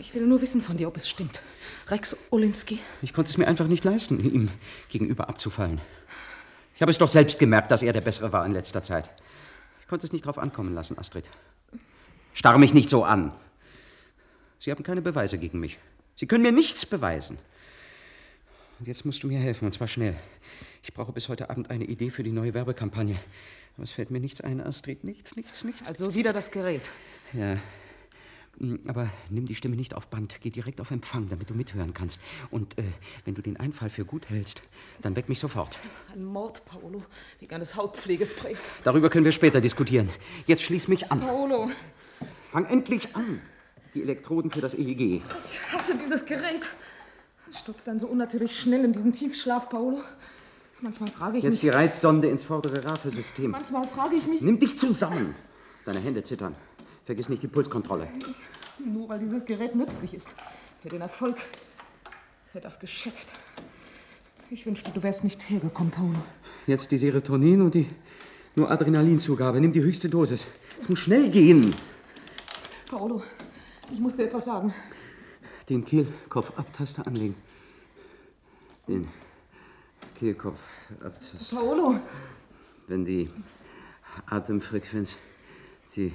Ich 0.00 0.14
will 0.14 0.26
nur 0.26 0.40
wissen 0.40 0.62
von 0.62 0.78
dir, 0.78 0.88
ob 0.88 0.96
es 0.96 1.08
stimmt. 1.08 1.42
Rex 1.88 2.16
Olinski. 2.30 2.78
Ich 3.02 3.12
konnte 3.12 3.30
es 3.30 3.36
mir 3.36 3.46
einfach 3.46 3.66
nicht 3.66 3.84
leisten, 3.84 4.18
ihm 4.18 4.48
gegenüber 4.88 5.28
abzufallen. 5.28 5.78
Ich 6.74 6.80
habe 6.80 6.90
es 6.90 6.96
doch 6.96 7.08
selbst 7.08 7.38
gemerkt, 7.38 7.70
dass 7.70 7.82
er 7.82 7.92
der 7.92 8.00
Bessere 8.00 8.32
war 8.32 8.46
in 8.46 8.52
letzter 8.52 8.82
Zeit. 8.82 9.10
Ich 9.82 9.86
konnte 9.88 10.06
es 10.06 10.12
nicht 10.12 10.24
drauf 10.24 10.38
ankommen 10.38 10.74
lassen, 10.74 10.98
Astrid. 10.98 11.26
Starr 12.32 12.56
mich 12.56 12.72
nicht 12.72 12.88
so 12.88 13.04
an. 13.04 13.32
Sie 14.58 14.70
haben 14.70 14.82
keine 14.82 15.02
Beweise 15.02 15.36
gegen 15.36 15.60
mich. 15.60 15.78
Sie 16.16 16.26
können 16.26 16.42
mir 16.42 16.52
nichts 16.52 16.86
beweisen. 16.86 17.38
Und 18.78 18.88
jetzt 18.88 19.04
musst 19.04 19.22
du 19.22 19.26
mir 19.26 19.38
helfen, 19.38 19.66
und 19.66 19.72
zwar 19.72 19.88
schnell. 19.88 20.16
Ich 20.82 20.94
brauche 20.94 21.12
bis 21.12 21.28
heute 21.28 21.50
Abend 21.50 21.70
eine 21.70 21.84
Idee 21.84 22.08
für 22.08 22.22
die 22.22 22.32
neue 22.32 22.54
Werbekampagne. 22.54 23.20
Aber 23.76 23.84
es 23.84 23.92
fällt 23.92 24.10
mir 24.10 24.20
nichts 24.20 24.40
ein, 24.40 24.62
Astrid. 24.62 25.04
Nichts, 25.04 25.36
nichts, 25.36 25.62
nichts. 25.62 25.86
Also 25.86 26.14
wieder 26.14 26.32
das 26.32 26.50
Gerät. 26.50 26.88
Ja. 27.34 27.58
Hm, 28.58 28.80
Aber 28.88 29.10
nimm 29.30 29.46
die 29.46 29.54
Stimme 29.54 29.76
nicht 29.76 29.94
auf 29.94 30.08
Band. 30.08 30.36
Geh 30.42 30.50
direkt 30.50 30.80
auf 30.80 30.90
Empfang, 30.90 31.28
damit 31.28 31.48
du 31.50 31.54
mithören 31.54 31.94
kannst. 31.94 32.20
Und 32.50 32.76
äh, 32.78 32.82
wenn 33.24 33.34
du 33.34 33.42
den 33.42 33.56
Einfall 33.58 33.90
für 33.90 34.04
gut 34.04 34.28
hältst, 34.28 34.62
dann 35.02 35.16
weck 35.16 35.28
mich 35.28 35.38
sofort. 35.40 35.78
Ein 36.14 36.24
Mord, 36.24 36.64
Paolo, 36.66 37.02
wegen 37.38 37.54
eines 37.54 37.76
Hautpflegesprays. 37.76 38.58
Darüber 38.84 39.08
können 39.08 39.24
wir 39.24 39.32
später 39.32 39.60
diskutieren. 39.60 40.10
Jetzt 40.46 40.62
schließ 40.62 40.88
mich 40.88 41.10
an. 41.10 41.20
Paolo, 41.20 41.70
Fang 42.42 42.66
endlich 42.66 43.14
an. 43.14 43.40
Die 43.94 44.02
Elektroden 44.02 44.50
für 44.50 44.60
das 44.60 44.74
EEG. 44.74 45.00
ich 45.22 45.72
hasse 45.72 45.96
dieses 45.96 46.26
Gerät. 46.26 46.68
Es 47.50 47.58
stürzt 47.60 47.86
dann 47.86 47.98
so 47.98 48.06
unnatürlich 48.08 48.58
schnell 48.58 48.84
in 48.84 48.92
diesen 48.92 49.12
Tiefschlaf, 49.12 49.68
Paolo. 49.68 50.02
Manchmal 50.80 51.10
frage 51.10 51.38
ich 51.38 51.44
Jetzt 51.44 51.52
mich. 51.54 51.60
die 51.60 51.68
Reizsonde 51.68 52.28
ins 52.28 52.44
vordere 52.44 52.84
Rafesystem. 52.84 53.50
Manchmal 53.50 53.86
frage 53.86 54.16
ich 54.16 54.26
mich. 54.26 54.40
Nimm 54.40 54.58
dich 54.58 54.78
zusammen. 54.78 55.34
Deine 55.84 56.00
Hände 56.00 56.22
zittern. 56.22 56.54
Vergiss 57.10 57.28
nicht 57.28 57.42
die 57.42 57.48
Pulskontrolle. 57.48 58.06
Nur 58.78 59.08
weil 59.08 59.18
dieses 59.18 59.44
Gerät 59.44 59.74
nützlich 59.74 60.14
ist. 60.14 60.28
Für 60.80 60.90
den 60.90 61.00
Erfolg. 61.00 61.38
Für 62.52 62.60
das 62.60 62.78
Geschäft. 62.78 63.26
Ich 64.48 64.64
wünschte, 64.64 64.92
du 64.92 65.02
wärst 65.02 65.24
nicht 65.24 65.50
hergekommen, 65.50 65.90
Paolo. 65.90 66.14
Jetzt 66.68 66.88
die 66.92 66.98
Serotonin 66.98 67.62
und 67.62 67.74
die 67.74 67.88
nur 68.54 68.70
Adrenalinzugabe. 68.70 69.60
Nimm 69.60 69.72
die 69.72 69.82
höchste 69.82 70.08
Dosis. 70.08 70.46
Es 70.80 70.88
muss 70.88 71.00
schnell 71.00 71.30
gehen. 71.30 71.74
Paolo, 72.88 73.24
ich 73.92 73.98
muss 73.98 74.14
dir 74.14 74.26
etwas 74.26 74.44
sagen. 74.44 74.72
Den 75.68 75.84
Kehlkopfabtaster 75.84 77.08
anlegen. 77.08 77.34
Den 78.86 79.08
Kehlkopfabtaster. 80.16 81.56
Paolo, 81.56 81.96
Wenn 82.86 83.04
die 83.04 83.28
Atemfrequenz. 84.26 85.16
Die 85.96 86.12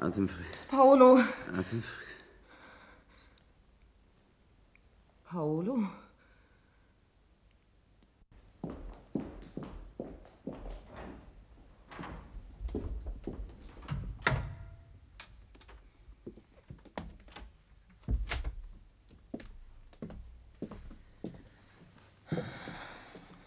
Atemfrequenz. 0.00 0.66
Paolo. 0.70 1.18
Atemfrequenz. 1.52 2.06
Paolo? 5.24 5.88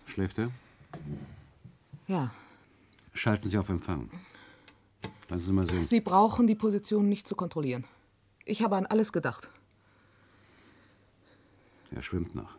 Schläft 0.06 0.40
er? 0.40 0.52
Ja, 2.08 2.32
Schalten 3.14 3.50
Sie 3.50 3.58
auf 3.58 3.68
Empfang. 3.68 4.10
Lassen 5.30 5.46
Sie 5.46 5.54
mal 5.54 5.66
sehen. 5.66 5.84
Sie 5.84 6.02
brauchen 6.02 6.48
die 6.48 6.56
Position 6.56 7.08
nicht 7.08 7.28
zu 7.28 7.36
kontrollieren. 7.36 7.86
Ich 8.46 8.64
habe 8.64 8.76
an 8.76 8.88
alles 8.88 9.14
gedacht. 9.14 9.50
Er 11.92 12.02
schwimmt 12.02 12.34
noch. 12.34 12.58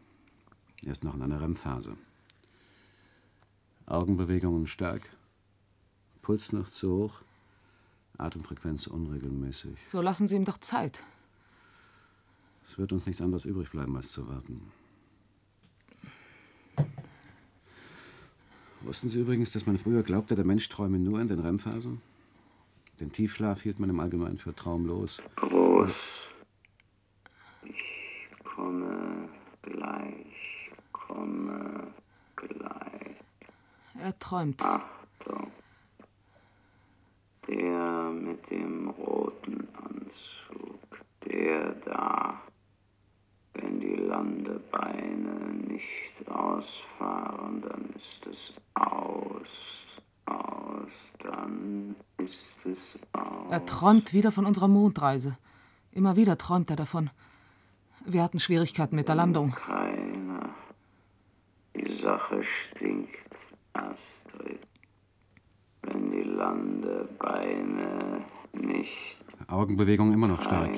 Er 0.84 0.92
ist 0.92 1.04
noch 1.04 1.14
in 1.14 1.22
einer 1.22 1.40
REM-Phase. 1.40 1.96
Augenbewegungen 3.86 4.68
stark. 4.68 5.02
Puls 6.22 6.52
noch 6.52 6.70
zu 6.70 6.90
hoch. 6.90 7.22
Atemfrequenz 8.18 8.86
unregelmäßig. 8.86 9.76
So 9.86 10.00
lassen 10.00 10.28
Sie 10.28 10.36
ihm 10.36 10.44
doch 10.44 10.58
Zeit. 10.58 11.02
Es 12.66 12.78
wird 12.78 12.92
uns 12.92 13.06
nichts 13.06 13.20
anderes 13.20 13.44
übrig 13.44 13.70
bleiben, 13.70 13.96
als 13.96 14.12
zu 14.12 14.28
warten. 14.28 14.70
Wussten 18.82 19.08
Sie 19.08 19.20
übrigens, 19.20 19.50
dass 19.52 19.66
man 19.66 19.76
früher 19.76 20.02
glaubte, 20.02 20.36
der 20.36 20.44
Mensch 20.44 20.68
träume 20.68 20.98
nur 20.98 21.20
in 21.20 21.28
den 21.28 21.40
REM-Phasen? 21.40 22.00
Den 23.00 23.10
Tiefschlaf 23.12 23.62
hielt 23.62 23.78
man 23.80 23.88
im 23.88 23.98
Allgemeinen 23.98 24.36
für 24.36 24.54
traumlos. 24.54 25.22
Groß. 25.36 26.34
Ich 27.64 28.28
komme 28.44 29.26
gleich, 29.62 30.70
komme 30.92 31.94
gleich. 32.36 33.16
Er 33.98 34.18
träumt. 34.18 34.62
Achtung. 34.62 35.50
Der 37.48 38.10
mit 38.10 38.50
dem 38.50 38.90
roten 38.90 39.66
Anzug, 39.82 41.00
der 41.24 41.72
da. 41.76 42.42
Wenn 43.54 43.80
die 43.80 43.96
Landebeine 43.96 45.54
nicht 45.54 46.28
ausfahren, 46.30 47.62
dann 47.62 47.88
ist 47.96 48.26
es 48.26 48.52
aus. 48.74 49.89
Aus, 50.30 51.12
dann 51.18 51.96
ist 52.18 52.66
es 52.66 52.98
aus. 53.12 53.50
Er 53.50 53.66
träumt 53.66 54.14
wieder 54.14 54.32
von 54.32 54.46
unserer 54.46 54.68
Mondreise. 54.68 55.36
Immer 55.92 56.16
wieder 56.16 56.38
träumt 56.38 56.70
er 56.70 56.76
davon. 56.76 57.10
Wir 58.06 58.22
hatten 58.22 58.40
Schwierigkeiten 58.40 58.96
mit 58.96 59.08
der 59.08 59.16
Landung. 59.16 59.52
Keiner. 59.52 60.54
Die 61.76 61.92
Sache 61.92 62.42
stinkt, 62.42 63.54
Astrid. 63.74 64.66
Wenn 65.82 66.10
die 66.10 66.22
Landebeine 66.22 68.24
nicht 68.52 69.20
Augenbewegung 69.50 70.12
immer 70.12 70.28
noch 70.28 70.42
stark. 70.42 70.70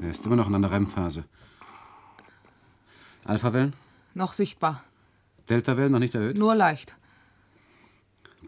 Er 0.00 0.10
ist 0.10 0.24
immer 0.24 0.36
noch 0.36 0.48
in 0.48 0.54
einer 0.54 0.70
REM-Phase. 0.70 1.24
Alpha-Wellen? 3.24 3.72
Noch 4.14 4.32
sichtbar. 4.32 4.84
Delta-Wellen 5.48 5.92
noch 5.92 5.98
nicht 5.98 6.14
erhöht? 6.14 6.38
Nur 6.38 6.54
leicht. 6.54 6.96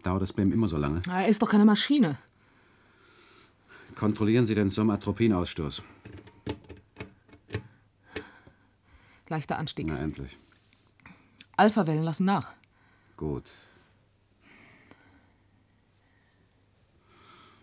Dauert 0.03 0.21
das 0.21 0.33
bei 0.33 0.41
ihm 0.43 0.51
immer 0.51 0.67
so 0.67 0.77
lange? 0.77 1.01
Er 1.09 1.27
ist 1.27 1.41
doch 1.41 1.49
keine 1.49 1.65
Maschine. 1.65 2.17
Kontrollieren 3.95 4.45
Sie 4.45 4.55
den 4.55 4.71
Somatropinausstoß. 4.71 5.83
Leichter 9.27 9.57
Anstieg. 9.57 9.87
Na, 9.87 9.97
endlich. 9.97 10.37
Alpha-Wellen 11.57 12.03
lassen 12.03 12.25
nach. 12.25 12.53
Gut. 13.17 13.43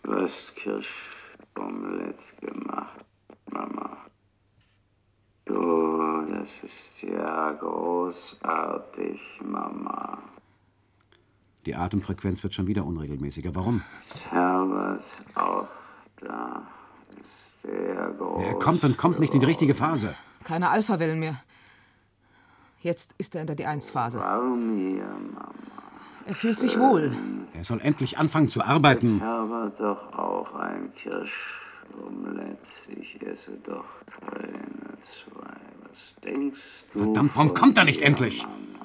Du 0.02 0.14
hast 0.14 0.54
Kirschomelett 0.54 2.34
gemacht, 2.40 3.04
Mama. 3.50 4.06
Du, 5.46 6.24
das 6.30 6.62
ist 6.62 7.02
ja 7.02 7.52
großartig, 7.52 9.40
Mama. 9.42 10.22
Die 11.66 11.74
Atemfrequenz 11.74 12.44
wird 12.44 12.54
schon 12.54 12.68
wieder 12.68 12.84
unregelmäßiger. 12.84 13.54
Warum? 13.56 13.82
Ist 14.00 14.30
Herbert 14.30 15.24
auch 15.34 15.66
da? 16.20 16.62
Ist 17.20 17.64
der 17.64 18.12
groß? 18.16 18.46
Er 18.46 18.54
kommt 18.54 18.84
und 18.84 18.96
kommt 18.96 19.18
nicht 19.18 19.34
in 19.34 19.40
die 19.40 19.46
richtige 19.46 19.74
Phase. 19.74 20.14
Keine 20.44 20.70
Alpha-Wellen 20.70 21.18
mehr. 21.18 21.42
Jetzt 22.82 23.16
ist 23.18 23.34
er 23.34 23.40
in 23.40 23.48
der 23.48 23.56
D1-Phase. 23.56 24.20
Warum 24.20 24.76
hier, 24.76 25.08
Mama? 25.08 25.50
Er 26.26 26.36
fühlt 26.36 26.58
sich 26.58 26.78
wohl. 26.78 27.12
Er 27.54 27.64
soll 27.64 27.80
endlich 27.80 28.16
anfangen 28.18 28.48
zu 28.48 28.62
arbeiten. 28.62 29.18
Herbert 29.18 29.80
doch 29.80 30.12
auch 30.12 30.54
ein 30.54 30.88
Kirschomelett. 30.94 32.88
Ich 32.96 33.20
esse 33.22 33.58
doch 33.64 33.88
keine 34.20 34.96
zwei. 34.98 35.56
Was 35.88 36.14
denkst 36.24 36.86
du? 36.92 36.98
Verdammt, 37.00 37.34
warum 37.34 37.48
von 37.48 37.54
kommt 37.54 37.78
er 37.78 37.84
nicht 37.84 38.02
endlich? 38.02 38.44
Mama? 38.44 38.75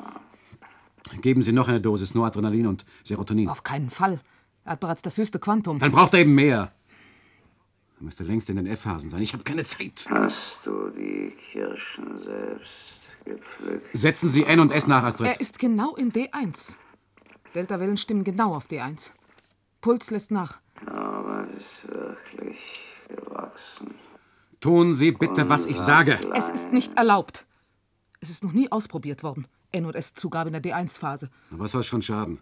Geben 1.19 1.43
Sie 1.43 1.51
noch 1.51 1.67
eine 1.67 1.81
Dosis 1.81 2.13
Noradrenalin 2.13 2.67
und 2.67 2.85
Serotonin. 3.03 3.49
Auf 3.49 3.63
keinen 3.63 3.89
Fall. 3.89 4.21
Er 4.63 4.73
hat 4.73 4.79
bereits 4.79 5.01
das 5.01 5.17
höchste 5.17 5.39
Quantum. 5.39 5.79
Dann 5.79 5.91
braucht 5.91 6.13
er 6.13 6.21
eben 6.21 6.35
mehr. 6.35 6.71
Er 7.99 8.03
müsste 8.03 8.23
längst 8.23 8.49
in 8.49 8.55
den 8.55 8.67
F-Phasen 8.67 9.09
sein. 9.09 9.21
Ich 9.21 9.33
habe 9.33 9.43
keine 9.43 9.63
Zeit. 9.63 10.07
Hast 10.09 10.65
du 10.65 10.89
die 10.89 11.27
Kirschen 11.29 12.17
selbst 12.17 13.13
gepflückt? 13.25 13.89
Setzen 13.93 14.29
Sie 14.29 14.43
N 14.43 14.59
und 14.59 14.71
S 14.71 14.87
nach, 14.87 15.03
Astrid. 15.03 15.27
Er 15.27 15.41
ist 15.41 15.59
genau 15.59 15.95
in 15.95 16.11
D1. 16.11 16.75
Delta-Wellen 17.53 17.97
stimmen 17.97 18.23
genau 18.23 18.55
auf 18.55 18.67
D1. 18.67 19.11
Puls 19.81 20.09
lässt 20.11 20.31
nach. 20.31 20.61
Aber 20.85 21.45
es 21.49 21.83
ist 21.83 21.89
wirklich 21.89 22.93
gewachsen. 23.07 23.93
Tun 24.59 24.95
Sie 24.95 25.11
bitte, 25.11 25.49
was 25.49 25.65
ich 25.65 25.77
sage. 25.77 26.19
Es 26.33 26.49
ist 26.49 26.71
nicht 26.71 26.95
erlaubt. 26.97 27.45
Es 28.19 28.29
ist 28.29 28.43
noch 28.43 28.51
nie 28.51 28.71
ausprobiert 28.71 29.23
worden. 29.23 29.47
N- 29.71 29.85
und 29.85 29.95
S-Zugabe 29.95 30.49
in 30.49 30.53
der 30.53 30.63
D1-Phase. 30.63 31.29
Was 31.51 31.71
soll 31.71 31.83
schon 31.83 32.01
schaden? 32.01 32.39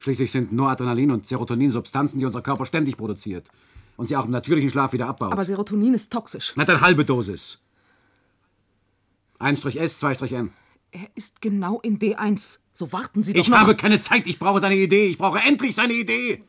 Schließlich 0.00 0.32
sind 0.32 0.52
Noradrenalin 0.52 1.10
und 1.12 1.26
Serotonin 1.26 1.70
Substanzen, 1.70 2.18
die 2.18 2.24
unser 2.26 2.42
Körper 2.42 2.66
ständig 2.66 2.96
produziert. 2.96 3.48
Und 3.96 4.08
sie 4.08 4.16
auch 4.16 4.24
im 4.24 4.30
natürlichen 4.30 4.70
Schlaf 4.70 4.92
wieder 4.92 5.06
abbaut. 5.06 5.32
Aber 5.32 5.44
Serotonin 5.44 5.94
ist 5.94 6.10
toxisch. 6.12 6.52
Na, 6.56 6.64
dann 6.64 6.80
halbe 6.80 7.04
Dosis. 7.04 7.62
1 9.38 9.64
S, 9.64 9.98
2 10.00 10.12
N. 10.36 10.50
Er 10.90 11.06
ist 11.14 11.40
genau 11.40 11.80
in 11.80 11.98
D1. 11.98 12.58
So 12.70 12.92
warten 12.92 13.22
Sie 13.22 13.32
doch 13.32 13.40
Ich 13.40 13.48
noch. 13.48 13.58
habe 13.58 13.76
keine 13.76 14.00
Zeit. 14.00 14.26
Ich 14.26 14.38
brauche 14.38 14.60
seine 14.60 14.76
Idee. 14.76 15.06
Ich 15.06 15.18
brauche 15.18 15.38
endlich 15.38 15.74
seine 15.74 15.92
Idee. 15.92 16.42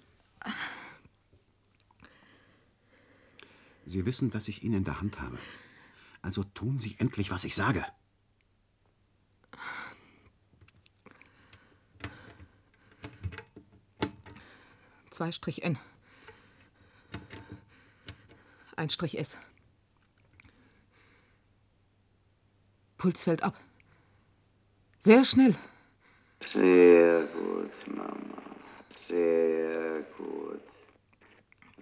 Sie 3.85 4.05
wissen, 4.05 4.31
dass 4.31 4.47
ich 4.47 4.63
ihn 4.63 4.73
in 4.73 4.83
der 4.83 4.99
Hand 5.01 5.19
habe. 5.21 5.37
Also 6.21 6.43
tun 6.43 6.79
Sie 6.79 6.95
endlich, 6.99 7.31
was 7.31 7.43
ich 7.43 7.55
sage. 7.55 7.85
Zwei 15.13 15.31
Strich 15.31 15.61
N. 15.61 15.77
Ein 18.75 18.89
Strich 18.89 19.19
S. 19.19 19.37
Puls 22.97 23.21
fällt 23.21 23.43
ab. 23.43 23.55
Sehr 24.97 25.23
schnell. 25.23 25.55
Sehr 26.43 27.27
gut, 27.27 27.95
Mama. 27.95 28.41
Sehr 28.89 30.01
gut. 30.17 30.67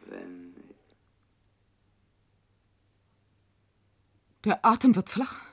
Wenn 0.08 0.54
Der 4.44 4.66
Atem 4.66 4.94
wird 4.94 5.10
flach. 5.10 5.46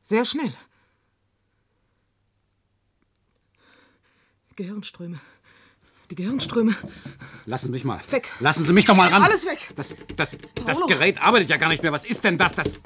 Sehr 0.00 0.24
schnell. 0.24 0.54
Gehirnströme. 4.54 5.20
Die 6.10 6.14
Gehirnströme. 6.14 6.74
Lassen 7.46 7.66
Sie 7.66 7.72
mich 7.72 7.84
mal. 7.84 8.00
Weg. 8.10 8.28
Lassen 8.40 8.64
Sie 8.64 8.72
mich 8.72 8.84
doch 8.84 8.96
mal 8.96 9.08
ran. 9.08 9.22
Alles 9.22 9.44
weg. 9.44 9.58
Das, 9.74 9.96
das, 10.16 10.38
das 10.64 10.78
Paolo. 10.78 10.86
Gerät 10.86 11.20
arbeitet 11.20 11.50
ja 11.50 11.56
gar 11.56 11.68
nicht 11.68 11.82
mehr. 11.82 11.92
Was 11.92 12.04
ist 12.04 12.22
denn 12.24 12.38
das? 12.38 12.54
Das. 12.54 12.80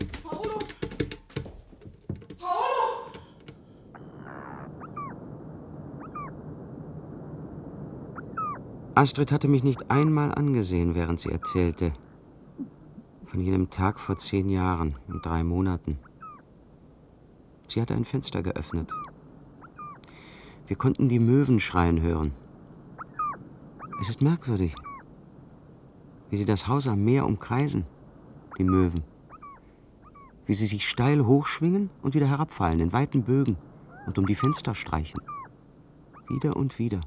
Astrid 8.94 9.32
hatte 9.32 9.48
mich 9.48 9.64
nicht 9.64 9.90
einmal 9.90 10.34
angesehen, 10.34 10.94
während 10.94 11.20
sie 11.20 11.30
erzählte. 11.30 11.92
Von 13.26 13.40
jenem 13.40 13.70
Tag 13.70 14.00
vor 14.00 14.16
zehn 14.16 14.50
Jahren 14.50 14.98
und 15.08 15.24
drei 15.24 15.44
Monaten. 15.44 15.98
Sie 17.68 17.80
hatte 17.80 17.94
ein 17.94 18.04
Fenster 18.04 18.42
geöffnet. 18.42 18.90
Wir 20.66 20.76
konnten 20.76 21.08
die 21.08 21.20
Möwen 21.20 21.60
schreien 21.60 22.02
hören. 22.02 22.32
Es 24.00 24.08
ist 24.08 24.22
merkwürdig, 24.22 24.74
wie 26.30 26.36
sie 26.38 26.46
das 26.46 26.66
Haus 26.66 26.88
am 26.88 27.04
Meer 27.04 27.26
umkreisen, 27.26 27.84
die 28.56 28.64
Möwen. 28.64 29.04
Wie 30.46 30.54
sie 30.54 30.64
sich 30.64 30.88
steil 30.88 31.26
hochschwingen 31.26 31.90
und 32.00 32.14
wieder 32.14 32.26
herabfallen 32.26 32.80
in 32.80 32.94
weiten 32.94 33.24
Bögen 33.24 33.58
und 34.06 34.16
um 34.16 34.24
die 34.24 34.34
Fenster 34.34 34.74
streichen. 34.74 35.20
Wieder 36.28 36.56
und 36.56 36.78
wieder. 36.78 37.02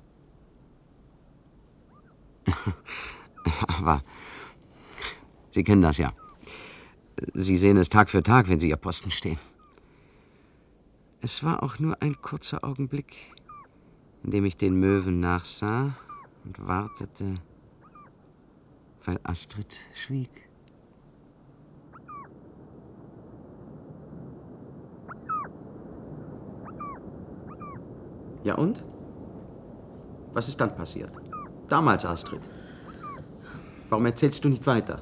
Aber 3.67 4.03
Sie 5.49 5.63
kennen 5.63 5.81
das 5.81 5.97
ja. 5.97 6.13
Sie 7.33 7.57
sehen 7.57 7.77
es 7.77 7.89
Tag 7.89 8.11
für 8.11 8.21
Tag, 8.21 8.49
wenn 8.49 8.59
Sie 8.59 8.69
Ihr 8.69 8.77
Posten 8.77 9.09
stehen. 9.09 9.39
Es 11.21 11.43
war 11.43 11.63
auch 11.63 11.79
nur 11.79 12.01
ein 12.03 12.21
kurzer 12.21 12.63
Augenblick, 12.63 13.33
in 14.23 14.29
dem 14.29 14.45
ich 14.45 14.57
den 14.57 14.75
Möwen 14.75 15.19
nachsah 15.19 15.95
und 16.45 16.67
wartete, 16.67 17.35
weil 19.05 19.19
Astrid 19.23 19.79
schwieg. 19.93 20.49
Ja 28.43 28.55
und? 28.55 28.83
Was 30.33 30.49
ist 30.49 30.59
dann 30.59 30.75
passiert? 30.75 31.11
Damals, 31.67 32.05
Astrid. 32.05 32.41
Warum 33.89 34.05
erzählst 34.05 34.43
du 34.43 34.49
nicht 34.49 34.65
weiter? 34.67 34.99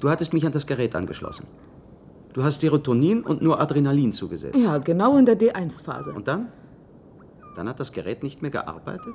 Du 0.00 0.10
hattest 0.10 0.32
mich 0.34 0.44
an 0.44 0.52
das 0.52 0.66
Gerät 0.66 0.94
angeschlossen. 0.94 1.46
Du 2.34 2.44
hast 2.44 2.60
Serotonin 2.60 3.22
und 3.22 3.40
nur 3.40 3.58
Adrenalin 3.58 4.12
zugesetzt. 4.12 4.58
Ja, 4.58 4.76
genau 4.78 5.16
in 5.16 5.24
der 5.24 5.38
D1-Phase. 5.38 6.12
Und 6.12 6.28
dann? 6.28 6.52
Dann 7.54 7.68
hat 7.68 7.80
das 7.80 7.92
Gerät 7.92 8.22
nicht 8.22 8.42
mehr 8.42 8.50
gearbeitet? 8.50 9.14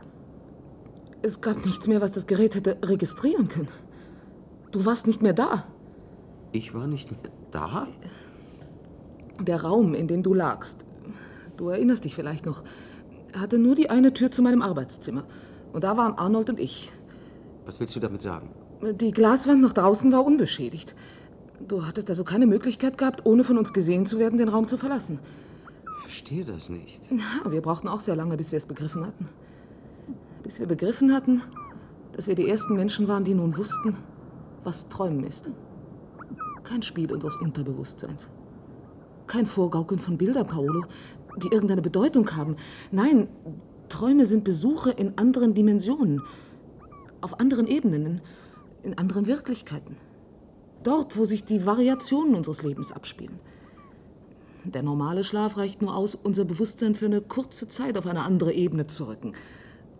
Es 1.23 1.41
gab 1.41 1.65
nichts 1.65 1.87
mehr, 1.87 2.01
was 2.01 2.11
das 2.11 2.25
Gerät 2.25 2.55
hätte 2.55 2.77
registrieren 2.83 3.47
können. 3.47 3.67
Du 4.71 4.85
warst 4.85 5.05
nicht 5.07 5.21
mehr 5.21 5.33
da. 5.33 5.65
Ich 6.51 6.73
war 6.73 6.87
nicht 6.87 7.11
mehr 7.11 7.19
da? 7.51 7.87
Der 9.39 9.61
Raum, 9.61 9.93
in 9.93 10.07
dem 10.07 10.23
du 10.23 10.33
lagst, 10.33 10.85
du 11.57 11.69
erinnerst 11.69 12.05
dich 12.05 12.15
vielleicht 12.15 12.45
noch, 12.45 12.63
hatte 13.35 13.59
nur 13.59 13.75
die 13.75 13.89
eine 13.89 14.13
Tür 14.13 14.31
zu 14.31 14.41
meinem 14.41 14.61
Arbeitszimmer. 14.61 15.23
Und 15.73 15.83
da 15.83 15.95
waren 15.95 16.17
Arnold 16.17 16.49
und 16.49 16.59
ich. 16.59 16.91
Was 17.65 17.79
willst 17.79 17.95
du 17.95 17.99
damit 17.99 18.21
sagen? 18.21 18.49
Die 18.81 19.11
Glaswand 19.11 19.61
nach 19.61 19.73
draußen 19.73 20.11
war 20.11 20.25
unbeschädigt. 20.25 20.95
Du 21.67 21.85
hattest 21.85 22.09
also 22.09 22.23
keine 22.23 22.47
Möglichkeit 22.47 22.97
gehabt, 22.97 23.25
ohne 23.25 23.43
von 23.43 23.57
uns 23.57 23.73
gesehen 23.73 24.05
zu 24.05 24.17
werden, 24.17 24.37
den 24.37 24.49
Raum 24.49 24.67
zu 24.67 24.77
verlassen. 24.77 25.19
Ich 25.97 26.01
verstehe 26.01 26.43
das 26.43 26.69
nicht. 26.69 27.03
Ja, 27.11 27.51
wir 27.51 27.61
brauchten 27.61 27.87
auch 27.87 27.99
sehr 27.99 28.15
lange, 28.15 28.37
bis 28.37 28.51
wir 28.51 28.57
es 28.57 28.65
begriffen 28.65 29.05
hatten. 29.05 29.29
Bis 30.43 30.59
wir 30.59 30.67
begriffen 30.67 31.13
hatten, 31.13 31.41
dass 32.13 32.27
wir 32.27 32.35
die 32.35 32.49
ersten 32.49 32.75
Menschen 32.75 33.07
waren, 33.07 33.23
die 33.23 33.33
nun 33.33 33.57
wussten, 33.57 33.95
was 34.63 34.89
Träumen 34.89 35.23
ist. 35.23 35.49
Kein 36.63 36.81
Spiel 36.81 37.11
unseres 37.11 37.35
Unterbewusstseins. 37.35 38.29
Kein 39.27 39.45
Vorgaukeln 39.45 39.99
von 39.99 40.17
Bildern, 40.17 40.47
Paolo, 40.47 40.83
die 41.37 41.47
irgendeine 41.47 41.81
Bedeutung 41.81 42.29
haben. 42.35 42.55
Nein, 42.91 43.27
Träume 43.89 44.25
sind 44.25 44.43
Besuche 44.43 44.91
in 44.91 45.17
anderen 45.17 45.53
Dimensionen, 45.53 46.21
auf 47.21 47.39
anderen 47.39 47.67
Ebenen, 47.67 48.21
in, 48.83 48.97
anderen 48.97 49.27
Wirklichkeiten. 49.27 49.97
Dort, 50.83 51.17
wo 51.17 51.25
sich 51.25 51.45
die 51.45 51.65
Variationen 51.65 52.35
unseres 52.35 52.63
Lebens 52.63 52.91
abspielen. 52.91 53.39
Der 54.63 54.83
normale 54.83 55.23
Schlaf 55.23 55.57
reicht 55.57 55.81
nur 55.81 55.95
aus, 55.95 56.15
unser 56.15 56.45
Bewusstsein 56.45 56.95
für 56.95 57.05
eine 57.05 57.21
kurze 57.21 57.67
Zeit 57.67 57.97
auf 57.97 58.05
eine 58.05 58.23
andere 58.23 58.53
Ebene 58.53 58.87
zu 58.87 59.05
rücken. 59.05 59.33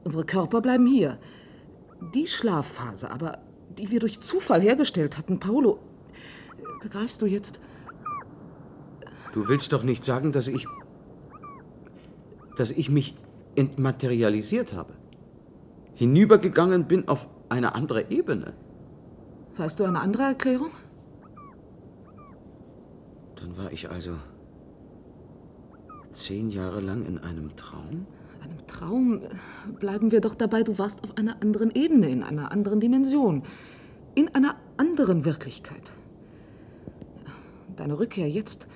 Unsere 0.04 0.26
Körper 0.26 0.62
bleiben 0.62 0.86
hier. 0.86 1.20
Die 2.14 2.28
Schlafphase 2.28 3.12
aber, 3.12 3.39
die 3.78 3.91
wir 3.91 3.99
durch 3.99 4.20
Zufall 4.20 4.62
hergestellt 4.62 5.18
hatten, 5.18 5.39
Paolo, 5.39 5.80
begreifst 6.82 7.22
du 7.22 7.26
jetzt? 7.26 7.60
Du 9.34 9.47
willst 9.47 9.72
doch 9.72 9.84
nicht 9.84 10.04
sagen, 10.04 10.32
dass 10.32 10.47
ich. 10.47 10.68
dass 12.58 12.72
ich 12.72 12.89
mich 12.89 13.16
entmaterialisiert 13.56 14.74
habe. 14.74 14.93
Hinübergegangen 15.93 16.88
bin 16.88 17.08
auf 17.08 17.28
eine 17.49 17.76
andere 17.76 18.10
Ebene. 18.10 18.54
Weißt 19.58 19.80
du 19.80 19.84
eine 19.84 19.99
andere 19.99 20.24
Erklärung? 20.24 20.72
Dann 23.36 23.58
war 23.58 23.72
ich 23.72 23.89
also 23.89 24.14
zehn 26.12 26.49
Jahre 26.49 26.82
lang 26.82 27.06
in 27.06 27.18
einem 27.20 27.56
Traum? 27.56 28.08
Traum? 28.72 29.22
Bleiben 29.80 30.11
wir 30.11 30.22
doch 30.22 30.36
dabei, 30.36 30.63
du 30.63 30.78
warst 30.78 31.03
auf 31.03 31.17
einer 31.17 31.41
anderen 31.41 31.72
Ebene, 31.72 32.09
in 32.09 32.24
einer 32.24 32.51
anderen 32.51 32.80
Dimension, 32.80 33.43
in 34.15 34.34
einer 34.34 34.55
anderen 34.78 35.26
Wirklichkeit. 35.26 35.91
Deine 37.76 37.99
Rückkehr 37.99 38.30
jetzt 38.30 38.67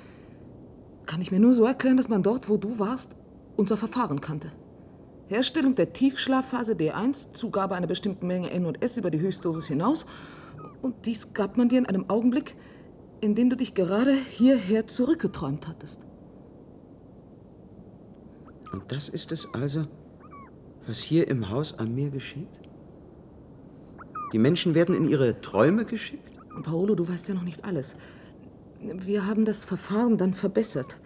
kann 1.06 1.22
ich 1.22 1.32
mir 1.32 1.40
nur 1.40 1.54
so 1.54 1.66
erklären, 1.66 1.98
dass 1.98 2.10
man 2.10 2.24
dort, 2.24 2.50
wo 2.50 2.58
du 2.58 2.80
warst, 2.80 3.16
unser 3.56 3.78
Verfahren 3.78 4.22
kannte. 4.22 4.52
Herstellung 5.28 5.76
der 5.76 5.94
Tiefschlafphase 5.94 6.74
D1, 6.74 7.32
Zugabe 7.32 7.76
einer 7.76 7.88
bestimmten 7.88 8.28
Menge 8.28 8.52
N 8.52 8.66
und 8.66 8.84
S 8.84 8.98
über 8.98 9.10
die 9.10 9.20
Höchstdosis 9.20 9.66
hinaus. 9.66 10.06
Und 10.82 11.06
dies 11.06 11.34
gab 11.34 11.58
man 11.58 11.70
dir 11.70 11.80
in 11.80 11.88
einem 11.88 12.10
Augenblick, 12.10 12.56
in 13.22 13.34
dem 13.34 13.50
du 13.50 13.56
dich 13.56 13.74
gerade 13.74 14.14
hierher 14.14 14.86
zurückgeträumt 14.88 15.68
hattest. 15.68 16.05
Und 18.76 18.92
das 18.92 19.08
ist 19.08 19.32
es 19.32 19.48
also, 19.54 19.86
was 20.86 21.00
hier 21.00 21.30
im 21.30 21.50
Haus 21.50 21.80
an 21.80 21.96
mir 21.96 22.10
geschieht? 22.10 22.60
Die 24.34 24.38
Menschen 24.38 24.76
werden 24.76 24.94
in 24.94 25.08
ihre 25.08 25.40
Träume 25.40 25.86
geschickt? 25.86 26.30
Paolo, 26.62 26.94
du 26.94 27.08
weißt 27.08 27.30
ja 27.30 27.36
noch 27.36 27.44
nicht 27.44 27.64
alles. 27.64 27.96
Wir 28.82 29.28
haben 29.28 29.46
das 29.46 29.64
Verfahren 29.64 30.18
dann 30.18 30.34
verbessert. 30.34 30.98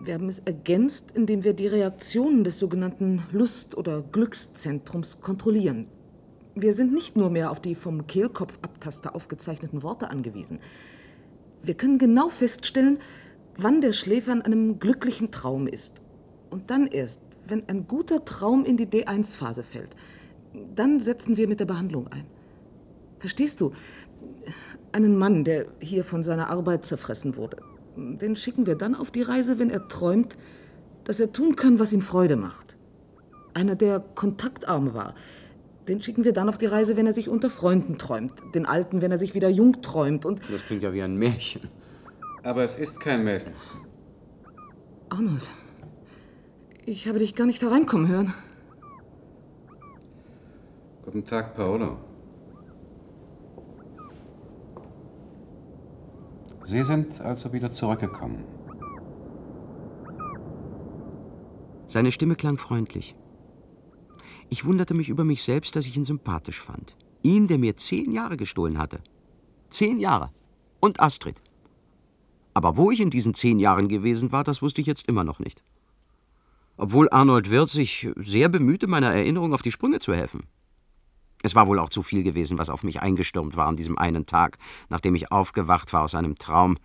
Wir 0.00 0.14
haben 0.14 0.26
es 0.26 0.38
ergänzt, 0.38 1.12
indem 1.12 1.44
wir 1.44 1.52
die 1.52 1.66
Reaktionen 1.66 2.44
des 2.44 2.58
sogenannten 2.58 3.24
Lust- 3.30 3.76
oder 3.76 4.00
Glückszentrums 4.00 5.20
kontrollieren. 5.20 5.88
Wir 6.54 6.72
sind 6.72 6.94
nicht 6.94 7.14
nur 7.14 7.28
mehr 7.28 7.50
auf 7.50 7.60
die 7.60 7.74
vom 7.74 8.06
Kehlkopfabtaster 8.06 9.14
aufgezeichneten 9.14 9.82
Worte 9.82 10.08
angewiesen. 10.08 10.60
Wir 11.62 11.74
können 11.74 11.98
genau 11.98 12.30
feststellen, 12.30 13.00
wann 13.58 13.82
der 13.82 13.92
Schläfer 13.92 14.32
in 14.32 14.40
einem 14.40 14.78
glücklichen 14.78 15.30
Traum 15.30 15.66
ist. 15.66 16.00
Und 16.50 16.70
dann 16.70 16.86
erst, 16.86 17.20
wenn 17.46 17.68
ein 17.68 17.86
guter 17.86 18.24
Traum 18.24 18.64
in 18.64 18.76
die 18.76 18.86
D1-Phase 18.86 19.62
fällt, 19.62 19.96
dann 20.74 21.00
setzen 21.00 21.36
wir 21.36 21.48
mit 21.48 21.60
der 21.60 21.66
Behandlung 21.66 22.08
ein. 22.08 22.24
Verstehst 23.18 23.60
du? 23.60 23.72
Einen 24.92 25.16
Mann, 25.16 25.44
der 25.44 25.66
hier 25.80 26.04
von 26.04 26.22
seiner 26.22 26.48
Arbeit 26.50 26.84
zerfressen 26.84 27.36
wurde, 27.36 27.58
den 27.96 28.36
schicken 28.36 28.66
wir 28.66 28.74
dann 28.74 28.94
auf 28.94 29.10
die 29.10 29.22
Reise, 29.22 29.58
wenn 29.58 29.70
er 29.70 29.88
träumt, 29.88 30.36
dass 31.04 31.20
er 31.20 31.32
tun 31.32 31.56
kann, 31.56 31.78
was 31.78 31.92
ihm 31.92 32.02
Freude 32.02 32.36
macht. 32.36 32.76
Einer, 33.54 33.74
der 33.74 34.00
kontaktarm 34.00 34.92
war, 34.94 35.14
den 35.88 36.02
schicken 36.02 36.24
wir 36.24 36.32
dann 36.32 36.48
auf 36.48 36.58
die 36.58 36.66
Reise, 36.66 36.96
wenn 36.96 37.06
er 37.06 37.12
sich 37.12 37.28
unter 37.28 37.48
Freunden 37.48 37.96
träumt. 37.96 38.32
Den 38.54 38.66
Alten, 38.66 39.00
wenn 39.00 39.12
er 39.12 39.18
sich 39.18 39.34
wieder 39.34 39.48
jung 39.48 39.82
träumt. 39.82 40.26
Und 40.26 40.40
das 40.50 40.66
klingt 40.66 40.82
ja 40.82 40.92
wie 40.92 41.02
ein 41.02 41.16
Märchen. 41.16 41.62
Aber 42.42 42.64
es 42.64 42.76
ist 42.76 43.00
kein 43.00 43.24
Märchen. 43.24 43.52
Arnold, 45.08 45.48
ich 46.86 47.08
habe 47.08 47.18
dich 47.18 47.34
gar 47.34 47.46
nicht 47.46 47.62
hereinkommen 47.62 48.08
hören. 48.08 48.34
Guten 51.04 51.24
Tag, 51.24 51.54
Paolo. 51.56 51.98
Sie 56.64 56.82
sind 56.82 57.20
also 57.20 57.52
wieder 57.52 57.72
zurückgekommen. 57.72 58.44
Seine 61.86 62.10
Stimme 62.10 62.34
klang 62.34 62.56
freundlich. 62.56 63.14
Ich 64.48 64.64
wunderte 64.64 64.94
mich 64.94 65.08
über 65.08 65.24
mich 65.24 65.42
selbst, 65.42 65.76
dass 65.76 65.86
ich 65.86 65.96
ihn 65.96 66.04
sympathisch 66.04 66.60
fand. 66.60 66.96
Ihn, 67.22 67.48
der 67.48 67.58
mir 67.58 67.76
zehn 67.76 68.12
Jahre 68.12 68.36
gestohlen 68.36 68.78
hatte. 68.78 69.00
Zehn 69.70 69.98
Jahre. 69.98 70.30
Und 70.80 71.00
Astrid. 71.00 71.42
Aber 72.54 72.76
wo 72.76 72.90
ich 72.90 73.00
in 73.00 73.10
diesen 73.10 73.34
zehn 73.34 73.58
Jahren 73.58 73.88
gewesen 73.88 74.30
war, 74.32 74.44
das 74.44 74.62
wusste 74.62 74.80
ich 74.80 74.86
jetzt 74.86 75.08
immer 75.08 75.24
noch 75.24 75.40
nicht. 75.40 75.62
Obwohl 76.76 77.08
Arnold 77.10 77.50
Wirth 77.50 77.70
sich 77.70 78.08
sehr 78.16 78.48
bemühte, 78.48 78.86
meiner 78.86 79.12
Erinnerung 79.12 79.54
auf 79.54 79.62
die 79.62 79.72
Sprünge 79.72 79.98
zu 79.98 80.14
helfen. 80.14 80.44
Es 81.42 81.54
war 81.54 81.66
wohl 81.66 81.78
auch 81.78 81.88
zu 81.88 82.02
viel 82.02 82.22
gewesen, 82.22 82.58
was 82.58 82.70
auf 82.70 82.82
mich 82.82 83.00
eingestürmt 83.02 83.56
war 83.56 83.66
an 83.66 83.76
diesem 83.76 83.98
einen 83.98 84.26
Tag, 84.26 84.58
nachdem 84.88 85.14
ich 85.14 85.30
aufgewacht 85.30 85.92
war 85.92 86.02
aus 86.02 86.14
einem 86.14 86.36
Traum. 86.36 86.76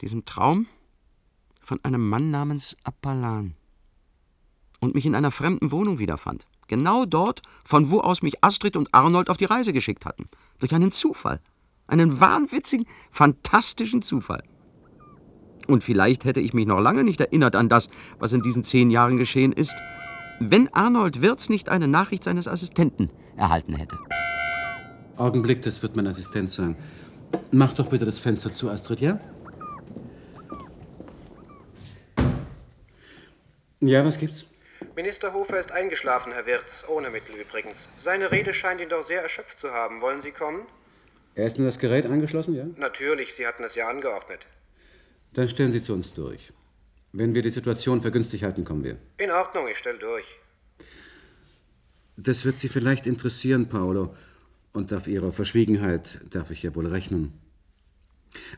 Diesem 0.00 0.24
Traum 0.24 0.66
von 1.62 1.78
einem 1.84 2.08
Mann 2.08 2.30
namens 2.30 2.76
Appalan. 2.84 3.54
Und 4.80 4.94
mich 4.94 5.06
in 5.06 5.14
einer 5.14 5.30
fremden 5.30 5.70
Wohnung 5.72 5.98
wiederfand. 5.98 6.46
Genau 6.68 7.04
dort, 7.04 7.42
von 7.64 7.90
wo 7.90 8.00
aus 8.00 8.22
mich 8.22 8.42
Astrid 8.42 8.76
und 8.76 8.94
Arnold 8.94 9.28
auf 9.28 9.36
die 9.36 9.44
Reise 9.44 9.72
geschickt 9.72 10.06
hatten. 10.06 10.28
Durch 10.58 10.74
einen 10.74 10.90
Zufall. 10.90 11.40
Einen 11.86 12.20
wahnwitzigen, 12.20 12.86
fantastischen 13.10 14.02
Zufall. 14.02 14.42
Und 15.70 15.84
vielleicht 15.84 16.24
hätte 16.24 16.40
ich 16.40 16.52
mich 16.52 16.66
noch 16.66 16.80
lange 16.80 17.04
nicht 17.04 17.20
erinnert 17.20 17.54
an 17.54 17.68
das, 17.68 17.90
was 18.18 18.32
in 18.32 18.42
diesen 18.42 18.64
zehn 18.64 18.90
Jahren 18.90 19.16
geschehen 19.16 19.52
ist, 19.52 19.76
wenn 20.40 20.68
Arnold 20.74 21.22
Wirz 21.22 21.48
nicht 21.48 21.68
eine 21.68 21.86
Nachricht 21.86 22.24
seines 22.24 22.48
Assistenten 22.48 23.08
erhalten 23.36 23.76
hätte. 23.76 23.96
Augenblick, 25.16 25.62
das 25.62 25.80
wird 25.82 25.94
mein 25.94 26.08
Assistent 26.08 26.50
sagen. 26.50 26.76
Mach 27.52 27.72
doch 27.74 27.88
bitte 27.88 28.04
das 28.04 28.18
Fenster 28.18 28.52
zu, 28.52 28.68
Astrid, 28.68 29.00
ja? 29.00 29.20
Ja, 33.78 34.04
was 34.04 34.18
gibt's? 34.18 34.44
Minister 34.96 35.32
Hofer 35.32 35.60
ist 35.60 35.70
eingeschlafen, 35.70 36.32
Herr 36.32 36.46
Wirz, 36.46 36.84
ohne 36.88 37.10
Mittel 37.10 37.36
übrigens. 37.36 37.88
Seine 37.96 38.32
Rede 38.32 38.54
scheint 38.54 38.80
ihn 38.80 38.88
doch 38.88 39.06
sehr 39.06 39.22
erschöpft 39.22 39.58
zu 39.58 39.70
haben. 39.70 40.00
Wollen 40.00 40.20
Sie 40.20 40.32
kommen? 40.32 40.62
Er 41.36 41.46
ist 41.46 41.58
nur 41.58 41.68
das 41.68 41.78
Gerät 41.78 42.06
angeschlossen, 42.06 42.56
ja? 42.56 42.64
Natürlich, 42.76 43.34
Sie 43.34 43.46
hatten 43.46 43.62
es 43.62 43.76
ja 43.76 43.88
angeordnet. 43.88 44.48
Dann 45.34 45.48
stellen 45.48 45.72
Sie 45.72 45.82
zu 45.82 45.92
uns 45.94 46.12
durch. 46.12 46.52
Wenn 47.12 47.34
wir 47.34 47.42
die 47.42 47.50
Situation 47.50 48.02
für 48.02 48.10
günstig 48.10 48.44
halten, 48.44 48.64
kommen 48.64 48.84
wir. 48.84 48.98
In 49.18 49.30
Ordnung, 49.30 49.66
ich 49.68 49.78
stell 49.78 49.98
durch. 49.98 50.24
Das 52.16 52.44
wird 52.44 52.58
Sie 52.58 52.68
vielleicht 52.68 53.06
interessieren, 53.06 53.68
Paolo. 53.68 54.14
Und 54.72 54.92
auf 54.92 55.08
Ihre 55.08 55.32
Verschwiegenheit 55.32 56.20
darf 56.30 56.50
ich 56.50 56.62
ja 56.62 56.74
wohl 56.74 56.86
rechnen. 56.86 57.32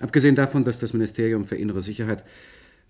Abgesehen 0.01 0.35
davon, 0.35 0.65
dass 0.65 0.79
das 0.79 0.93
Ministerium 0.93 1.47
für 1.47 1.57
innere 1.57 1.81
Sicherheit 1.81 2.25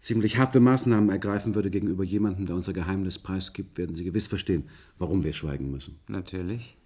ziemlich 0.01 0.37
harte 0.37 0.59
Maßnahmen 0.59 1.11
ergreifen 1.11 1.55
würde 1.55 1.71
gegenüber 1.71 2.03
jemandem, 2.03 2.47
der 2.47 2.57
unser 2.57 2.73
Geheimnis 2.73 3.21
preisgibt, 3.21 3.79
werden 3.79 3.95
Sie 3.95 4.05
gewiss 4.05 4.27
verstehen, 4.27 4.69
warum 4.99 5.23
wir 5.23 5.33
schweigen 5.33 5.71
müssen. 5.71 6.01
Natürlich. 6.09 6.77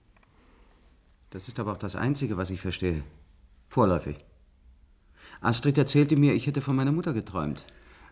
Das 1.30 1.48
ist 1.48 1.58
aber 1.58 1.72
auch 1.72 1.78
das 1.78 1.96
Einzige, 1.96 2.36
was 2.36 2.50
ich 2.50 2.60
verstehe. 2.60 3.02
Vorläufig. 3.68 4.25
Astrid 5.40 5.78
erzählte 5.78 6.16
mir, 6.16 6.34
ich 6.34 6.46
hätte 6.46 6.60
von 6.60 6.76
meiner 6.76 6.92
Mutter 6.92 7.12
geträumt. 7.12 7.64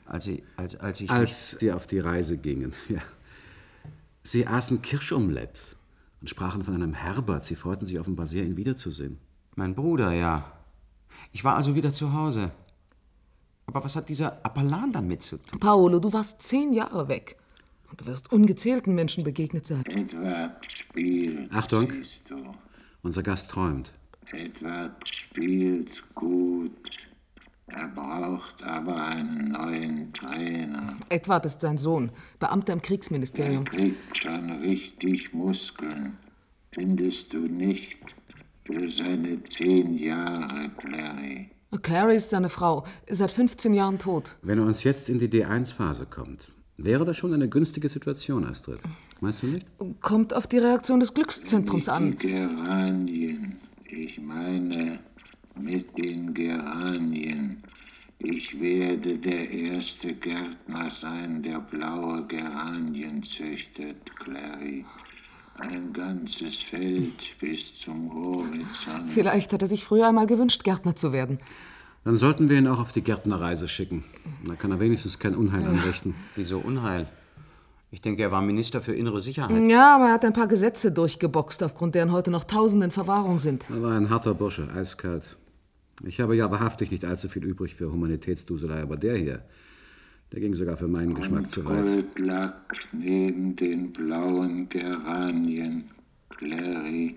Als, 0.07 0.25
sie, 0.25 0.43
als, 0.57 0.77
als 0.77 1.01
ich. 1.01 1.11
Als 1.11 1.57
Sie 1.59 1.73
auf 1.73 1.87
die 1.87 1.99
Reise 1.99 2.37
gingen, 2.37 2.75
ja. 2.89 3.01
Sie 4.23 4.47
aßen 4.47 4.83
Kirschomelett 4.83 5.77
und 6.21 6.29
sprachen 6.29 6.65
von 6.65 6.75
einem 6.75 6.95
Herbert. 6.95 7.45
Sie 7.45 7.57
freuten 7.57 7.87
sich 7.87 8.01
offenbar 8.01 8.27
sehr, 8.27 8.45
ihn 8.45 8.57
wiederzusehen. 8.57 9.19
Mein 9.55 9.75
Bruder, 9.75 10.13
ja. 10.13 10.53
Ich 11.33 11.45
war 11.45 11.57
also 11.57 11.75
wieder 11.75 11.93
zu 11.93 12.13
Hause. 12.13 12.51
Aber 13.67 13.85
was 13.85 13.97
hat 13.97 14.09
dieser 14.09 14.45
Appellan 14.45 14.93
damit 14.93 15.23
zu 15.23 15.39
tun? 15.39 15.59
Paolo, 15.61 15.99
du 15.99 16.13
warst 16.13 16.43
zehn 16.43 16.73
Jahre 16.73 17.09
weg. 17.09 17.37
Und 17.91 18.01
du 18.01 18.07
wirst 18.07 18.33
ungezählten 18.33 18.95
Menschen 18.95 19.25
begegnet 19.25 19.67
sein. 19.67 19.85
Edward 19.87 20.73
spielt. 20.73 21.53
Achtung. 21.53 21.91
siehst 21.91 22.31
du. 22.31 22.37
Unser 23.03 23.23
Gast 23.23 23.51
träumt. 23.51 23.93
Edward 24.33 25.09
spielt 25.09 26.03
gut. 26.15 26.73
Er 27.67 27.89
braucht 27.89 28.63
aber 28.63 29.07
einen 29.07 29.49
neuen 29.49 30.13
Trainer. 30.13 30.97
Edward 31.09 31.47
ist 31.47 31.63
sein 31.63 31.79
Sohn, 31.79 32.11
Beamter 32.39 32.75
im 32.75 32.79
Er 32.81 32.83
Kriegsministerium. 32.83 33.65
kriegt 33.65 34.19
schon 34.19 34.51
richtig 34.63 35.33
Muskeln. 35.33 36.19
Findest 36.73 37.33
du 37.33 37.47
nicht? 37.49 37.99
Für 38.67 38.87
seine 38.89 39.43
zehn 39.45 39.95
Jahre, 39.97 40.71
Clary. 40.79 41.51
Clary 41.83 42.17
ist 42.17 42.31
seine 42.31 42.49
Frau, 42.49 42.85
ist 43.07 43.19
seit 43.19 43.31
15 43.33 43.75
Jahren 43.75 43.99
tot. 43.99 44.37
Wenn 44.43 44.59
er 44.59 44.65
uns 44.67 44.85
jetzt 44.85 45.09
in 45.09 45.19
die 45.19 45.29
D1-Phase 45.29 46.07
kommt, 46.07 46.53
wäre 46.77 47.05
das 47.05 47.17
schon 47.17 47.33
eine 47.35 47.49
günstige 47.49 47.89
Situation, 47.89 48.45
Astrid. 48.47 48.79
Meinst 49.21 49.43
du 49.43 49.47
nicht? 49.49 49.67
Kommt 50.01 50.35
auf 50.35 50.47
die 50.47 50.59
Reaktion 50.59 51.01
des 51.01 51.15
Glückszentrums 51.15 51.85
Die 51.85 51.91
an. 51.91 52.19
Geranien. 52.19 53.57
Ich 53.87 54.21
meine 54.21 55.01
mit 55.57 55.97
den 55.97 56.35
Geranien. 56.35 57.63
Ich 58.19 58.59
werde 58.61 59.19
der 59.19 59.51
erste 59.51 60.15
Gärtner 60.15 60.89
sein, 60.89 61.43
der 61.43 61.61
blaue 61.61 62.27
Geranien 62.27 63.23
züchtet, 63.23 63.97
Clary. 64.19 64.85
Ein 65.57 65.93
ganzes 65.93 66.63
Feld 66.63 67.37
bis 67.39 67.79
zum 67.79 68.13
Horizont. 68.13 69.09
Vielleicht 69.11 69.53
hat 69.53 69.63
er 69.63 69.69
sich 69.69 69.85
früher 69.85 70.09
einmal 70.09 70.27
gewünscht, 70.27 70.65
Gärtner 70.65 70.97
zu 70.97 71.13
werden. 71.13 71.39
Dann 72.05 72.17
sollten 72.17 72.49
wir 72.49 72.59
ihn 72.59 72.67
auch 72.67 72.81
auf 72.81 72.93
die 72.93 73.03
Gärtnerreise 73.03 73.69
schicken. 73.69 74.05
Da 74.47 74.57
kann 74.57 74.73
er 74.73 74.81
wenigstens 74.81 75.19
kein 75.19 75.35
Unheil 75.35 75.65
anrichten. 75.65 76.15
Wieso 76.35 76.59
Unheil? 76.59 77.09
Ich 77.91 78.01
denke, 78.01 78.23
er 78.23 78.33
war 78.33 78.43
Minister 78.43 78.81
für 78.81 78.95
innere 78.95 79.21
Sicherheit. 79.21 79.69
Ja, 79.69 79.95
aber 79.95 80.07
er 80.09 80.15
hat 80.15 80.25
ein 80.25 80.33
paar 80.33 80.49
Gesetze 80.49 80.91
durchgeboxt, 80.91 81.63
aufgrund 81.63 81.95
deren 81.95 82.11
heute 82.11 82.31
noch 82.31 82.45
Tausende 82.45 82.87
in 82.87 82.91
Verwahrung 82.91 83.39
sind. 83.39 83.71
Er 83.71 83.83
war 83.83 83.93
ein 83.93 84.11
harter 84.11 84.35
Bursche, 84.35 84.69
eiskalt. 84.75 85.37
Ich 86.03 86.21
habe 86.21 86.35
ja 86.37 86.51
wahrhaftig 86.51 86.91
nicht 86.91 87.05
allzu 87.05 87.29
viel 87.29 87.45
übrig 87.45 87.75
für 87.75 87.93
Humanitätsduselei, 87.93 88.83
aber 88.83 88.97
der 88.97 89.17
hier, 89.17 89.43
der 90.33 90.41
ging 90.41 90.55
sogar 90.55 90.77
für 90.77 90.89
meinen 90.89 91.15
Geschmack 91.15 91.51
zu 91.51 91.65
weit. 91.65 91.85
Goldlack 91.85 92.81
neben 92.93 93.55
den 93.55 93.93
blauen 93.93 94.69
Geranien, 94.69 95.85
Clary. 96.31 97.17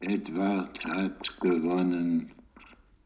Edward 0.00 0.84
hat 0.84 1.40
gewonnen. 1.40 2.30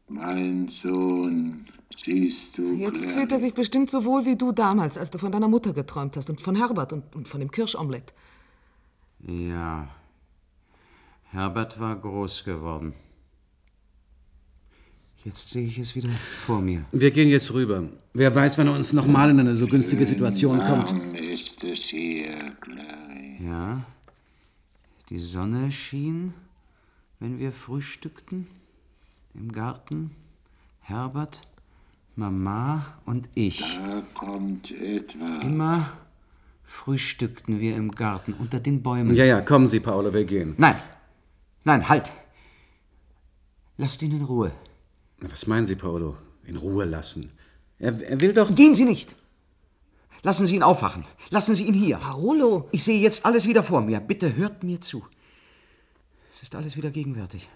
Mein 0.09 0.67
Sohn, 0.67 1.65
siehst 1.95 2.57
du, 2.57 2.73
Jetzt 2.75 3.01
Clary. 3.03 3.13
fühlt 3.13 3.31
er 3.31 3.39
sich 3.39 3.53
bestimmt 3.53 3.89
so 3.89 4.05
wohl 4.05 4.25
wie 4.25 4.35
du 4.35 4.51
damals, 4.51 4.97
als 4.97 5.09
du 5.09 5.17
von 5.17 5.31
deiner 5.31 5.47
Mutter 5.47 5.73
geträumt 5.73 6.17
hast 6.17 6.29
und 6.29 6.41
von 6.41 6.55
Herbert 6.55 6.93
und, 6.93 7.15
und 7.15 7.27
von 7.27 7.39
dem 7.39 7.51
Kirschomelett. 7.51 8.13
Ja. 9.19 9.87
Herbert 11.31 11.79
war 11.79 11.95
groß 11.95 12.43
geworden. 12.43 12.93
Jetzt 15.25 15.51
sehe 15.51 15.65
ich 15.65 15.77
es 15.77 15.95
wieder 15.95 16.09
vor 16.45 16.61
mir. 16.61 16.83
Wir 16.91 17.11
gehen 17.11 17.29
jetzt 17.29 17.53
rüber. 17.53 17.83
Wer 18.13 18.35
weiß, 18.35 18.57
wann 18.57 18.67
er 18.67 18.73
uns 18.73 18.91
nochmal 18.91 19.29
in 19.29 19.39
eine 19.39 19.55
so 19.55 19.65
günstige 19.65 20.05
Situation 20.05 20.59
kommt. 20.59 20.89
Warm 20.89 21.15
ist 21.15 21.63
es 21.63 21.85
hier, 21.85 22.51
Clary. 22.59 23.37
Ja. 23.41 23.85
Die 25.09 25.19
Sonne 25.19 25.71
schien, 25.71 26.33
wenn 27.19 27.39
wir 27.39 27.53
frühstückten. 27.53 28.47
Im 29.33 29.51
Garten. 29.51 30.11
Herbert, 30.81 31.39
Mama 32.17 32.85
und 33.05 33.29
ich. 33.33 33.63
Da 33.85 34.01
kommt 34.13 34.71
Edward. 34.71 35.43
Immer 35.43 35.93
frühstückten 36.65 37.61
wir 37.61 37.77
im 37.77 37.91
Garten 37.91 38.33
unter 38.33 38.59
den 38.59 38.83
Bäumen. 38.83 39.15
Ja, 39.15 39.23
ja, 39.23 39.39
kommen 39.39 39.67
Sie, 39.67 39.79
Paolo, 39.79 40.13
wir 40.13 40.25
gehen. 40.25 40.55
Nein. 40.57 40.75
Nein, 41.63 41.87
halt. 41.87 42.11
Lasst 43.77 44.01
ihn 44.01 44.11
in 44.11 44.23
Ruhe. 44.23 44.51
Was 45.31 45.47
meinen 45.47 45.65
Sie, 45.65 45.75
Paolo? 45.75 46.17
In 46.45 46.57
Ruhe 46.57 46.85
lassen. 46.85 47.31
Er, 47.79 48.01
er 48.01 48.19
will 48.19 48.33
doch. 48.33 48.53
Gehen 48.53 48.75
Sie 48.75 48.85
nicht! 48.85 49.15
Lassen 50.21 50.47
Sie 50.47 50.55
ihn 50.55 50.63
aufwachen. 50.63 51.05
Lassen 51.29 51.55
Sie 51.55 51.65
ihn 51.65 51.73
hier. 51.73 51.97
Paolo! 51.97 52.67
Ich 52.71 52.83
sehe 52.83 52.99
jetzt 52.99 53.25
alles 53.25 53.47
wieder 53.47 53.63
vor 53.63 53.81
mir. 53.81 53.99
Bitte 53.99 54.35
hört 54.35 54.63
mir 54.63 54.79
zu. 54.79 55.05
Es 56.33 56.41
ist 56.41 56.55
alles 56.55 56.77
wieder 56.77 56.91
gegenwärtig. 56.91 57.49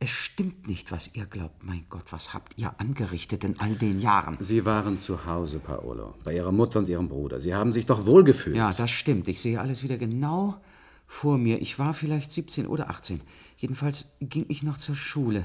Es 0.00 0.10
stimmt 0.10 0.68
nicht, 0.68 0.92
was 0.92 1.14
ihr 1.14 1.26
glaubt. 1.26 1.64
Mein 1.64 1.84
Gott, 1.88 2.04
was 2.10 2.32
habt 2.32 2.56
ihr 2.56 2.72
angerichtet 2.78 3.42
in 3.42 3.58
all 3.58 3.74
den 3.74 4.00
Jahren? 4.00 4.36
Sie 4.38 4.64
waren 4.64 5.00
zu 5.00 5.26
Hause, 5.26 5.58
Paolo. 5.58 6.14
Bei 6.22 6.36
Ihrer 6.36 6.52
Mutter 6.52 6.78
und 6.78 6.88
Ihrem 6.88 7.08
Bruder. 7.08 7.40
Sie 7.40 7.54
haben 7.54 7.72
sich 7.72 7.86
doch 7.86 8.06
wohlgefühlt. 8.06 8.54
Ja, 8.54 8.72
das 8.72 8.90
stimmt. 8.90 9.26
Ich 9.26 9.40
sehe 9.40 9.60
alles 9.60 9.82
wieder 9.82 9.96
genau 9.96 10.60
vor 11.08 11.36
mir. 11.36 11.60
Ich 11.60 11.78
war 11.78 11.94
vielleicht 11.94 12.30
17 12.30 12.66
oder 12.66 12.90
18. 12.90 13.20
Jedenfalls 13.56 14.12
ging 14.20 14.44
ich 14.48 14.62
noch 14.62 14.78
zur 14.78 14.94
Schule. 14.94 15.44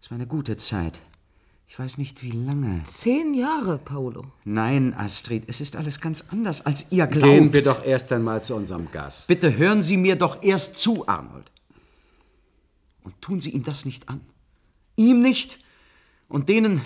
Es 0.00 0.10
war 0.10 0.16
eine 0.16 0.26
gute 0.26 0.56
Zeit. 0.56 1.00
Ich 1.66 1.78
weiß 1.78 1.98
nicht, 1.98 2.22
wie 2.22 2.30
lange. 2.30 2.82
Zehn 2.84 3.34
Jahre, 3.34 3.78
Paolo. 3.78 4.24
Nein, 4.44 4.94
Astrid, 4.94 5.44
es 5.48 5.60
ist 5.60 5.76
alles 5.76 6.00
ganz 6.00 6.24
anders, 6.30 6.64
als 6.64 6.86
ihr 6.90 7.06
glaubt. 7.06 7.26
Gehen 7.26 7.52
wir 7.52 7.62
doch 7.62 7.84
erst 7.84 8.10
einmal 8.10 8.42
zu 8.42 8.54
unserem 8.54 8.90
Gast. 8.90 9.28
Bitte 9.28 9.56
hören 9.56 9.82
Sie 9.82 9.98
mir 9.98 10.16
doch 10.16 10.42
erst 10.42 10.78
zu, 10.78 11.06
Arnold. 11.06 11.50
Und 13.02 13.20
tun 13.20 13.40
Sie 13.40 13.50
ihm 13.50 13.64
das 13.64 13.84
nicht 13.84 14.08
an. 14.08 14.22
Ihm 14.96 15.20
nicht 15.20 15.58
und 16.28 16.48
denen, 16.48 16.80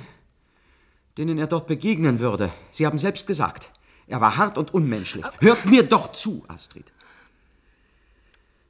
denen 1.16 1.38
er 1.38 1.46
dort 1.46 1.68
begegnen 1.68 2.18
würde. 2.18 2.52
Sie 2.72 2.84
haben 2.84 2.98
selbst 2.98 3.26
gesagt, 3.26 3.70
er 4.08 4.20
war 4.20 4.36
hart 4.36 4.58
und 4.58 4.74
unmenschlich. 4.74 5.24
Hört 5.38 5.64
mir 5.64 5.84
doch 5.84 6.10
zu, 6.10 6.44
Astrid. 6.48 6.86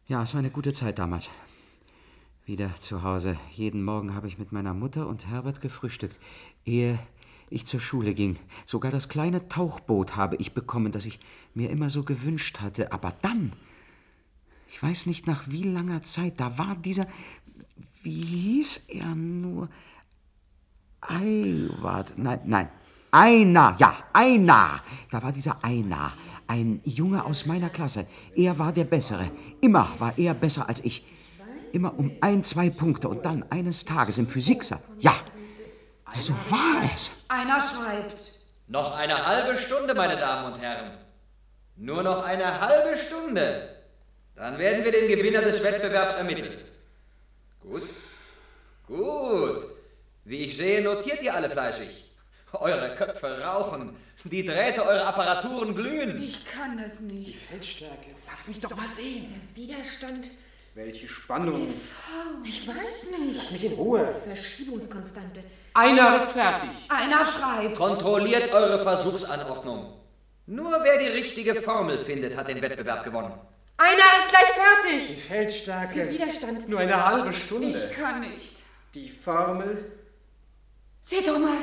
Ja, 0.09 0.23
es 0.23 0.35
war 0.35 0.41
eine 0.41 0.51
gute 0.51 0.75
Zeit 0.75 0.99
damals. 0.99 1.31
Wieder 2.45 2.75
zu 2.81 3.05
Hause. 3.05 3.37
Jeden 3.53 3.85
Morgen 3.85 4.17
habe 4.17 4.27
ich 4.27 4.37
mit 4.37 4.51
meiner 4.51 4.75
Mutter 4.75 5.07
und 5.07 5.29
Herbert 5.29 5.61
gefrühstückt, 5.61 6.19
ehe 6.65 6.99
ich 7.51 7.67
zur 7.67 7.79
Schule 7.79 8.15
ging. 8.15 8.37
Sogar 8.67 8.91
das 8.91 9.09
kleine 9.09 9.49
Tauchboot 9.49 10.17
habe 10.17 10.35
ich 10.37 10.53
bekommen, 10.53 10.91
das 10.91 11.05
ich 11.05 11.21
mir 11.55 11.71
immer 11.71 11.89
so 11.89 12.03
gewünscht 12.03 12.61
hatte. 12.61 12.93
Aber 12.93 13.15
dann, 13.23 13.53
ich 14.73 14.83
weiß 14.83 15.07
nicht 15.07 15.29
nach 15.29 15.45
wie 15.51 15.63
langer 15.63 16.03
Zeit, 16.03 16.41
da 16.41 16.59
war 16.59 16.75
dieser, 16.75 17.07
wie 18.03 18.11
hieß 18.23 18.89
er 18.89 19.15
nur? 19.15 19.69
Eiwart, 21.01 22.15
nein, 22.17 22.41
nein, 22.45 22.69
Einer, 23.13 23.77
ja, 23.79 23.95
Einer. 24.13 24.83
Da 25.13 25.23
war 25.23 25.31
dieser 25.31 25.65
Einer, 25.65 26.13
ein 26.49 26.81
Junge 26.85 27.25
aus 27.25 27.47
meiner 27.47 27.71
Klasse. 27.71 28.07
Er 28.35 28.59
war 28.59 28.73
der 28.73 28.85
Bessere. 28.85 29.31
Immer 29.61 29.89
war 30.01 30.19
er 30.19 30.35
besser 30.35 30.69
als 30.69 30.81
ich. 30.85 31.05
Immer 31.73 31.99
um 31.99 32.17
ein, 32.21 32.45
zwei 32.45 32.71
Punkte. 32.71 33.09
Und 33.09 33.25
dann 33.25 33.45
eines 33.51 33.85
Tages 33.85 34.19
im 34.19 34.29
Physiksaal. 34.29 34.81
Ja, 35.01 35.15
also 36.05 36.35
war 36.51 36.91
es. 36.95 37.11
Einer 37.29 37.61
schreibt. 37.61 38.19
Noch 38.69 38.97
eine 38.97 39.27
halbe 39.27 39.59
Stunde, 39.59 39.95
meine 39.95 40.17
Damen 40.17 40.53
und 40.53 40.61
Herren. 40.61 40.99
Nur 41.77 42.03
noch 42.03 42.25
eine 42.25 42.61
halbe 42.61 42.97
Stunde. 42.97 43.69
Dann 44.35 44.59
werden 44.59 44.85
wir 44.85 44.93
den 44.93 45.09
Gewinner 45.09 45.41
des 45.41 45.63
Wettbewerbs 45.63 46.17
ermitteln. 46.17 46.59
Gut. 47.61 47.83
Gut. 48.87 49.67
Wie 50.25 50.37
ich 50.37 50.57
sehe, 50.57 50.83
notiert 50.83 51.23
ihr 51.23 51.35
alle 51.35 51.49
fleißig. 51.51 52.13
Eure 52.53 52.95
Köpfe 52.97 53.41
rauchen. 53.41 53.97
Die 54.25 54.45
Drähte 54.47 54.85
eurer 54.85 55.07
Apparaturen 55.09 55.75
glühen. 55.75 56.23
Ich 56.23 56.45
kann 56.45 56.79
das 56.79 57.01
nicht. 57.01 57.37
Feldstärke. 57.37 58.11
Lass 58.29 58.49
mich 58.49 58.61
doch 58.61 58.77
mal 58.77 58.91
sehen. 58.91 59.41
Widerstand. 59.55 60.31
Welche 60.75 61.07
Spannung. 61.07 61.69
Ich 62.45 62.67
weiß 62.67 63.19
nicht. 63.19 63.37
Lass 63.37 63.51
mich 63.51 63.65
in 63.65 63.73
Ruhe. 63.75 64.15
Verschiebungskonstante. 64.25 65.45
Einer 65.75 66.17
ist 66.17 66.33
fertig. 66.33 66.71
Einer 66.89 67.25
schreibt. 67.25 67.77
Kontrolliert 67.77 68.53
eure 68.53 68.83
Versuchsanordnung. 68.83 69.93
Nur 70.47 70.73
wer 70.83 70.99
die 70.99 71.09
richtige 71.09 71.55
Formel 71.55 71.99
findet, 71.99 72.37
hat 72.37 72.49
den 72.49 72.61
Wettbewerb 72.63 73.05
gewonnen. 73.05 73.33
Einer 73.77 73.97
ist 73.97 74.31
gleich 74.31 74.51
fertig. 74.53 75.09
Die 75.09 75.21
Feldstärke. 75.21 75.95
Der 75.95 76.11
Widerstand. 76.11 76.69
Nur 76.69 76.81
eine 76.81 77.05
halbe 77.05 77.33
Stunde. 77.33 77.91
Ich 77.91 77.97
kann 77.97 78.21
nicht. 78.21 78.55
Die 78.95 79.11
Formel. 79.11 79.93
Seht 81.03 81.29
doch 81.29 81.39
mal. 81.39 81.59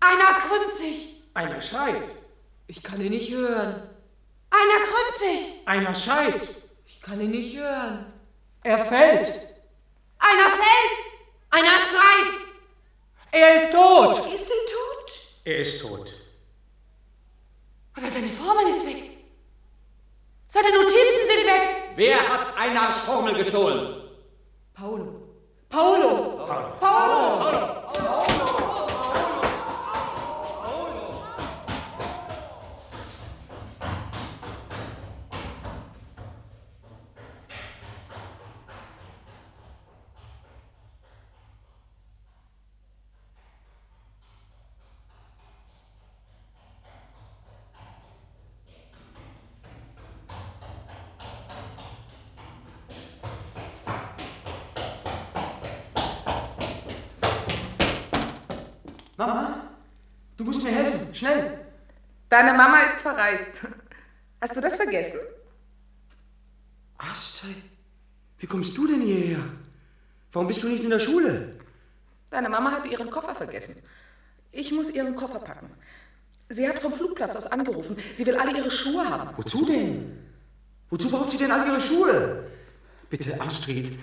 Einer 0.00 0.38
krümmt 0.40 0.76
sich. 0.76 1.22
Einer 1.32 1.60
schreit. 1.62 2.10
Ich 2.66 2.82
kann 2.82 3.00
ihn 3.00 3.10
nicht 3.10 3.32
hören. 3.32 3.82
Einer 4.50 4.80
krümmt 4.84 5.18
sich. 5.18 5.66
Einer 5.66 5.94
scheit. 5.94 6.48
Ich 6.86 7.00
kann 7.00 7.20
ihn 7.20 7.30
nicht 7.30 7.56
hören. 7.56 8.09
Er 8.62 8.78
fällt. 8.78 9.28
Einer 10.18 10.50
fällt. 10.50 10.98
Einer 11.50 11.78
schreit. 11.80 12.40
Er 13.32 13.62
ist 13.62 13.72
tot. 13.72 14.18
Ist 14.32 14.50
er 14.50 14.74
tot? 14.74 15.12
Er 15.44 15.58
ist 15.58 15.82
tot. 15.82 16.12
Aber 17.96 18.06
seine 18.06 18.28
Formel 18.28 18.68
ist 18.68 18.86
weg. 18.86 19.10
Seine 20.48 20.68
Notizen 20.70 21.26
sind 21.26 21.46
weg. 21.46 21.68
Wer 21.96 22.16
hat 22.16 22.56
Einars 22.58 22.98
Formel 23.00 23.34
gestohlen? 23.34 23.96
Paolo. 24.74 25.22
Paolo. 25.68 26.46
Paolo. 26.46 26.76
Paolo. 26.80 27.60
Mama, 27.92 28.29
Deine 62.40 62.56
Mama 62.56 62.78
ist 62.80 63.02
verreist. 63.02 63.58
Hast 64.40 64.56
du 64.56 64.62
das 64.62 64.76
vergessen? 64.76 65.20
Astrid, 66.96 67.54
wie 68.38 68.46
kommst 68.46 68.74
du 68.78 68.86
denn 68.86 69.02
hierher? 69.02 69.40
Warum 70.32 70.48
bist 70.48 70.64
du 70.64 70.68
nicht 70.68 70.82
in 70.82 70.88
der 70.88 71.00
Schule? 71.00 71.54
Deine 72.30 72.48
Mama 72.48 72.70
hat 72.70 72.86
ihren 72.86 73.10
Koffer 73.10 73.34
vergessen. 73.34 73.82
Ich 74.52 74.72
muss 74.72 74.88
ihren 74.88 75.16
Koffer 75.16 75.40
packen. 75.40 75.70
Sie 76.48 76.66
hat 76.66 76.78
vom 76.78 76.94
Flugplatz 76.94 77.36
aus 77.36 77.46
angerufen. 77.46 77.98
Sie 78.14 78.24
will 78.24 78.36
alle 78.36 78.56
ihre 78.56 78.70
Schuhe 78.70 79.04
haben. 79.04 79.36
Wozu 79.36 79.66
denn? 79.66 80.26
Wozu 80.88 81.10
braucht 81.10 81.30
sie 81.30 81.36
denn 81.36 81.52
all 81.52 81.66
ihre 81.68 81.80
Schuhe? 81.82 82.44
Bitte, 83.10 83.38
Astrid, 83.38 83.98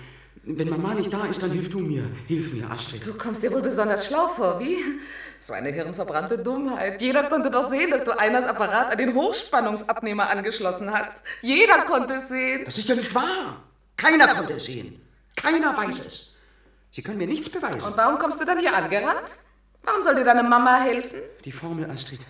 wenn 0.56 0.70
Mama 0.70 0.94
nicht 0.94 1.12
da 1.12 1.26
ist, 1.26 1.42
dann 1.42 1.50
hilf 1.50 1.68
du 1.68 1.80
mir. 1.80 2.02
Hilf 2.26 2.54
mir, 2.54 2.70
Astrid. 2.70 3.06
Du 3.06 3.12
kommst 3.14 3.42
dir 3.42 3.52
wohl 3.52 3.60
besonders 3.60 4.06
schlau 4.06 4.28
vor, 4.28 4.58
wie? 4.60 4.78
So 5.40 5.52
eine 5.52 5.68
hirnverbrannte 5.68 6.38
Dummheit. 6.38 7.00
Jeder 7.02 7.24
konnte 7.24 7.50
doch 7.50 7.68
sehen, 7.68 7.90
dass 7.90 8.02
du 8.02 8.18
Einers 8.18 8.46
Apparat 8.46 8.92
an 8.92 8.98
den 8.98 9.14
Hochspannungsabnehmer 9.14 10.30
angeschlossen 10.30 10.92
hast. 10.92 11.22
Jeder 11.42 11.84
konnte 11.84 12.14
es 12.14 12.28
sehen. 12.28 12.64
Das 12.64 12.78
ist 12.78 12.88
ja 12.88 12.94
nicht 12.94 13.14
wahr. 13.14 13.62
Keiner 13.96 14.28
konnte 14.28 14.54
es 14.54 14.64
sehen. 14.64 15.00
Keiner 15.36 15.76
weiß 15.76 16.06
es. 16.06 16.36
Sie 16.90 17.02
können 17.02 17.18
mir 17.18 17.26
nichts 17.26 17.50
beweisen. 17.50 17.86
Und 17.86 17.96
warum 17.96 18.18
kommst 18.18 18.40
du 18.40 18.44
dann 18.44 18.58
hier 18.58 18.74
angerannt? 18.74 19.34
Warum 19.84 20.02
soll 20.02 20.14
dir 20.14 20.24
deine 20.24 20.42
Mama 20.42 20.80
helfen? 20.80 21.20
Die 21.44 21.52
Formel, 21.52 21.90
Astrid. 21.90 22.20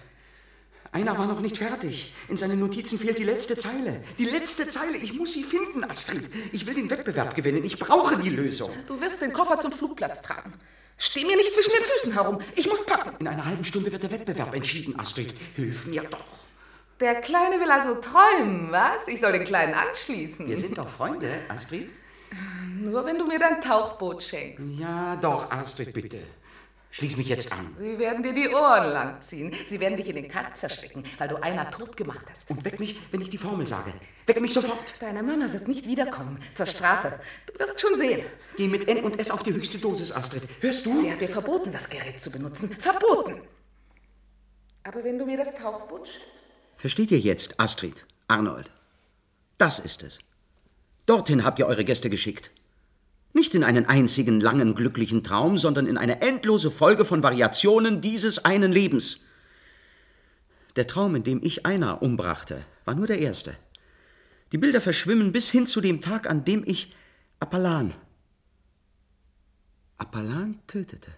Einer 0.93 1.17
war 1.19 1.27
noch 1.27 1.41
nicht 1.41 1.59
fertig. 1.59 2.15
In 2.29 2.37
seinen 2.37 2.59
Notizen 2.59 2.99
fehlt 2.99 3.19
die 3.19 3.25
letzte 3.25 3.57
Zeile. 3.57 4.03
Die 4.19 4.25
letzte 4.25 4.69
Zeile. 4.69 4.97
Ich 4.97 5.13
muss 5.13 5.33
sie 5.33 5.43
finden, 5.43 5.85
Astrid. 5.85 6.29
Ich 6.53 6.67
will 6.67 6.75
den 6.75 6.89
Wettbewerb 6.89 7.35
gewinnen. 7.35 7.65
Ich 7.65 7.79
brauche 7.79 8.17
die 8.17 8.31
Lösung. 8.31 8.71
Du 8.87 9.01
wirst 9.01 9.21
den 9.21 9.33
Koffer 9.33 9.61
zum 9.61 9.73
Flugplatz 9.73 10.23
tragen. 10.23 10.55
Steh 10.97 11.25
mir 11.25 11.37
nicht 11.37 11.53
zwischen 11.53 11.73
den 11.73 11.83
Füßen 11.83 12.13
herum. 12.13 12.41
Ich 12.57 12.69
muss 12.69 12.85
packen. 12.85 13.15
In 13.21 13.29
einer 13.29 13.45
halben 13.45 13.65
Stunde 13.65 13.93
wird 13.93 14.03
der 14.03 14.11
Wettbewerb 14.11 14.55
entschieden, 14.55 14.99
Astrid. 14.99 15.35
Hilf 15.57 15.87
mir 15.87 16.03
doch. 16.03 16.25
Der 17.01 17.21
Kleine 17.21 17.61
will 17.61 17.71
also 17.71 17.95
träumen, 17.97 18.73
was? 18.73 19.07
Ich 19.07 19.21
soll 19.21 19.31
den 19.33 19.45
Kleinen 19.45 19.75
anschließen. 19.75 20.49
Wir 20.49 20.59
sind 20.59 20.77
doch 20.77 20.89
Freunde, 20.89 21.31
Astrid. 21.49 21.89
Nur 22.81 23.05
wenn 23.05 23.17
du 23.17 23.27
mir 23.27 23.39
dein 23.39 23.61
Tauchboot 23.61 24.23
schenkst. 24.23 24.81
Ja, 24.81 25.17
doch, 25.17 25.51
Astrid, 25.51 25.93
bitte. 25.93 26.19
Schließ 26.91 27.17
mich 27.19 27.29
jetzt 27.29 27.53
an. 27.53 27.75
Sie 27.77 27.99
werden 27.99 28.23
dir 28.23 28.33
die 28.33 28.49
Ohren 28.49 28.91
langziehen. 28.91 29.55
Sie 29.67 29.79
werden 29.79 29.97
dich 29.97 30.09
in 30.09 30.17
den 30.17 30.29
Karzer 30.29 30.71
stecken, 30.71 31.05
weil 31.19 31.29
du 31.29 31.37
einer 31.37 31.71
tot 31.71 31.97
gemacht 31.97 32.25
hast. 32.31 32.51
Und 32.51 32.65
weck 32.65 32.81
mich, 32.81 32.99
wenn 33.13 33.21
ich 33.21 33.29
die 33.29 33.39
Formel 33.39 33.67
sage. 33.67 33.93
Wecke 34.27 34.41
mich 34.41 34.55
sofort. 34.55 34.95
Deine 35.01 35.23
Mama 35.23 35.53
wird 35.53 35.69
nicht 35.69 35.87
wiederkommen. 35.87 36.41
Zur 36.55 36.67
Strafe. 36.67 37.21
Du 37.47 37.59
wirst 37.59 37.81
schon 37.81 37.97
sehen. 37.97 38.25
Geh 38.57 38.69
mit 38.69 38.89
N 38.89 39.05
und 39.05 39.21
S 39.21 39.31
auf 39.31 39.43
die 39.43 39.53
höchste 39.53 39.79
Dosis, 39.79 40.13
Astrid. 40.13 40.45
Hörst 40.61 40.87
du? 40.87 40.99
Sie 40.99 41.13
hat 41.13 41.21
dir 41.21 41.29
verboten, 41.29 41.71
das 41.73 41.91
Gerät 41.91 42.21
zu 42.21 42.31
benutzen. 42.31 42.71
Verboten. 42.81 43.43
Aber 44.85 45.05
wenn 45.05 45.19
du 45.19 45.27
mir 45.27 45.37
das 45.37 45.57
Tauchboot 45.57 46.09
schenkst. 46.09 46.47
Versteht 46.79 47.11
ihr 47.11 47.19
jetzt, 47.19 47.61
Astrid, 47.61 48.07
Arnold? 48.29 48.71
Das 49.59 49.79
ist 49.79 50.03
es. 50.03 50.19
Dorthin 51.05 51.45
habt 51.45 51.59
ihr 51.59 51.67
eure 51.67 51.85
Gäste 51.85 52.09
geschickt. 52.09 52.51
Nicht 53.33 53.55
in 53.55 53.65
einen 53.65 53.87
einzigen 53.87 54.41
langen 54.41 54.75
glücklichen 54.75 55.23
Traum, 55.23 55.57
sondern 55.57 55.87
in 55.87 55.99
eine 55.99 56.21
endlose 56.21 56.71
Folge 56.71 57.05
von 57.05 57.23
Variationen 57.23 58.01
dieses 58.01 58.45
einen 58.45 58.73
Lebens. 58.73 59.21
Der 60.77 60.87
Traum, 60.87 61.15
in 61.15 61.25
dem 61.25 61.41
ich 61.43 61.67
einer 61.67 62.03
umbrachte, 62.03 62.65
war 62.85 62.95
nur 62.95 63.07
der 63.07 63.19
erste. 63.19 63.55
Die 64.53 64.59
Bilder 64.59 64.81
verschwimmen 64.81 65.33
bis 65.33 65.51
hin 65.51 65.67
zu 65.67 65.81
dem 65.81 66.01
Tag, 66.01 66.29
an 66.29 66.45
dem 66.45 66.63
ich 66.67 66.95
Appalan. 67.41 67.95
Appalan 69.99 70.61
tötete. 70.67 71.11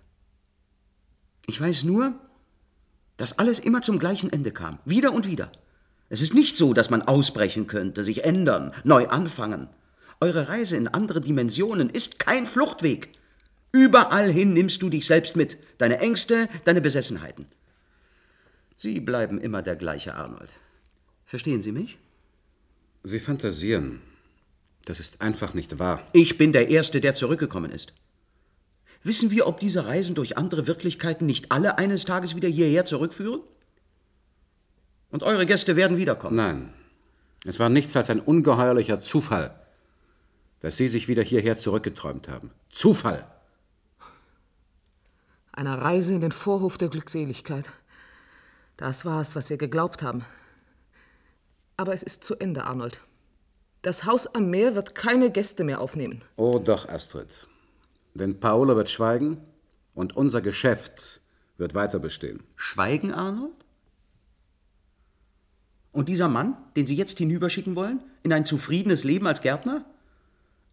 Ich 1.46 1.60
weiß 1.60 1.84
nur, 1.84 2.14
dass 3.16 3.38
alles 3.38 3.58
immer 3.58 3.82
zum 3.82 3.98
gleichen 3.98 4.32
Ende 4.32 4.50
kam. 4.50 4.78
Wieder 4.84 5.12
und 5.12 5.26
wieder. 5.26 5.52
Es 6.08 6.22
ist 6.22 6.34
nicht 6.34 6.56
so, 6.56 6.72
dass 6.74 6.90
man 6.90 7.02
ausbrechen 7.02 7.66
könnte, 7.66 8.02
sich 8.02 8.24
ändern, 8.24 8.72
neu 8.82 9.08
anfangen. 9.08 9.68
Eure 10.20 10.48
Reise 10.48 10.76
in 10.76 10.86
andere 10.86 11.22
Dimensionen 11.22 11.88
ist 11.88 12.18
kein 12.18 12.44
Fluchtweg. 12.44 13.08
Überall 13.72 14.30
hin 14.30 14.52
nimmst 14.52 14.82
du 14.82 14.90
dich 14.90 15.06
selbst 15.06 15.34
mit, 15.34 15.56
deine 15.78 15.98
Ängste, 15.98 16.48
deine 16.64 16.80
Besessenheiten. 16.80 17.46
Sie 18.76 19.00
bleiben 19.00 19.40
immer 19.40 19.62
der 19.62 19.76
gleiche 19.76 20.14
Arnold. 20.14 20.50
Verstehen 21.24 21.62
Sie 21.62 21.72
mich? 21.72 21.98
Sie 23.02 23.20
fantasieren. 23.20 24.02
Das 24.84 25.00
ist 25.00 25.20
einfach 25.20 25.54
nicht 25.54 25.78
wahr. 25.78 26.04
Ich 26.12 26.36
bin 26.36 26.52
der 26.52 26.68
Erste, 26.68 27.00
der 27.00 27.14
zurückgekommen 27.14 27.70
ist. 27.70 27.92
Wissen 29.02 29.30
wir, 29.30 29.46
ob 29.46 29.60
diese 29.60 29.86
Reisen 29.86 30.14
durch 30.14 30.36
andere 30.36 30.66
Wirklichkeiten 30.66 31.24
nicht 31.24 31.52
alle 31.52 31.78
eines 31.78 32.04
Tages 32.04 32.36
wieder 32.36 32.48
hierher 32.48 32.84
zurückführen? 32.84 33.40
Und 35.10 35.22
eure 35.22 35.46
Gäste 35.46 35.76
werden 35.76 35.96
wiederkommen. 35.96 36.36
Nein. 36.36 36.74
Es 37.46 37.58
war 37.58 37.70
nichts 37.70 37.96
als 37.96 38.10
ein 38.10 38.20
ungeheuerlicher 38.20 39.00
Zufall, 39.00 39.59
dass 40.60 40.76
Sie 40.76 40.88
sich 40.88 41.08
wieder 41.08 41.22
hierher 41.22 41.58
zurückgeträumt 41.58 42.28
haben. 42.28 42.50
Zufall! 42.70 43.26
Eine 45.52 45.80
Reise 45.80 46.14
in 46.14 46.20
den 46.20 46.32
Vorhof 46.32 46.78
der 46.78 46.88
Glückseligkeit. 46.88 47.68
Das 48.76 49.04
war 49.04 49.20
es, 49.20 49.34
was 49.34 49.50
wir 49.50 49.56
geglaubt 49.56 50.02
haben. 50.02 50.24
Aber 51.76 51.92
es 51.92 52.02
ist 52.02 52.24
zu 52.24 52.36
Ende, 52.36 52.64
Arnold. 52.64 53.00
Das 53.82 54.04
Haus 54.04 54.26
am 54.26 54.50
Meer 54.50 54.74
wird 54.74 54.94
keine 54.94 55.30
Gäste 55.30 55.64
mehr 55.64 55.80
aufnehmen. 55.80 56.22
Oh 56.36 56.58
doch, 56.58 56.88
Astrid. 56.88 57.48
Denn 58.14 58.38
Paolo 58.38 58.76
wird 58.76 58.90
schweigen 58.90 59.38
und 59.94 60.16
unser 60.16 60.40
Geschäft 60.40 61.20
wird 61.56 61.74
weiter 61.74 61.98
bestehen. 61.98 62.42
Schweigen, 62.56 63.12
Arnold? 63.12 63.52
Und 65.92 66.08
dieser 66.08 66.28
Mann, 66.28 66.56
den 66.76 66.86
Sie 66.86 66.94
jetzt 66.94 67.18
hinüberschicken 67.18 67.74
wollen, 67.74 68.00
in 68.22 68.32
ein 68.32 68.44
zufriedenes 68.44 69.04
Leben 69.04 69.26
als 69.26 69.40
Gärtner? 69.40 69.84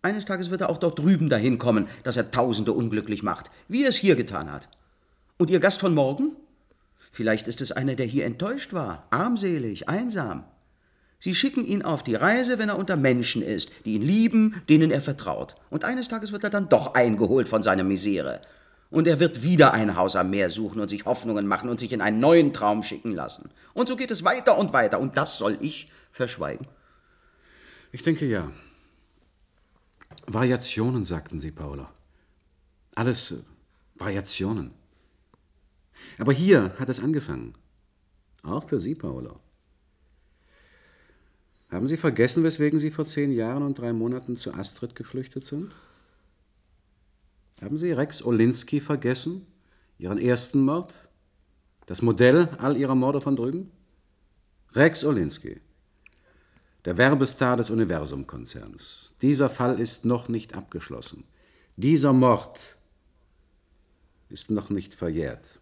Eines 0.01 0.25
Tages 0.25 0.49
wird 0.51 0.61
er 0.61 0.69
auch 0.69 0.77
dort 0.77 0.99
drüben 0.99 1.29
dahin 1.29 1.57
kommen, 1.57 1.87
dass 2.03 2.17
er 2.17 2.31
Tausende 2.31 2.73
unglücklich 2.73 3.23
macht, 3.23 3.49
wie 3.67 3.83
er 3.83 3.89
es 3.89 3.95
hier 3.95 4.15
getan 4.15 4.51
hat. 4.51 4.69
Und 5.37 5.49
Ihr 5.49 5.59
Gast 5.59 5.79
von 5.79 5.93
morgen? 5.93 6.35
Vielleicht 7.11 7.47
ist 7.47 7.61
es 7.61 7.71
einer, 7.71 7.95
der 7.95 8.05
hier 8.05 8.25
enttäuscht 8.25 8.73
war, 8.73 9.07
armselig, 9.09 9.89
einsam. 9.89 10.43
Sie 11.19 11.33
schicken 11.33 11.65
ihn 11.65 11.81
auf 11.81 12.03
die 12.03 12.15
Reise, 12.15 12.59
wenn 12.59 12.69
er 12.69 12.77
unter 12.77 12.95
Menschen 12.95 13.41
ist, 13.41 13.71
die 13.85 13.95
ihn 13.95 14.03
lieben, 14.03 14.61
denen 14.69 14.91
er 14.91 15.01
vertraut. 15.01 15.55
Und 15.71 15.83
eines 15.83 16.09
Tages 16.09 16.31
wird 16.31 16.43
er 16.43 16.51
dann 16.51 16.69
doch 16.69 16.93
eingeholt 16.93 17.47
von 17.47 17.63
seiner 17.63 17.83
Misere. 17.83 18.41
Und 18.89 19.07
er 19.07 19.19
wird 19.19 19.41
wieder 19.41 19.73
ein 19.73 19.97
Haus 19.97 20.15
am 20.15 20.29
Meer 20.29 20.49
suchen 20.49 20.79
und 20.79 20.89
sich 20.89 21.05
Hoffnungen 21.05 21.47
machen 21.47 21.69
und 21.69 21.79
sich 21.79 21.91
in 21.91 22.01
einen 22.01 22.19
neuen 22.19 22.53
Traum 22.53 22.83
schicken 22.83 23.13
lassen. 23.13 23.49
Und 23.73 23.89
so 23.89 23.95
geht 23.95 24.11
es 24.11 24.23
weiter 24.23 24.57
und 24.57 24.73
weiter. 24.73 24.99
Und 24.99 25.17
das 25.17 25.37
soll 25.37 25.57
ich 25.59 25.91
verschweigen? 26.11 26.67
Ich 27.91 28.03
denke 28.03 28.25
ja. 28.25 28.51
Variationen, 30.25 31.05
sagten 31.05 31.39
Sie, 31.39 31.51
Paula. 31.51 31.91
Alles 32.95 33.31
äh, 33.31 33.37
Variationen. 33.95 34.71
Aber 36.17 36.33
hier 36.33 36.75
hat 36.77 36.89
es 36.89 36.99
angefangen. 36.99 37.53
Auch 38.43 38.67
für 38.67 38.79
Sie, 38.79 38.95
Paolo. 38.95 39.39
Haben 41.69 41.87
Sie 41.87 41.97
vergessen, 41.97 42.43
weswegen 42.43 42.79
Sie 42.79 42.91
vor 42.91 43.05
zehn 43.05 43.31
Jahren 43.31 43.63
und 43.63 43.77
drei 43.77 43.91
Monaten 43.91 44.37
zu 44.37 44.53
Astrid 44.53 44.95
geflüchtet 44.95 45.45
sind? 45.45 45.73
Haben 47.61 47.77
Sie 47.77 47.91
Rex 47.91 48.23
Olinski 48.23 48.79
vergessen? 48.79 49.45
Ihren 49.97 50.17
ersten 50.17 50.63
Mord? 50.63 50.93
Das 51.87 52.01
Modell 52.01 52.49
all 52.59 52.77
Ihrer 52.77 52.95
Morde 52.95 53.19
von 53.19 53.35
drüben? 53.35 53.71
Rex 54.73 55.03
Olinski, 55.03 55.59
der 56.85 56.97
Werbestar 56.97 57.57
des 57.57 57.69
Universum-Konzerns. 57.69 59.11
Dieser 59.21 59.49
Fall 59.49 59.79
ist 59.79 60.05
noch 60.05 60.29
nicht 60.29 60.55
abgeschlossen. 60.55 61.23
Dieser 61.75 62.13
Mord 62.13 62.77
ist 64.29 64.49
noch 64.49 64.69
nicht 64.69 64.93
verjährt. 64.93 65.59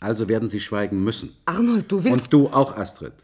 Also 0.00 0.28
werden 0.28 0.50
Sie 0.50 0.60
schweigen 0.60 1.02
müssen. 1.02 1.34
Arnold, 1.46 1.90
du 1.90 2.04
willst. 2.04 2.24
Und 2.24 2.32
du 2.32 2.48
auch, 2.48 2.76
Astrid. 2.76 3.14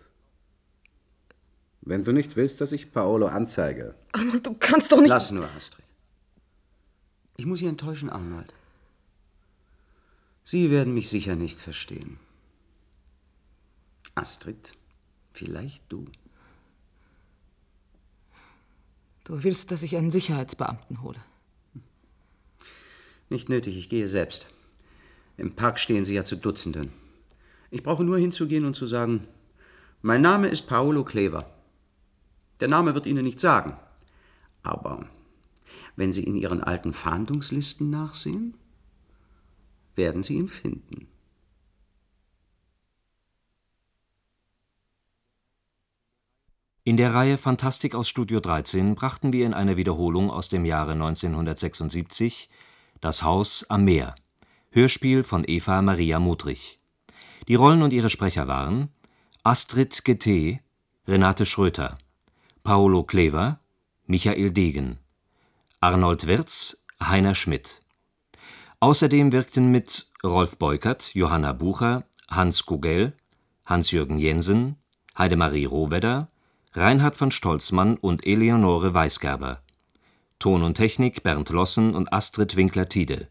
Wenn 1.83 2.05
du 2.05 2.13
nicht 2.13 2.37
willst, 2.37 2.61
dass 2.61 2.73
ich 2.73 2.93
Paolo 2.93 3.27
anzeige. 3.27 3.95
Arnold, 4.13 4.47
du 4.47 4.55
kannst 4.59 4.93
doch 4.93 5.01
nicht. 5.01 5.11
Lass 5.11 5.31
nur, 5.31 5.49
Astrid. 5.57 5.85
Ich 7.37 7.47
muss 7.47 7.59
Sie 7.59 7.67
enttäuschen, 7.67 8.09
Arnold. 8.09 8.53
Sie 10.45 10.71
werden 10.71 10.95
mich 10.95 11.09
sicher 11.09 11.37
nicht 11.37 11.61
verstehen. 11.61 12.19
Astrid, 14.15 14.73
vielleicht 15.33 15.85
du. 15.89 16.05
Du 19.25 19.45
willst, 19.45 19.71
dass 19.71 19.83
ich 19.83 19.97
einen 19.97 20.11
Sicherheitsbeamten 20.11 21.03
hole. 21.03 21.21
Nicht 23.29 23.49
nötig, 23.49 23.77
ich 23.77 23.89
gehe 23.89 24.09
selbst. 24.09 24.47
Im 25.37 25.55
Park 25.55 25.79
stehen 25.79 26.05
sie 26.05 26.15
ja 26.15 26.25
zu 26.25 26.37
Dutzenden. 26.37 26.93
Ich 27.71 27.83
brauche 27.83 28.05
nur 28.05 28.19
hinzugehen 28.19 28.65
und 28.65 28.75
zu 28.75 28.87
sagen, 28.87 29.27
mein 30.03 30.21
Name 30.21 30.49
ist 30.49 30.67
Paolo 30.67 31.05
Clever. 31.05 31.51
Der 32.61 32.69
Name 32.69 32.95
wird 32.95 33.07
Ihnen 33.07 33.25
nichts 33.25 33.43
sagen. 33.43 33.77
Aber 34.63 35.07
wenn 35.97 36.13
Sie 36.13 36.25
in 36.25 36.37
Ihren 36.37 36.63
alten 36.63 36.93
Fahndungslisten 36.93 37.91
nachsehen, 37.91 38.55
werden 39.95 40.23
Sie 40.23 40.35
ihn 40.35 40.49
finden. 40.49 41.07
In 46.85 46.97
der 46.97 47.15
Reihe 47.15 47.39
Fantastik 47.39 47.95
aus 47.95 48.09
Studio 48.09 48.41
13 48.41 48.97
brachten 48.97 49.33
wir 49.33 49.47
in 49.47 49.55
einer 49.55 49.77
Wiederholung 49.77 50.33
aus 50.33 50.49
dem 50.49 50.65
Jahre 50.65 50.95
1976 50.95 52.51
Das 53.01 53.23
Haus 53.23 53.65
am 53.69 53.85
Meer, 53.85 54.17
Hörspiel 54.73 55.23
von 55.23 55.45
Eva 55.47 55.81
Maria 55.81 56.19
Mudrich. 56.19 56.81
Die 57.47 57.55
Rollen 57.55 57.83
und 57.83 57.93
ihre 57.93 58.11
Sprecher 58.11 58.49
waren 58.49 58.89
Astrid 59.45 59.93
Getté, 60.05 60.59
Renate 61.07 61.47
Schröter, 61.47 61.99
Paolo 62.65 63.05
Clever, 63.05 63.61
Michael 64.07 64.51
Degen, 64.51 64.99
Arnold 65.79 66.27
Wirz, 66.27 66.83
Heiner 67.01 67.37
Schmidt. 67.37 67.79
Außerdem 68.81 69.31
wirkten 69.31 69.71
mit 69.71 70.11
Rolf 70.25 70.59
Beukert, 70.59 71.15
Johanna 71.15 71.53
Bucher, 71.53 72.03
Hans 72.29 72.67
Gugell, 72.67 73.13
Hans-Jürgen 73.67 74.19
Jensen, 74.19 74.79
Heidemarie 75.17 75.67
Rohwedder, 75.67 76.29
Reinhard 76.75 77.17
von 77.17 77.31
Stolzmann 77.31 77.99
und 77.99 78.27
Eleonore 78.27 78.95
Weisgerber. 78.95 79.61
Ton 80.39 80.63
und 80.63 80.75
Technik 80.75 81.23
Bernd 81.23 81.51
Lossen 81.51 81.95
und 81.95 82.11
Astrid 82.15 82.57
Winkler-Tiede. 82.57 83.29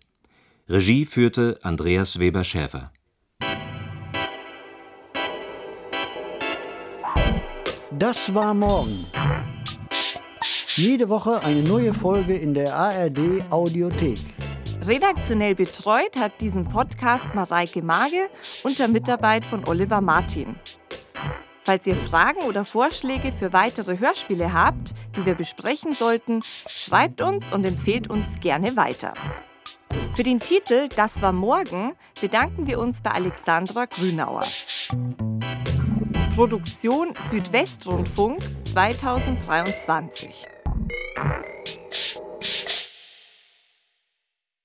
Regie 0.69 1.05
führte 1.05 1.59
Andreas 1.63 2.19
Weber-Schäfer. 2.19 2.91
Das 7.89 8.31
war 8.35 8.53
morgen. 8.53 9.05
Jede 10.75 11.09
Woche 11.09 11.43
eine 11.43 11.63
neue 11.63 11.95
Folge 11.95 12.35
in 12.35 12.53
der 12.53 12.75
ARD 12.75 13.43
Audiothek. 13.49 14.19
Redaktionell 14.83 15.55
betreut 15.55 16.15
hat 16.15 16.39
diesen 16.41 16.65
Podcast 16.65 17.33
Mareike 17.33 17.81
Mage 17.81 18.29
unter 18.63 18.87
Mitarbeit 18.87 19.47
von 19.47 19.67
Oliver 19.67 19.99
Martin. 19.99 20.55
Falls 21.63 21.85
ihr 21.85 21.95
Fragen 21.95 22.41
oder 22.41 22.65
Vorschläge 22.65 23.31
für 23.31 23.53
weitere 23.53 23.99
Hörspiele 23.99 24.51
habt, 24.51 24.93
die 25.15 25.25
wir 25.25 25.35
besprechen 25.35 25.93
sollten, 25.93 26.41
schreibt 26.67 27.21
uns 27.21 27.51
und 27.53 27.65
empfehlt 27.65 28.09
uns 28.09 28.39
gerne 28.39 28.75
weiter. 28.75 29.13
Für 30.13 30.23
den 30.23 30.39
Titel 30.39 30.89
Das 30.95 31.21
war 31.21 31.31
morgen 31.31 31.93
bedanken 32.19 32.65
wir 32.65 32.79
uns 32.79 33.01
bei 33.01 33.11
Alexandra 33.11 33.85
Grünauer. 33.85 34.45
Produktion 36.35 37.13
Südwestrundfunk 37.19 38.41
2023. 38.71 40.47